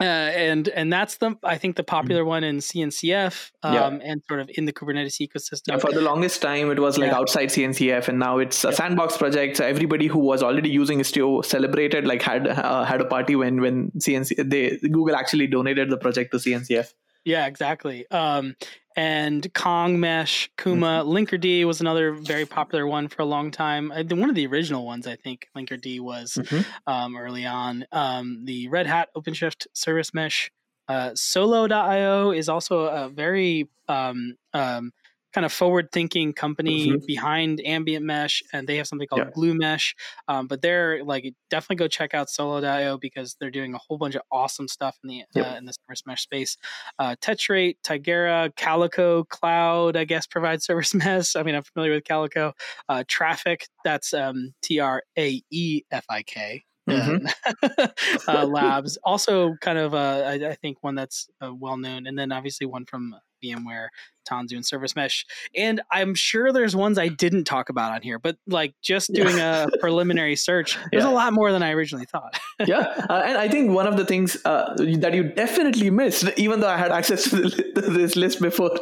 uh, 0.00 0.04
and 0.04 0.68
and 0.68 0.92
that's 0.92 1.16
the 1.16 1.36
I 1.42 1.58
think 1.58 1.76
the 1.76 1.82
mm-hmm. 1.82 1.96
popular 1.96 2.24
one 2.24 2.44
in 2.44 2.58
CNCF 2.58 3.50
um, 3.62 3.74
yeah. 3.74 4.10
and 4.10 4.22
sort 4.28 4.40
of 4.40 4.50
in 4.54 4.64
the 4.64 4.72
Kubernetes 4.72 5.20
ecosystem. 5.20 5.68
Yeah, 5.68 5.78
for 5.78 5.90
the 5.92 6.00
longest 6.00 6.40
time, 6.40 6.70
it 6.70 6.78
was 6.78 6.98
like 6.98 7.10
yeah. 7.10 7.18
outside 7.18 7.48
CNCF, 7.48 8.08
and 8.08 8.18
now 8.18 8.38
it's 8.38 8.64
a 8.64 8.72
sandbox 8.72 9.16
project. 9.16 9.56
So 9.56 9.66
everybody 9.66 10.06
who 10.06 10.18
was 10.18 10.42
already 10.42 10.70
using 10.70 11.00
Istio 11.00 11.44
celebrated, 11.44 12.06
like 12.06 12.22
had 12.22 12.46
uh, 12.46 12.84
had 12.84 13.00
a 13.00 13.04
party 13.04 13.34
when 13.34 13.60
when 13.60 13.90
CNC 13.98 14.48
they 14.48 14.78
Google 14.88 15.16
actually 15.16 15.46
donated 15.48 15.90
the 15.90 15.98
project 15.98 16.32
to 16.32 16.38
CNCF. 16.38 16.92
Yeah, 17.24 17.46
exactly. 17.46 18.10
Um, 18.10 18.56
and 18.96 19.52
Kong 19.54 20.00
Mesh, 20.00 20.50
Kuma, 20.58 21.02
mm-hmm. 21.04 21.10
Linkerd 21.10 21.64
was 21.64 21.80
another 21.80 22.12
very 22.12 22.44
popular 22.44 22.86
one 22.86 23.08
for 23.08 23.22
a 23.22 23.24
long 23.24 23.50
time. 23.50 23.88
One 23.88 24.28
of 24.28 24.34
the 24.34 24.46
original 24.46 24.84
ones, 24.84 25.06
I 25.06 25.16
think, 25.16 25.48
Linkerd 25.56 26.00
was 26.00 26.34
mm-hmm. 26.34 26.90
um, 26.90 27.16
early 27.16 27.46
on. 27.46 27.86
Um, 27.92 28.44
the 28.44 28.68
Red 28.68 28.86
Hat 28.86 29.08
OpenShift 29.16 29.66
Service 29.72 30.12
Mesh, 30.12 30.50
uh, 30.88 31.12
Solo.io 31.14 32.32
is 32.32 32.48
also 32.48 32.80
a 32.80 33.08
very 33.08 33.68
um, 33.88 34.36
um 34.52 34.92
kind 35.32 35.44
of 35.44 35.52
forward 35.52 35.90
thinking 35.92 36.32
company 36.32 36.88
mm-hmm. 36.88 37.04
behind 37.06 37.60
ambient 37.64 38.04
mesh 38.04 38.42
and 38.52 38.68
they 38.68 38.76
have 38.76 38.86
something 38.86 39.08
called 39.08 39.22
yeah. 39.22 39.30
Gloo 39.30 39.54
Mesh 39.54 39.94
um, 40.28 40.46
but 40.46 40.62
they're 40.62 41.04
like 41.04 41.34
definitely 41.50 41.76
go 41.76 41.88
check 41.88 42.14
out 42.14 42.30
solo.io 42.30 42.98
because 42.98 43.36
they're 43.40 43.50
doing 43.50 43.74
a 43.74 43.78
whole 43.78 43.98
bunch 43.98 44.14
of 44.14 44.22
awesome 44.30 44.68
stuff 44.68 44.98
in 45.02 45.08
the 45.08 45.24
uh, 45.40 45.56
in 45.56 45.64
the 45.64 45.72
service 45.72 46.02
mesh 46.06 46.22
space 46.22 46.56
uh, 46.98 47.16
tetrate 47.20 47.82
tigera 47.82 48.54
calico 48.56 49.24
cloud 49.24 49.96
i 49.96 50.04
guess 50.04 50.26
provides 50.26 50.64
service 50.66 50.94
mesh 50.94 51.36
i 51.36 51.42
mean 51.42 51.54
i'm 51.54 51.62
familiar 51.62 51.94
with 51.94 52.04
calico 52.04 52.52
uh, 52.88 53.04
Traefik 53.08 53.62
that's 53.84 54.14
um, 54.14 54.52
t-r-a-e-f-i-k 54.62 56.62
Mm-hmm. 56.88 57.86
uh, 58.28 58.44
labs 58.44 58.98
also 59.04 59.54
kind 59.60 59.78
of 59.78 59.94
uh, 59.94 60.24
I, 60.26 60.48
I, 60.48 60.54
think 60.56 60.78
one 60.80 60.96
that's 60.96 61.28
uh, 61.40 61.54
well 61.54 61.76
known 61.76 62.08
and 62.08 62.18
then 62.18 62.32
obviously 62.32 62.66
one 62.66 62.86
from 62.86 63.14
VMware, 63.42 63.88
Tanzu, 64.28 64.52
and 64.52 64.64
Service 64.64 64.94
Mesh. 64.96 65.26
And 65.54 65.80
I'm 65.90 66.14
sure 66.14 66.52
there's 66.52 66.76
ones 66.76 66.98
I 66.98 67.08
didn't 67.08 67.44
talk 67.44 67.68
about 67.68 67.92
on 67.92 68.02
here, 68.02 68.18
but 68.18 68.36
like 68.46 68.74
just 68.82 69.12
doing 69.12 69.38
a 69.38 69.68
preliminary 69.80 70.36
search, 70.36 70.78
there's 70.90 71.04
yeah. 71.04 71.10
a 71.10 71.12
lot 71.12 71.32
more 71.32 71.52
than 71.52 71.62
I 71.62 71.72
originally 71.72 72.06
thought. 72.06 72.38
yeah, 72.66 73.06
uh, 73.08 73.22
and 73.24 73.36
I 73.36 73.48
think 73.48 73.70
one 73.70 73.86
of 73.86 73.96
the 73.96 74.04
things 74.04 74.36
uh, 74.44 74.74
that 74.76 75.14
you 75.14 75.24
definitely 75.24 75.90
missed, 75.90 76.24
even 76.36 76.60
though 76.60 76.68
I 76.68 76.78
had 76.78 76.92
access 76.92 77.24
to, 77.30 77.36
the, 77.36 77.50
to 77.50 77.80
this 77.90 78.16
list 78.16 78.40
before, 78.40 78.78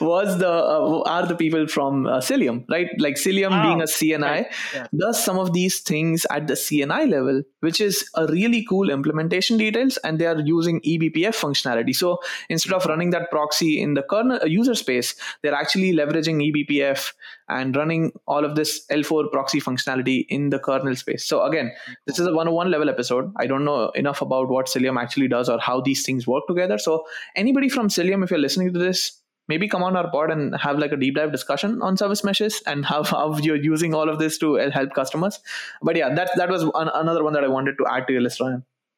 was 0.00 0.38
the 0.38 0.48
uh, 0.48 1.02
are 1.06 1.26
the 1.26 1.36
people 1.36 1.66
from 1.66 2.06
uh, 2.06 2.18
Cilium, 2.18 2.64
right? 2.68 2.88
Like 2.98 3.14
Cilium 3.14 3.58
oh, 3.58 3.62
being 3.62 3.80
a 3.80 3.84
CNI 3.84 4.22
right. 4.22 4.46
yeah. 4.74 4.86
does 4.96 5.22
some 5.22 5.38
of 5.38 5.52
these 5.52 5.80
things 5.80 6.26
at 6.30 6.46
the 6.46 6.54
CNI 6.54 7.10
level, 7.10 7.42
which 7.60 7.80
is 7.80 8.08
a 8.14 8.26
really 8.26 8.64
cool 8.68 8.90
implementation 8.90 9.56
details, 9.56 9.96
and 9.98 10.18
they 10.18 10.26
are 10.26 10.40
using 10.40 10.80
eBPF 10.80 11.36
functionality. 11.38 11.94
So 11.94 12.18
instead 12.48 12.72
of 12.72 12.86
running 12.86 13.10
that 13.10 13.30
proxy 13.30 13.80
in 13.80 13.94
the 13.94 14.02
kernel 14.02 14.40
uh, 14.42 14.46
user 14.46 14.74
space, 14.74 15.14
they're 15.42 15.54
actually 15.54 15.92
leveraging 15.92 16.40
eBPF 16.50 17.12
and 17.48 17.76
running 17.76 18.12
all 18.26 18.44
of 18.44 18.54
this 18.54 18.86
L4 18.90 19.30
proxy 19.30 19.60
functionality 19.60 20.24
in 20.28 20.50
the 20.50 20.58
kernel 20.58 20.94
space. 20.94 21.24
So 21.24 21.42
again, 21.42 21.72
this 22.06 22.18
is 22.18 22.26
a 22.26 22.30
101 22.32 22.70
level 22.70 22.88
episode. 22.88 23.32
I 23.36 23.46
don't 23.46 23.64
know 23.64 23.90
enough 23.90 24.22
about 24.22 24.48
what 24.48 24.66
Cilium 24.66 25.00
actually 25.00 25.28
does 25.28 25.48
or 25.48 25.58
how 25.58 25.80
these 25.80 26.04
things 26.04 26.26
work 26.26 26.46
together. 26.46 26.78
So 26.78 27.04
anybody 27.36 27.68
from 27.68 27.88
Cilium, 27.88 28.22
if 28.24 28.30
you're 28.30 28.40
listening 28.40 28.72
to 28.72 28.78
this, 28.78 29.19
maybe 29.52 29.68
come 29.74 29.82
on 29.88 29.96
our 30.00 30.10
pod 30.10 30.30
and 30.30 30.56
have 30.64 30.78
like 30.78 30.92
a 30.92 30.96
deep 31.04 31.16
dive 31.20 31.32
discussion 31.32 31.82
on 31.82 31.96
service 32.02 32.24
meshes 32.30 32.62
and 32.66 32.86
how, 32.86 33.02
how 33.12 33.36
you're 33.38 33.62
using 33.70 33.94
all 34.00 34.08
of 34.08 34.18
this 34.18 34.38
to 34.38 34.58
uh, 34.58 34.70
help 34.70 34.94
customers. 34.94 35.40
But 35.82 35.96
yeah, 35.96 36.14
that 36.14 36.30
that 36.36 36.48
was 36.56 36.62
an, 36.62 36.90
another 37.04 37.24
one 37.24 37.34
that 37.38 37.44
I 37.44 37.48
wanted 37.58 37.76
to 37.82 37.86
add 37.94 38.06
to 38.06 38.12
your 38.18 38.22
list, 38.22 38.40
Ryan. 38.40 38.64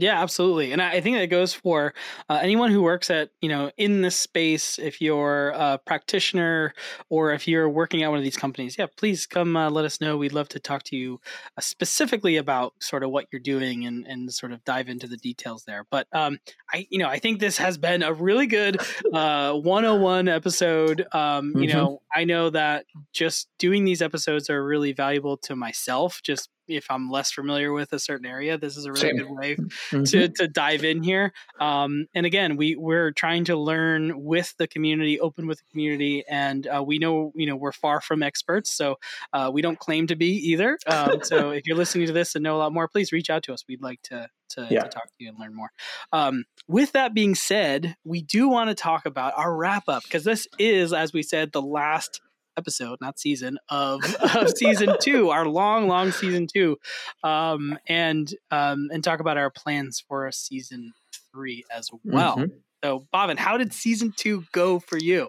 Yeah, 0.00 0.22
absolutely, 0.22 0.70
and 0.70 0.80
I 0.80 1.00
think 1.00 1.16
that 1.16 1.26
goes 1.26 1.52
for 1.52 1.92
uh, 2.28 2.38
anyone 2.40 2.70
who 2.70 2.82
works 2.82 3.10
at 3.10 3.30
you 3.40 3.48
know 3.48 3.72
in 3.76 4.00
this 4.00 4.14
space. 4.14 4.78
If 4.78 5.00
you're 5.00 5.48
a 5.48 5.80
practitioner 5.84 6.72
or 7.10 7.32
if 7.32 7.48
you're 7.48 7.68
working 7.68 8.04
at 8.04 8.08
one 8.08 8.18
of 8.18 8.22
these 8.22 8.36
companies, 8.36 8.76
yeah, 8.78 8.86
please 8.96 9.26
come 9.26 9.56
uh, 9.56 9.68
let 9.68 9.84
us 9.84 10.00
know. 10.00 10.16
We'd 10.16 10.32
love 10.32 10.48
to 10.50 10.60
talk 10.60 10.84
to 10.84 10.96
you 10.96 11.20
uh, 11.56 11.60
specifically 11.60 12.36
about 12.36 12.74
sort 12.78 13.02
of 13.02 13.10
what 13.10 13.26
you're 13.32 13.40
doing 13.40 13.86
and 13.86 14.06
and 14.06 14.32
sort 14.32 14.52
of 14.52 14.62
dive 14.62 14.88
into 14.88 15.08
the 15.08 15.16
details 15.16 15.64
there. 15.64 15.84
But 15.90 16.06
um, 16.12 16.38
I 16.72 16.86
you 16.90 17.00
know 17.00 17.08
I 17.08 17.18
think 17.18 17.40
this 17.40 17.58
has 17.58 17.76
been 17.76 18.04
a 18.04 18.12
really 18.12 18.46
good 18.46 18.80
uh, 19.12 19.54
101 19.54 20.28
episode. 20.28 21.00
Um, 21.10 21.50
mm-hmm. 21.50 21.62
You 21.62 21.72
know, 21.72 22.02
I 22.14 22.22
know 22.22 22.50
that 22.50 22.84
just 23.12 23.48
doing 23.58 23.84
these 23.84 24.00
episodes 24.00 24.48
are 24.48 24.64
really 24.64 24.92
valuable 24.92 25.38
to 25.38 25.56
myself, 25.56 26.20
just 26.22 26.50
if 26.68 26.90
I'm 26.90 27.10
less 27.10 27.32
familiar 27.32 27.72
with 27.72 27.92
a 27.92 27.98
certain 27.98 28.26
area, 28.26 28.58
this 28.58 28.76
is 28.76 28.84
a 28.84 28.92
really 28.92 29.00
Same. 29.00 29.16
good 29.16 29.30
way 29.30 29.56
mm-hmm. 29.56 30.04
to, 30.04 30.28
to 30.28 30.48
dive 30.48 30.84
in 30.84 31.02
here. 31.02 31.32
Um, 31.60 32.06
and 32.14 32.26
again, 32.26 32.56
we 32.56 32.76
we're 32.76 33.12
trying 33.12 33.44
to 33.46 33.56
learn 33.56 34.22
with 34.22 34.54
the 34.58 34.68
community, 34.68 35.18
open 35.20 35.46
with 35.46 35.58
the 35.58 35.64
community, 35.70 36.24
and 36.28 36.66
uh, 36.66 36.82
we 36.86 36.98
know 36.98 37.32
you 37.34 37.46
know 37.46 37.56
we're 37.56 37.72
far 37.72 38.00
from 38.00 38.22
experts, 38.22 38.70
so 38.70 38.96
uh, 39.32 39.50
we 39.52 39.62
don't 39.62 39.78
claim 39.78 40.06
to 40.08 40.16
be 40.16 40.50
either. 40.50 40.78
Um, 40.86 41.22
so 41.22 41.50
if 41.58 41.66
you're 41.66 41.76
listening 41.76 42.06
to 42.06 42.12
this 42.12 42.34
and 42.34 42.42
know 42.42 42.56
a 42.56 42.58
lot 42.58 42.72
more, 42.72 42.88
please 42.88 43.12
reach 43.12 43.30
out 43.30 43.42
to 43.44 43.52
us. 43.52 43.64
We'd 43.68 43.82
like 43.82 44.02
to 44.02 44.28
to, 44.50 44.66
yeah. 44.70 44.82
to 44.82 44.88
talk 44.88 45.04
to 45.04 45.14
you 45.18 45.28
and 45.28 45.38
learn 45.38 45.54
more. 45.54 45.70
Um, 46.12 46.44
with 46.66 46.92
that 46.92 47.14
being 47.14 47.34
said, 47.34 47.96
we 48.04 48.22
do 48.22 48.48
want 48.48 48.70
to 48.70 48.74
talk 48.74 49.06
about 49.06 49.34
our 49.36 49.54
wrap 49.54 49.88
up 49.88 50.02
because 50.04 50.24
this 50.24 50.46
is, 50.58 50.92
as 50.92 51.12
we 51.12 51.22
said, 51.22 51.52
the 51.52 51.62
last 51.62 52.20
episode, 52.58 52.98
not 53.00 53.18
season 53.18 53.58
of, 53.68 54.00
of 54.34 54.50
season 54.56 54.96
two, 55.00 55.30
our 55.30 55.46
long, 55.46 55.88
long 55.88 56.12
season 56.12 56.46
two, 56.46 56.76
um, 57.22 57.78
and 57.86 58.34
um, 58.50 58.90
and 58.92 59.02
talk 59.02 59.20
about 59.20 59.38
our 59.38 59.50
plans 59.50 60.04
for 60.06 60.26
a 60.26 60.32
season 60.32 60.92
three 61.32 61.64
as 61.74 61.88
well. 62.04 62.36
Mm-hmm. 62.36 62.56
So, 62.84 63.06
Bhavin, 63.14 63.38
how 63.38 63.56
did 63.56 63.72
season 63.72 64.12
two 64.16 64.44
go 64.52 64.78
for 64.78 64.98
you? 64.98 65.28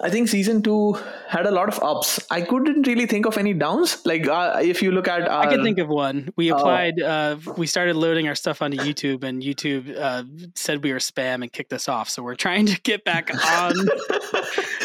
I 0.00 0.10
think 0.10 0.28
season 0.28 0.62
two 0.62 0.96
had 1.28 1.44
a 1.46 1.50
lot 1.50 1.68
of 1.68 1.82
ups. 1.82 2.20
I 2.30 2.42
couldn't 2.42 2.86
really 2.86 3.06
think 3.06 3.26
of 3.26 3.36
any 3.36 3.52
downs. 3.52 4.06
Like 4.06 4.28
uh, 4.28 4.60
if 4.62 4.80
you 4.80 4.92
look 4.92 5.08
at, 5.08 5.22
our, 5.28 5.46
I 5.46 5.50
can 5.50 5.64
think 5.64 5.78
of 5.78 5.88
one. 5.88 6.32
We 6.36 6.52
oh. 6.52 6.56
applied. 6.56 7.02
Uh, 7.02 7.36
we 7.56 7.66
started 7.66 7.96
loading 7.96 8.28
our 8.28 8.36
stuff 8.36 8.62
onto 8.62 8.76
YouTube, 8.76 9.24
and 9.24 9.42
YouTube 9.42 9.98
uh, 9.98 10.22
said 10.54 10.84
we 10.84 10.92
were 10.92 11.00
spam 11.00 11.42
and 11.42 11.52
kicked 11.52 11.72
us 11.72 11.88
off. 11.88 12.08
So 12.08 12.22
we're 12.22 12.36
trying 12.36 12.66
to 12.66 12.80
get 12.82 13.04
back 13.04 13.30
on. 13.34 13.74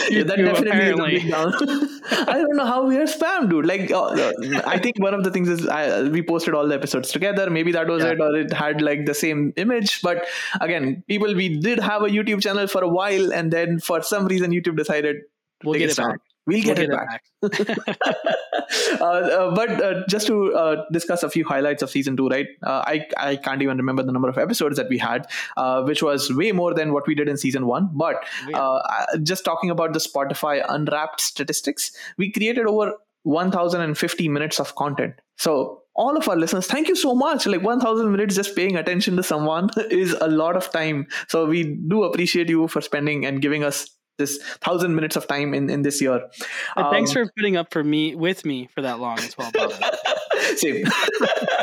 yeah, 0.10 0.24
that 0.24 0.38
definitely 0.38 0.70
apparently. 0.70 1.16
is 1.18 1.22
a 1.22 1.26
big 1.26 1.32
down. 1.32 1.54
I 2.28 2.34
don't 2.34 2.56
know 2.56 2.66
how 2.66 2.88
we 2.88 2.98
are 2.98 3.06
spam, 3.06 3.52
dude. 3.52 3.68
Like 3.68 3.92
uh, 3.92 4.06
uh, 4.06 4.62
I 4.66 4.80
think 4.80 4.98
one 4.98 5.14
of 5.14 5.24
the 5.24 5.30
things 5.30 5.48
is 5.48 5.68
I, 5.68 6.02
we 6.10 6.24
posted 6.24 6.56
all 6.56 6.68
the 6.68 6.74
episodes 6.74 7.12
together. 7.12 7.52
Maybe 7.52 7.72
that 7.74 7.88
was 7.88 8.04
yeah. 8.04 8.14
it, 8.14 8.20
or 8.20 8.36
it 8.36 8.52
had 8.52 8.82
like 8.82 9.06
the 9.06 9.14
same 9.14 9.54
image. 9.58 10.02
But 10.02 10.26
again, 10.60 11.04
people, 11.08 11.36
we 11.36 11.60
did 11.60 11.80
have 11.80 12.02
a 12.02 12.08
YouTube 12.08 12.42
channel 12.42 12.66
for 12.66 12.82
a 12.82 12.90
while, 12.90 13.32
and 13.32 13.54
then 13.54 13.80
for 13.80 14.02
some 14.02 14.26
reason, 14.26 14.50
YouTube 14.50 14.76
decided 14.76 15.03
decided 15.04 15.22
we'll 15.64 15.80
get 15.80 15.90
it 15.90 15.98
back. 15.98 16.20
We'll 16.46 16.62
get, 16.62 16.78
we'll 16.78 16.92
it, 16.92 16.92
back. 16.92 17.24
Back. 17.42 17.88
uh, 19.02 19.06
uh, 19.06 19.56
but 19.56 19.70
uh, 19.82 20.04
just 20.10 20.28
to 20.28 20.54
uh, 20.54 20.84
discuss 20.92 21.24
a 21.24 21.30
few 21.30 21.46
highlights 21.46 21.82
of 21.82 21.90
season 21.90 22.18
two, 22.18 22.28
right? 22.28 22.48
Uh, 22.62 22.84
I 22.86 23.06
I 23.18 23.36
can't 23.38 23.62
even 23.62 23.78
remember 23.78 24.04
the 24.04 24.12
number 24.12 24.28
of 24.28 24.38
episodes 24.38 24.76
that 24.76 24.90
we 24.90 24.98
had, 24.98 25.28
uh, 25.56 25.84
which 25.84 26.04
was 26.04 26.34
way 26.34 26.52
more 26.52 26.74
than 26.74 26.92
what 26.92 27.08
we 27.08 27.16
did 27.16 27.30
in 27.30 27.38
season 27.38 27.66
one. 27.66 27.90
But 27.94 28.26
yeah. 28.50 28.80
just 29.24 29.46
talking 29.46 29.70
about 29.70 29.94
the 29.94 30.00
Spotify 30.00 30.66
Unwrapped 30.68 31.22
statistics, 31.22 31.96
we 32.18 32.32
created 32.32 32.66
over 32.66 32.94
1050 33.24 34.28
minutes 34.28 34.60
of 34.60 34.76
content. 34.76 35.16
So 35.38 35.84
all 35.96 36.18
of 36.18 36.28
our 36.28 36.36
listeners, 36.36 36.68
thank 36.68 36.88
you 36.88 36.96
so 36.96 37.16
much. 37.16 37.46
Like 37.46 37.62
1000 37.62 38.12
minutes 38.12 38.36
just 38.36 38.56
paying 38.56 38.76
attention 38.76 39.16
to 39.16 39.24
someone 39.24 39.70
is 39.90 40.14
a 40.20 40.28
lot 40.28 40.56
of 40.56 40.72
time. 40.72 41.08
So 41.28 41.46
we 41.46 41.64
do 41.64 42.04
appreciate 42.04 42.50
you 42.50 42.68
for 42.68 42.82
spending 42.82 43.26
and 43.26 43.42
giving 43.42 43.64
us 43.64 43.90
this 44.18 44.42
thousand 44.62 44.96
minutes 44.96 45.16
of 45.16 45.28
time 45.28 45.54
in 45.54 45.70
in 45.70 45.82
this 45.82 46.02
year. 46.02 46.22
Um, 46.78 46.92
thanks 46.92 47.12
for 47.12 47.26
putting 47.38 47.58
up 47.58 47.74
for 47.74 47.84
me 47.84 48.16
with 48.16 48.46
me 48.46 48.68
for 48.74 48.82
that 48.82 49.00
long 49.00 49.20
as 49.20 49.38
well. 49.38 49.52
Same. 50.56 50.86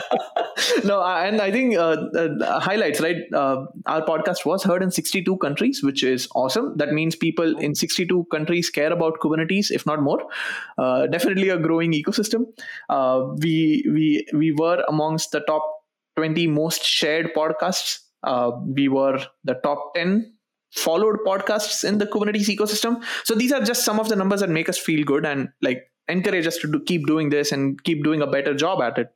no, 0.84 1.03
and 1.03 1.40
I 1.40 1.51
think 1.51 1.76
uh, 1.76 1.96
uh, 2.16 2.61
highlights 2.61 3.01
right. 3.01 3.16
Uh, 3.32 3.66
our 3.86 4.03
podcast 4.03 4.44
was 4.44 4.62
heard 4.62 4.82
in 4.82 4.90
62 4.90 5.36
countries, 5.38 5.82
which 5.82 6.03
is 6.03 6.28
awesome. 6.34 6.76
That 6.76 6.92
means 6.92 7.16
people 7.16 7.59
in 7.59 7.74
62 7.74 8.26
countries 8.30 8.70
care 8.70 8.92
about 8.92 9.20
Kubernetes, 9.20 9.70
if 9.70 9.86
not 9.86 10.03
more. 10.03 10.20
Uh, 10.78 11.07
definitely 11.07 11.48
a 11.48 11.59
growing 11.59 11.92
ecosystem. 11.92 12.46
Uh, 12.88 13.34
we 13.38 13.84
we 13.92 14.26
we 14.32 14.53
were 14.53 14.84
amongst 14.88 15.32
the 15.32 15.40
top 15.40 15.62
20 16.16 16.46
most 16.48 16.84
shared 16.84 17.32
podcasts. 17.34 17.98
Uh, 18.22 18.51
we 18.66 18.88
were 18.88 19.18
the 19.44 19.55
top 19.55 19.94
10 19.94 20.34
followed 20.72 21.18
podcasts 21.26 21.84
in 21.84 21.98
the 21.98 22.06
Kubernetes 22.06 22.48
ecosystem. 22.48 23.02
So 23.24 23.34
these 23.34 23.52
are 23.52 23.60
just 23.60 23.84
some 23.84 24.00
of 24.00 24.08
the 24.08 24.16
numbers 24.16 24.40
that 24.40 24.50
make 24.50 24.68
us 24.68 24.78
feel 24.78 25.04
good 25.04 25.26
and 25.26 25.48
like 25.62 25.90
encourage 26.08 26.46
us 26.46 26.56
to 26.58 26.70
do, 26.70 26.80
keep 26.80 27.06
doing 27.06 27.30
this 27.30 27.52
and 27.52 27.82
keep 27.84 28.04
doing 28.04 28.22
a 28.22 28.26
better 28.26 28.54
job 28.54 28.80
at 28.82 28.98
it. 28.98 29.12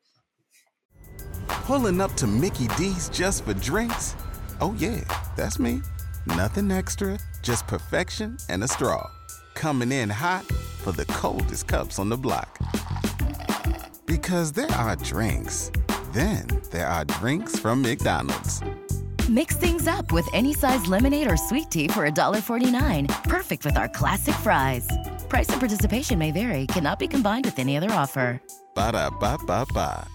Pulling 1.48 2.00
up 2.00 2.14
to 2.14 2.26
Mickey 2.26 2.68
D's 2.76 3.08
just 3.08 3.44
for 3.44 3.54
drinks? 3.54 4.16
Oh, 4.60 4.74
yeah, 4.78 5.00
that's 5.36 5.58
me. 5.58 5.80
Nothing 6.26 6.70
extra, 6.70 7.18
just 7.42 7.66
perfection 7.66 8.36
and 8.48 8.64
a 8.64 8.68
straw. 8.68 9.10
Coming 9.54 9.92
in 9.92 10.10
hot 10.10 10.44
for 10.44 10.92
the 10.92 11.04
coldest 11.06 11.66
cups 11.66 11.98
on 11.98 12.08
the 12.08 12.16
block. 12.16 12.58
Because 14.06 14.52
there 14.52 14.70
are 14.72 14.96
drinks, 14.96 15.70
then 16.12 16.46
there 16.70 16.86
are 16.86 17.04
drinks 17.04 17.58
from 17.58 17.82
McDonald's. 17.82 18.62
Mix 19.28 19.56
things 19.56 19.88
up 19.88 20.12
with 20.12 20.28
any 20.34 20.52
size 20.52 20.86
lemonade 20.86 21.30
or 21.30 21.36
sweet 21.36 21.70
tea 21.70 21.88
for 21.88 22.08
$1.49. 22.08 23.24
Perfect 23.24 23.64
with 23.64 23.78
our 23.78 23.88
classic 23.88 24.34
fries. 24.36 24.86
Price 25.30 25.48
and 25.48 25.60
participation 25.60 26.18
may 26.18 26.30
vary, 26.30 26.66
cannot 26.66 26.98
be 26.98 27.08
combined 27.08 27.46
with 27.46 27.58
any 27.58 27.76
other 27.78 27.90
offer. 27.90 28.42
Ba 28.74 28.92
da 28.92 29.08
ba 29.08 29.38
ba 29.46 29.64
ba. 29.72 30.06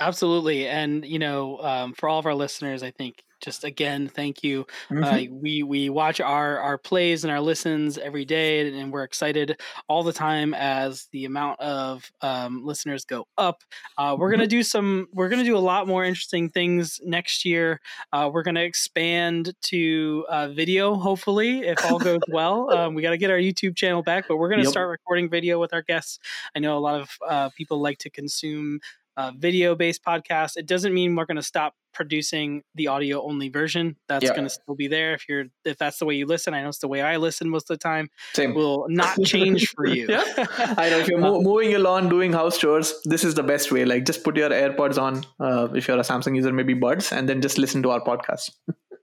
Absolutely. 0.00 0.66
And, 0.68 1.04
you 1.04 1.18
know, 1.18 1.58
um, 1.60 1.94
for 1.94 2.08
all 2.08 2.18
of 2.18 2.26
our 2.26 2.34
listeners, 2.34 2.82
I 2.82 2.90
think 2.90 3.22
just 3.44 3.64
again, 3.64 4.08
thank 4.08 4.42
you. 4.42 4.66
Uh, 4.90 4.94
mm-hmm. 4.94 5.04
Uh, 5.04 5.38
we 5.40 5.62
we 5.62 5.90
watch 5.90 6.20
our 6.20 6.58
our 6.58 6.78
plays 6.78 7.24
and 7.24 7.30
our 7.30 7.40
listens 7.40 7.98
every 7.98 8.24
day, 8.24 8.66
and 8.80 8.92
we're 8.92 9.04
excited 9.04 9.60
all 9.88 10.02
the 10.02 10.12
time 10.12 10.54
as 10.54 11.08
the 11.12 11.26
amount 11.26 11.60
of 11.60 12.10
um, 12.22 12.64
listeners 12.64 13.04
go 13.04 13.26
up. 13.36 13.62
Uh, 13.98 14.16
we're 14.18 14.30
gonna 14.30 14.44
mm-hmm. 14.44 14.50
do 14.50 14.62
some. 14.62 15.08
We're 15.12 15.28
gonna 15.28 15.44
do 15.44 15.56
a 15.56 15.58
lot 15.58 15.86
more 15.86 16.04
interesting 16.04 16.48
things 16.48 17.00
next 17.04 17.44
year. 17.44 17.80
Uh, 18.12 18.30
we're 18.32 18.42
gonna 18.42 18.62
expand 18.62 19.52
to 19.62 20.24
uh, 20.28 20.48
video, 20.48 20.94
hopefully, 20.94 21.66
if 21.66 21.84
all 21.84 21.98
goes 21.98 22.20
well. 22.28 22.72
Um, 22.72 22.94
we 22.94 23.02
got 23.02 23.10
to 23.10 23.18
get 23.18 23.30
our 23.30 23.38
YouTube 23.38 23.76
channel 23.76 24.02
back, 24.02 24.26
but 24.26 24.38
we're 24.38 24.48
gonna 24.48 24.62
yep. 24.62 24.70
start 24.70 24.88
recording 24.88 25.28
video 25.28 25.60
with 25.60 25.74
our 25.74 25.82
guests. 25.82 26.18
I 26.56 26.60
know 26.60 26.78
a 26.78 26.80
lot 26.80 27.00
of 27.00 27.10
uh, 27.28 27.50
people 27.50 27.80
like 27.80 27.98
to 27.98 28.10
consume 28.10 28.80
uh, 29.16 29.32
video 29.36 29.74
based 29.74 30.04
podcast. 30.04 30.56
It 30.56 30.66
doesn't 30.66 30.92
mean 30.92 31.14
we're 31.14 31.26
going 31.26 31.36
to 31.36 31.42
stop 31.42 31.74
producing 31.92 32.62
the 32.74 32.88
audio 32.88 33.22
only 33.22 33.48
version. 33.48 33.96
That's 34.08 34.24
yeah. 34.24 34.32
going 34.32 34.44
to 34.44 34.50
still 34.50 34.74
be 34.74 34.88
there. 34.88 35.14
If 35.14 35.28
you're 35.28 35.44
if 35.64 35.78
that's 35.78 35.98
the 35.98 36.04
way 36.04 36.14
you 36.14 36.26
listen, 36.26 36.52
I 36.52 36.62
know 36.62 36.68
it's 36.68 36.78
the 36.78 36.88
way 36.88 37.00
I 37.00 37.16
listen 37.16 37.48
most 37.48 37.70
of 37.70 37.78
the 37.78 37.82
time. 37.82 38.08
Same 38.34 38.54
will 38.54 38.86
not 38.88 39.18
change 39.22 39.70
for 39.70 39.86
you. 39.86 40.06
yeah, 40.08 40.24
I 40.48 40.90
know 40.90 40.98
if 40.98 41.08
you're 41.08 41.20
mo- 41.20 41.40
mowing 41.40 41.70
your 41.70 41.80
lawn, 41.80 42.08
doing 42.08 42.32
house 42.32 42.58
chores, 42.58 42.94
this 43.04 43.24
is 43.24 43.34
the 43.34 43.42
best 43.42 43.72
way. 43.72 43.84
Like 43.84 44.04
just 44.04 44.24
put 44.24 44.36
your 44.36 44.50
AirPods 44.50 45.00
on. 45.00 45.24
Uh, 45.40 45.68
if 45.74 45.88
you're 45.88 45.98
a 45.98 46.02
Samsung 46.02 46.36
user, 46.36 46.52
maybe 46.52 46.74
buds, 46.74 47.12
and 47.12 47.28
then 47.28 47.40
just 47.40 47.58
listen 47.58 47.82
to 47.84 47.90
our 47.90 48.00
podcast. 48.00 48.50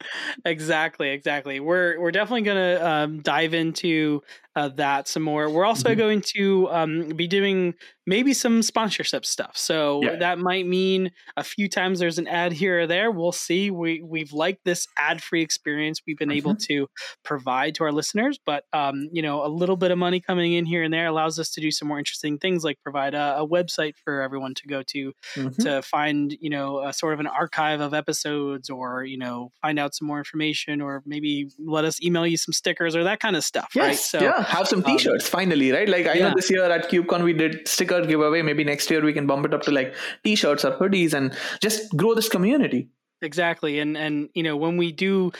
exactly, 0.46 1.10
exactly. 1.10 1.60
We're 1.60 2.00
we're 2.00 2.12
definitely 2.12 2.44
going 2.44 2.58
to 2.58 2.88
um, 2.88 3.22
dive 3.22 3.54
into 3.54 4.22
uh, 4.56 4.70
that 4.76 5.08
some 5.08 5.24
more. 5.24 5.50
We're 5.50 5.66
also 5.66 5.90
mm-hmm. 5.90 6.00
going 6.00 6.22
to 6.36 6.70
um, 6.72 7.10
be 7.10 7.28
doing 7.28 7.74
maybe 8.08 8.34
some 8.34 8.62
sponsorship 8.62 9.26
stuff. 9.26 9.56
So 9.56 10.02
yeah. 10.04 10.16
that 10.18 10.40
might 10.40 10.68
mean 10.68 11.12
a 11.38 11.44
few 11.44 11.70
times 11.70 12.00
there's 12.00 12.18
an 12.18 12.28
ad 12.28 12.52
here 12.52 12.82
or 12.82 12.88
there. 12.88 13.12
We'll 13.12 13.32
see. 13.32 13.72
We 13.72 14.02
we've 14.04 14.34
liked 14.34 14.66
this 14.66 14.88
ad 14.98 15.22
free 15.22 15.42
experience 15.42 16.02
we've 16.06 16.18
been 16.18 16.30
mm-hmm. 16.30 16.38
able 16.38 16.56
to 16.56 16.88
provide 17.24 17.76
to 17.76 17.84
our 17.84 17.92
listeners, 17.92 18.40
but 18.46 18.66
um, 18.74 19.08
you 19.12 19.22
know, 19.22 19.46
a 19.46 19.48
little 19.48 19.78
bit 19.78 19.92
of 19.92 19.98
money 19.98 20.20
coming 20.20 20.54
in 20.54 20.66
here 20.66 20.84
and 20.84 20.94
there 20.94 21.08
allows 21.08 21.40
us 21.40 21.52
to 21.52 21.62
do 21.62 21.72
some 21.72 21.88
more 21.88 22.00
interesting 22.00 22.38
things, 22.38 22.64
like 22.64 22.78
provide 22.84 23.14
a, 23.14 23.38
a 23.40 23.48
website 23.48 23.94
for 24.04 24.22
everyone 24.22 24.54
to 24.56 24.68
go 24.68 24.84
to 24.88 25.14
mm-hmm. 25.36 25.62
to 25.62 25.82
find 25.82 26.36
you 26.42 26.50
know 26.50 26.84
a 26.84 26.92
sort 26.92 27.14
of 27.14 27.20
an 27.20 27.28
archive 27.28 27.80
of 27.80 27.94
episodes, 27.94 28.70
or 28.70 29.04
you 29.04 29.18
know, 29.18 29.52
find 29.62 29.80
out 29.80 29.96
some 29.96 30.08
more 30.08 30.18
information, 30.18 30.82
or 30.82 31.02
maybe 31.06 31.50
let 31.60 31.86
us 31.86 32.02
email 32.02 32.28
you 32.28 32.38
some 32.38 32.54
stickers 32.54 32.96
or 32.96 33.06
that 33.06 33.20
kind 33.20 33.36
of 33.36 33.44
stuff. 33.44 33.70
Yes. 33.76 33.86
Right. 33.86 33.98
So 33.98 34.20
yeah, 34.20 34.41
have 34.44 34.68
some 34.68 34.80
um, 34.80 34.86
t-shirts 34.86 35.26
um, 35.26 35.32
finally, 35.32 35.72
right? 35.72 35.88
Like 35.88 36.08
I 36.08 36.14
yeah. 36.14 36.30
know 36.30 36.36
this 36.36 36.50
year 36.50 36.64
at 36.64 36.90
KubeCon 36.90 37.24
we 37.24 37.34
did 37.34 37.68
sticker 37.68 38.06
giveaway. 38.06 38.42
Maybe 38.42 38.64
next 38.64 38.90
year 38.90 39.02
we 39.02 39.14
can 39.14 39.28
bump 39.28 39.46
it 39.46 39.54
up 39.54 39.62
to 39.64 39.72
like 39.72 39.96
t-shirts 40.24 40.66
or 40.66 40.72
hoodies 40.72 41.14
and 41.14 41.36
just 41.62 41.96
grow 41.96 42.14
this 42.14 42.30
community. 42.30 42.90
Exactly. 43.22 43.80
And 43.80 43.98
and 43.98 44.30
you 44.34 44.44
know, 44.44 44.58
when 44.58 44.78
we 44.78 44.92
do 44.92 45.32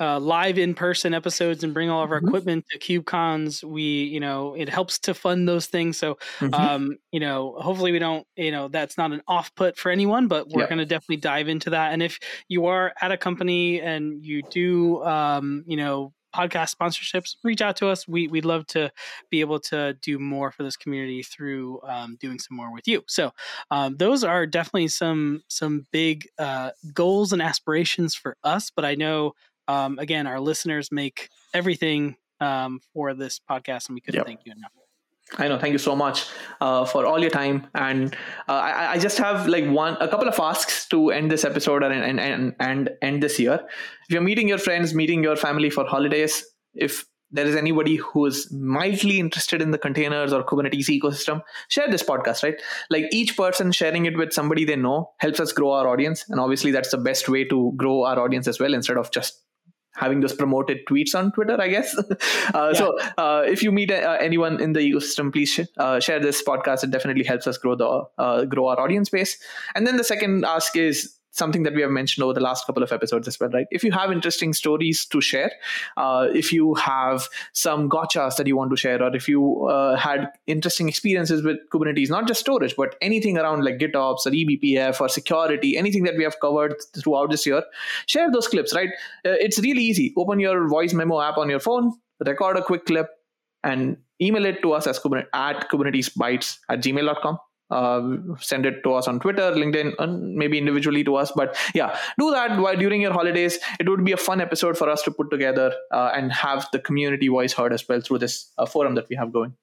uh, 0.00 0.18
live 0.18 0.58
in 0.58 0.74
person 0.74 1.12
episodes 1.12 1.62
and 1.62 1.74
bring 1.74 1.90
all 1.90 2.02
of 2.02 2.10
our 2.10 2.18
mm-hmm. 2.18 2.28
equipment 2.28 2.64
to 2.70 2.78
KubeCons, 2.78 3.62
we, 3.62 3.82
you 3.82 4.18
know, 4.18 4.54
it 4.54 4.68
helps 4.68 4.98
to 5.00 5.12
fund 5.12 5.46
those 5.46 5.66
things. 5.66 5.98
So, 5.98 6.16
mm-hmm. 6.38 6.54
um, 6.54 6.96
you 7.12 7.20
know, 7.20 7.54
hopefully 7.58 7.92
we 7.92 7.98
don't, 7.98 8.26
you 8.34 8.50
know, 8.50 8.68
that's 8.68 8.96
not 8.96 9.12
an 9.12 9.20
off 9.28 9.54
put 9.54 9.76
for 9.76 9.90
anyone, 9.90 10.26
but 10.26 10.48
we're 10.48 10.62
yeah. 10.62 10.68
going 10.68 10.78
to 10.78 10.86
definitely 10.86 11.18
dive 11.18 11.48
into 11.48 11.70
that. 11.70 11.92
And 11.92 12.02
if 12.02 12.18
you 12.48 12.66
are 12.66 12.94
at 13.00 13.12
a 13.12 13.18
company 13.18 13.82
and 13.82 14.24
you 14.24 14.42
do, 14.42 15.04
um, 15.04 15.64
you 15.66 15.76
know, 15.76 16.14
podcast 16.34 16.74
sponsorships, 16.74 17.36
reach 17.42 17.60
out 17.60 17.76
to 17.76 17.88
us. 17.88 18.06
We 18.06 18.28
we'd 18.28 18.44
love 18.44 18.66
to 18.68 18.90
be 19.30 19.40
able 19.40 19.60
to 19.60 19.94
do 20.02 20.18
more 20.18 20.50
for 20.50 20.62
this 20.62 20.76
community 20.76 21.22
through 21.22 21.80
um, 21.82 22.16
doing 22.20 22.38
some 22.38 22.56
more 22.56 22.72
with 22.72 22.86
you. 22.86 23.02
So 23.06 23.32
um, 23.70 23.96
those 23.96 24.24
are 24.24 24.46
definitely 24.46 24.88
some 24.88 25.42
some 25.48 25.86
big 25.92 26.28
uh, 26.38 26.70
goals 26.92 27.32
and 27.32 27.42
aspirations 27.42 28.14
for 28.14 28.36
us. 28.44 28.70
But 28.74 28.84
I 28.84 28.94
know 28.94 29.34
um, 29.68 29.98
again, 29.98 30.26
our 30.26 30.40
listeners 30.40 30.90
make 30.90 31.28
everything 31.54 32.16
um, 32.40 32.80
for 32.92 33.14
this 33.14 33.40
podcast, 33.48 33.88
and 33.88 33.94
we 33.94 34.00
couldn't 34.00 34.18
yep. 34.18 34.26
thank 34.26 34.40
you 34.44 34.52
enough. 34.52 34.72
I 35.38 35.48
know. 35.48 35.58
Thank 35.58 35.72
you 35.72 35.78
so 35.78 35.94
much 35.94 36.26
uh, 36.60 36.84
for 36.84 37.06
all 37.06 37.20
your 37.20 37.30
time, 37.30 37.68
and 37.74 38.14
uh, 38.48 38.52
I, 38.52 38.92
I, 38.92 38.98
just 38.98 39.16
have 39.18 39.46
like 39.46 39.68
one, 39.68 39.96
a 40.00 40.08
couple 40.08 40.28
of 40.28 40.38
asks 40.40 40.88
to 40.88 41.10
end 41.10 41.30
this 41.30 41.44
episode 41.44 41.84
and 41.84 41.94
and 41.94 42.18
and, 42.18 42.54
and 42.58 42.90
end 43.00 43.22
this 43.22 43.38
year. 43.38 43.60
If 44.08 44.10
you're 44.10 44.22
meeting 44.22 44.48
your 44.48 44.58
friends, 44.58 44.92
meeting 44.92 45.22
your 45.22 45.36
family 45.36 45.70
for 45.70 45.84
holidays, 45.84 46.44
if 46.74 47.04
there 47.30 47.46
is 47.46 47.54
anybody 47.54 47.96
who 47.96 48.26
is 48.26 48.50
mildly 48.52 49.20
interested 49.20 49.62
in 49.62 49.70
the 49.70 49.78
containers 49.78 50.32
or 50.32 50.42
Kubernetes 50.42 50.88
ecosystem, 50.88 51.42
share 51.68 51.88
this 51.88 52.02
podcast, 52.02 52.42
right? 52.42 52.60
Like 52.90 53.04
each 53.12 53.36
person 53.36 53.70
sharing 53.72 54.06
it 54.06 54.16
with 54.16 54.32
somebody 54.32 54.64
they 54.64 54.76
know 54.76 55.12
helps 55.18 55.38
us 55.38 55.52
grow 55.52 55.70
our 55.70 55.86
audience. 55.86 56.24
And 56.28 56.40
obviously, 56.40 56.72
that's 56.72 56.90
the 56.90 56.98
best 56.98 57.28
way 57.28 57.44
to 57.44 57.72
grow 57.76 58.04
our 58.04 58.18
audience 58.18 58.48
as 58.48 58.58
well, 58.58 58.74
instead 58.74 58.96
of 58.96 59.10
just 59.12 59.40
having 60.00 60.20
those 60.20 60.32
promoted 60.32 60.78
tweets 60.88 61.14
on 61.14 61.30
Twitter, 61.32 61.60
I 61.60 61.68
guess. 61.68 61.96
uh, 61.98 62.04
yeah. 62.54 62.72
So 62.72 62.98
uh, 63.18 63.42
if 63.46 63.62
you 63.62 63.70
meet 63.70 63.90
uh, 63.92 64.16
anyone 64.20 64.60
in 64.60 64.72
the 64.72 64.80
ecosystem, 64.80 65.32
please 65.32 65.50
sh- 65.50 65.68
uh, 65.76 66.00
share 66.00 66.18
this 66.18 66.42
podcast. 66.42 66.82
It 66.82 66.90
definitely 66.90 67.24
helps 67.24 67.46
us 67.46 67.58
grow 67.58 67.74
the 67.74 68.04
uh, 68.18 68.44
grow 68.46 68.68
our 68.68 68.80
audience 68.80 69.10
base. 69.10 69.38
And 69.74 69.86
then 69.86 69.98
the 69.98 70.04
second 70.04 70.44
ask 70.44 70.74
is 70.76 71.19
something 71.30 71.62
that 71.62 71.74
we 71.74 71.82
have 71.82 71.90
mentioned 71.90 72.24
over 72.24 72.32
the 72.32 72.40
last 72.40 72.66
couple 72.66 72.82
of 72.82 72.92
episodes 72.92 73.28
as 73.28 73.38
well, 73.38 73.50
right? 73.50 73.66
If 73.70 73.84
you 73.84 73.92
have 73.92 74.10
interesting 74.10 74.52
stories 74.52 75.04
to 75.06 75.20
share, 75.20 75.52
uh, 75.96 76.28
if 76.34 76.52
you 76.52 76.74
have 76.74 77.28
some 77.52 77.88
gotchas 77.88 78.36
that 78.36 78.46
you 78.46 78.56
want 78.56 78.70
to 78.70 78.76
share, 78.76 79.02
or 79.02 79.14
if 79.14 79.28
you 79.28 79.66
uh, 79.66 79.96
had 79.96 80.28
interesting 80.46 80.88
experiences 80.88 81.42
with 81.42 81.58
Kubernetes, 81.72 82.10
not 82.10 82.26
just 82.26 82.40
storage, 82.40 82.74
but 82.76 82.96
anything 83.00 83.38
around 83.38 83.64
like 83.64 83.78
GitOps 83.78 84.26
or 84.26 84.30
eBPF 84.30 85.00
or 85.00 85.08
security, 85.08 85.76
anything 85.76 86.02
that 86.04 86.16
we 86.16 86.24
have 86.24 86.38
covered 86.40 86.74
throughout 86.96 87.30
this 87.30 87.46
year, 87.46 87.62
share 88.06 88.30
those 88.30 88.48
clips, 88.48 88.74
right? 88.74 88.90
Uh, 89.24 89.38
it's 89.40 89.58
really 89.60 89.82
easy. 89.82 90.12
Open 90.16 90.40
your 90.40 90.68
voice 90.68 90.92
memo 90.92 91.20
app 91.20 91.38
on 91.38 91.48
your 91.48 91.60
phone, 91.60 91.92
record 92.26 92.56
a 92.56 92.62
quick 92.62 92.86
clip, 92.86 93.08
and 93.62 93.96
email 94.20 94.44
it 94.46 94.62
to 94.62 94.72
us 94.72 94.86
as 94.86 94.98
Kubernetes, 94.98 95.26
at 95.32 95.70
kubernetesbytes 95.70 96.58
at 96.68 96.80
gmail.com 96.82 97.38
uh, 97.70 98.16
send 98.38 98.66
it 98.66 98.82
to 98.82 98.94
us 98.94 99.06
on 99.08 99.20
Twitter, 99.20 99.52
LinkedIn, 99.52 99.94
and 99.98 100.34
maybe 100.34 100.58
individually 100.58 101.04
to 101.04 101.16
us. 101.16 101.32
But 101.34 101.56
yeah, 101.74 101.96
do 102.18 102.30
that 102.30 102.58
while 102.58 102.76
during 102.76 103.00
your 103.00 103.12
holidays. 103.12 103.58
It 103.78 103.88
would 103.88 104.04
be 104.04 104.12
a 104.12 104.16
fun 104.16 104.40
episode 104.40 104.76
for 104.76 104.88
us 104.88 105.02
to 105.02 105.10
put 105.10 105.30
together 105.30 105.74
uh, 105.92 106.10
and 106.14 106.32
have 106.32 106.66
the 106.72 106.78
community 106.78 107.28
voice 107.28 107.52
heard 107.52 107.72
as 107.72 107.88
well 107.88 108.00
through 108.00 108.18
this 108.18 108.52
uh, 108.58 108.66
forum 108.66 108.94
that 108.96 109.08
we 109.08 109.16
have 109.16 109.32
going. 109.32 109.54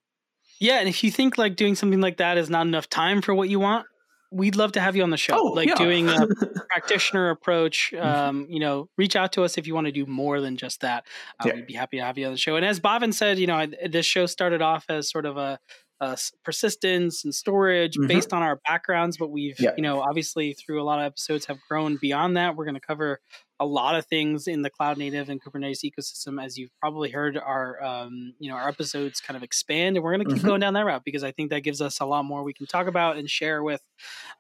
Yeah, 0.59 0.79
and 0.79 0.89
if 0.89 1.03
you 1.03 1.11
think 1.11 1.37
like 1.37 1.55
doing 1.55 1.75
something 1.75 2.01
like 2.01 2.17
that 2.17 2.37
is 2.37 2.49
not 2.49 2.65
enough 2.65 2.89
time 2.89 3.21
for 3.21 3.35
what 3.35 3.49
you 3.49 3.59
want, 3.59 3.85
we'd 4.31 4.55
love 4.55 4.73
to 4.73 4.79
have 4.79 4.95
you 4.95 5.03
on 5.03 5.09
the 5.09 5.17
show. 5.17 5.35
Oh, 5.37 5.45
like 5.51 5.69
yeah. 5.69 5.75
doing 5.75 6.09
a 6.09 6.27
practitioner 6.69 7.29
approach. 7.29 7.93
Um. 7.93 8.47
You 8.49 8.59
know, 8.59 8.89
reach 8.97 9.15
out 9.15 9.33
to 9.33 9.43
us 9.43 9.57
if 9.57 9.67
you 9.67 9.75
want 9.75 9.85
to 9.85 9.91
do 9.91 10.05
more 10.05 10.41
than 10.41 10.57
just 10.57 10.81
that. 10.81 11.05
Uh, 11.39 11.47
yeah. 11.47 11.55
We'd 11.55 11.67
be 11.67 11.73
happy 11.73 11.97
to 11.97 12.03
have 12.03 12.17
you 12.17 12.25
on 12.25 12.31
the 12.31 12.37
show. 12.37 12.55
And 12.55 12.65
as 12.65 12.79
Bhavin 12.79 13.13
said, 13.13 13.37
you 13.37 13.47
know, 13.47 13.67
this 13.87 14.05
show 14.05 14.25
started 14.25 14.61
off 14.61 14.85
as 14.89 15.09
sort 15.09 15.25
of 15.25 15.37
a 15.37 15.59
uh, 15.99 16.15
persistence 16.43 17.23
and 17.23 17.33
storage 17.33 17.97
mm-hmm. 17.97 18.07
based 18.07 18.33
on 18.33 18.43
our 18.43 18.59
backgrounds 18.67 19.17
but 19.17 19.29
we've 19.29 19.59
yeah. 19.59 19.71
you 19.75 19.81
know 19.81 20.01
obviously 20.01 20.53
through 20.53 20.81
a 20.81 20.85
lot 20.85 20.99
of 20.99 21.05
episodes 21.05 21.45
have 21.45 21.57
grown 21.67 21.97
beyond 21.97 22.37
that 22.37 22.55
we're 22.55 22.65
going 22.65 22.75
to 22.75 22.79
cover 22.79 23.19
a 23.59 23.65
lot 23.65 23.95
of 23.95 24.05
things 24.05 24.47
in 24.47 24.61
the 24.61 24.69
cloud 24.69 24.97
native 24.97 25.29
and 25.29 25.43
kubernetes 25.43 25.79
ecosystem 25.83 26.43
as 26.43 26.57
you've 26.57 26.69
probably 26.79 27.09
heard 27.09 27.37
our 27.37 27.83
um, 27.83 28.33
you 28.39 28.49
know 28.49 28.55
our 28.55 28.69
episodes 28.69 29.19
kind 29.19 29.35
of 29.35 29.41
expand 29.41 29.97
and 29.97 30.03
we're 30.03 30.13
going 30.13 30.23
to 30.23 30.31
keep 30.31 30.37
mm-hmm. 30.39 30.47
going 30.47 30.61
down 30.61 30.73
that 30.73 30.85
route 30.85 31.03
because 31.03 31.23
i 31.23 31.31
think 31.31 31.49
that 31.49 31.61
gives 31.61 31.81
us 31.81 31.99
a 31.99 32.05
lot 32.05 32.23
more 32.23 32.43
we 32.43 32.53
can 32.53 32.67
talk 32.67 32.87
about 32.87 33.17
and 33.17 33.29
share 33.29 33.63
with 33.63 33.81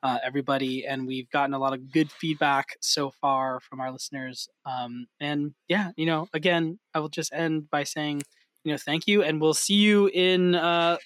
uh, 0.03 0.19
everybody 0.23 0.85
and 0.85 1.07
we've 1.07 1.29
gotten 1.31 1.55
a 1.55 1.59
lot 1.59 1.73
of 1.73 1.91
good 1.91 2.11
feedback 2.11 2.77
so 2.81 3.09
far 3.09 3.59
from 3.61 3.79
our 3.79 3.91
listeners 3.91 4.47
um, 4.65 5.07
and 5.19 5.53
yeah 5.67 5.91
you 5.95 6.05
know 6.05 6.27
again 6.33 6.77
i 6.93 6.99
will 6.99 7.09
just 7.09 7.33
end 7.33 7.67
by 7.71 7.83
saying 7.83 8.21
you 8.67 8.73
know, 8.73 8.77
thank 8.77 9.07
you, 9.07 9.23
and 9.23 9.39
we'll 9.39 9.53
see 9.53 9.75
you 9.75 10.07
in 10.07 10.53
uh, 10.53 10.97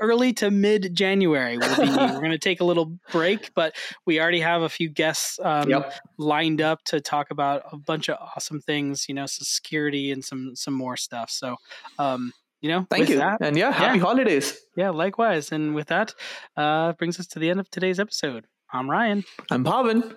early 0.00 0.32
to 0.34 0.52
mid 0.52 0.94
January. 0.94 1.58
We'll 1.58 1.76
be, 1.76 1.90
we're 1.90 2.20
going 2.20 2.30
to 2.30 2.38
take 2.38 2.60
a 2.60 2.64
little 2.64 2.96
break, 3.10 3.52
but 3.54 3.74
we 4.06 4.20
already 4.20 4.38
have 4.38 4.62
a 4.62 4.68
few 4.68 4.88
guests 4.88 5.40
um, 5.42 5.68
yep. 5.68 5.92
lined 6.16 6.60
up 6.60 6.84
to 6.84 7.00
talk 7.00 7.32
about 7.32 7.64
a 7.72 7.76
bunch 7.76 8.08
of 8.08 8.18
awesome 8.20 8.60
things. 8.60 9.08
You 9.08 9.16
know, 9.16 9.26
some 9.26 9.44
security 9.44 10.12
and 10.12 10.24
some 10.24 10.54
some 10.54 10.74
more 10.74 10.96
stuff. 10.96 11.28
So, 11.28 11.56
um, 11.98 12.32
you 12.60 12.68
know, 12.68 12.86
thank 12.88 13.08
you, 13.08 13.16
that, 13.16 13.38
and 13.40 13.56
yeah, 13.56 13.72
happy 13.72 13.98
yeah. 13.98 14.04
holidays. 14.04 14.56
Yeah, 14.76 14.90
likewise. 14.90 15.50
And 15.50 15.74
with 15.74 15.88
that, 15.88 16.14
uh, 16.56 16.92
brings 16.92 17.18
us 17.18 17.26
to 17.28 17.40
the 17.40 17.50
end 17.50 17.58
of 17.58 17.68
today's 17.68 17.98
episode. 17.98 18.46
I'm 18.72 18.88
Ryan. 18.88 19.24
I'm 19.50 19.64
Bhavin. 19.64 20.16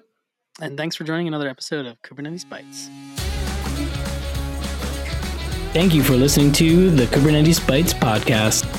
And 0.62 0.78
thanks 0.78 0.96
for 0.96 1.04
joining 1.04 1.28
another 1.28 1.50
episode 1.50 1.88
of 1.88 2.00
Kubernetes 2.04 2.46
Bytes. 2.46 3.31
Thank 5.74 5.94
you 5.96 6.04
for 6.04 6.16
listening 6.16 6.52
to 6.54 6.90
the 6.90 7.06
Kubernetes 7.06 7.60
Bytes 7.62 7.94
podcast. 7.94 8.71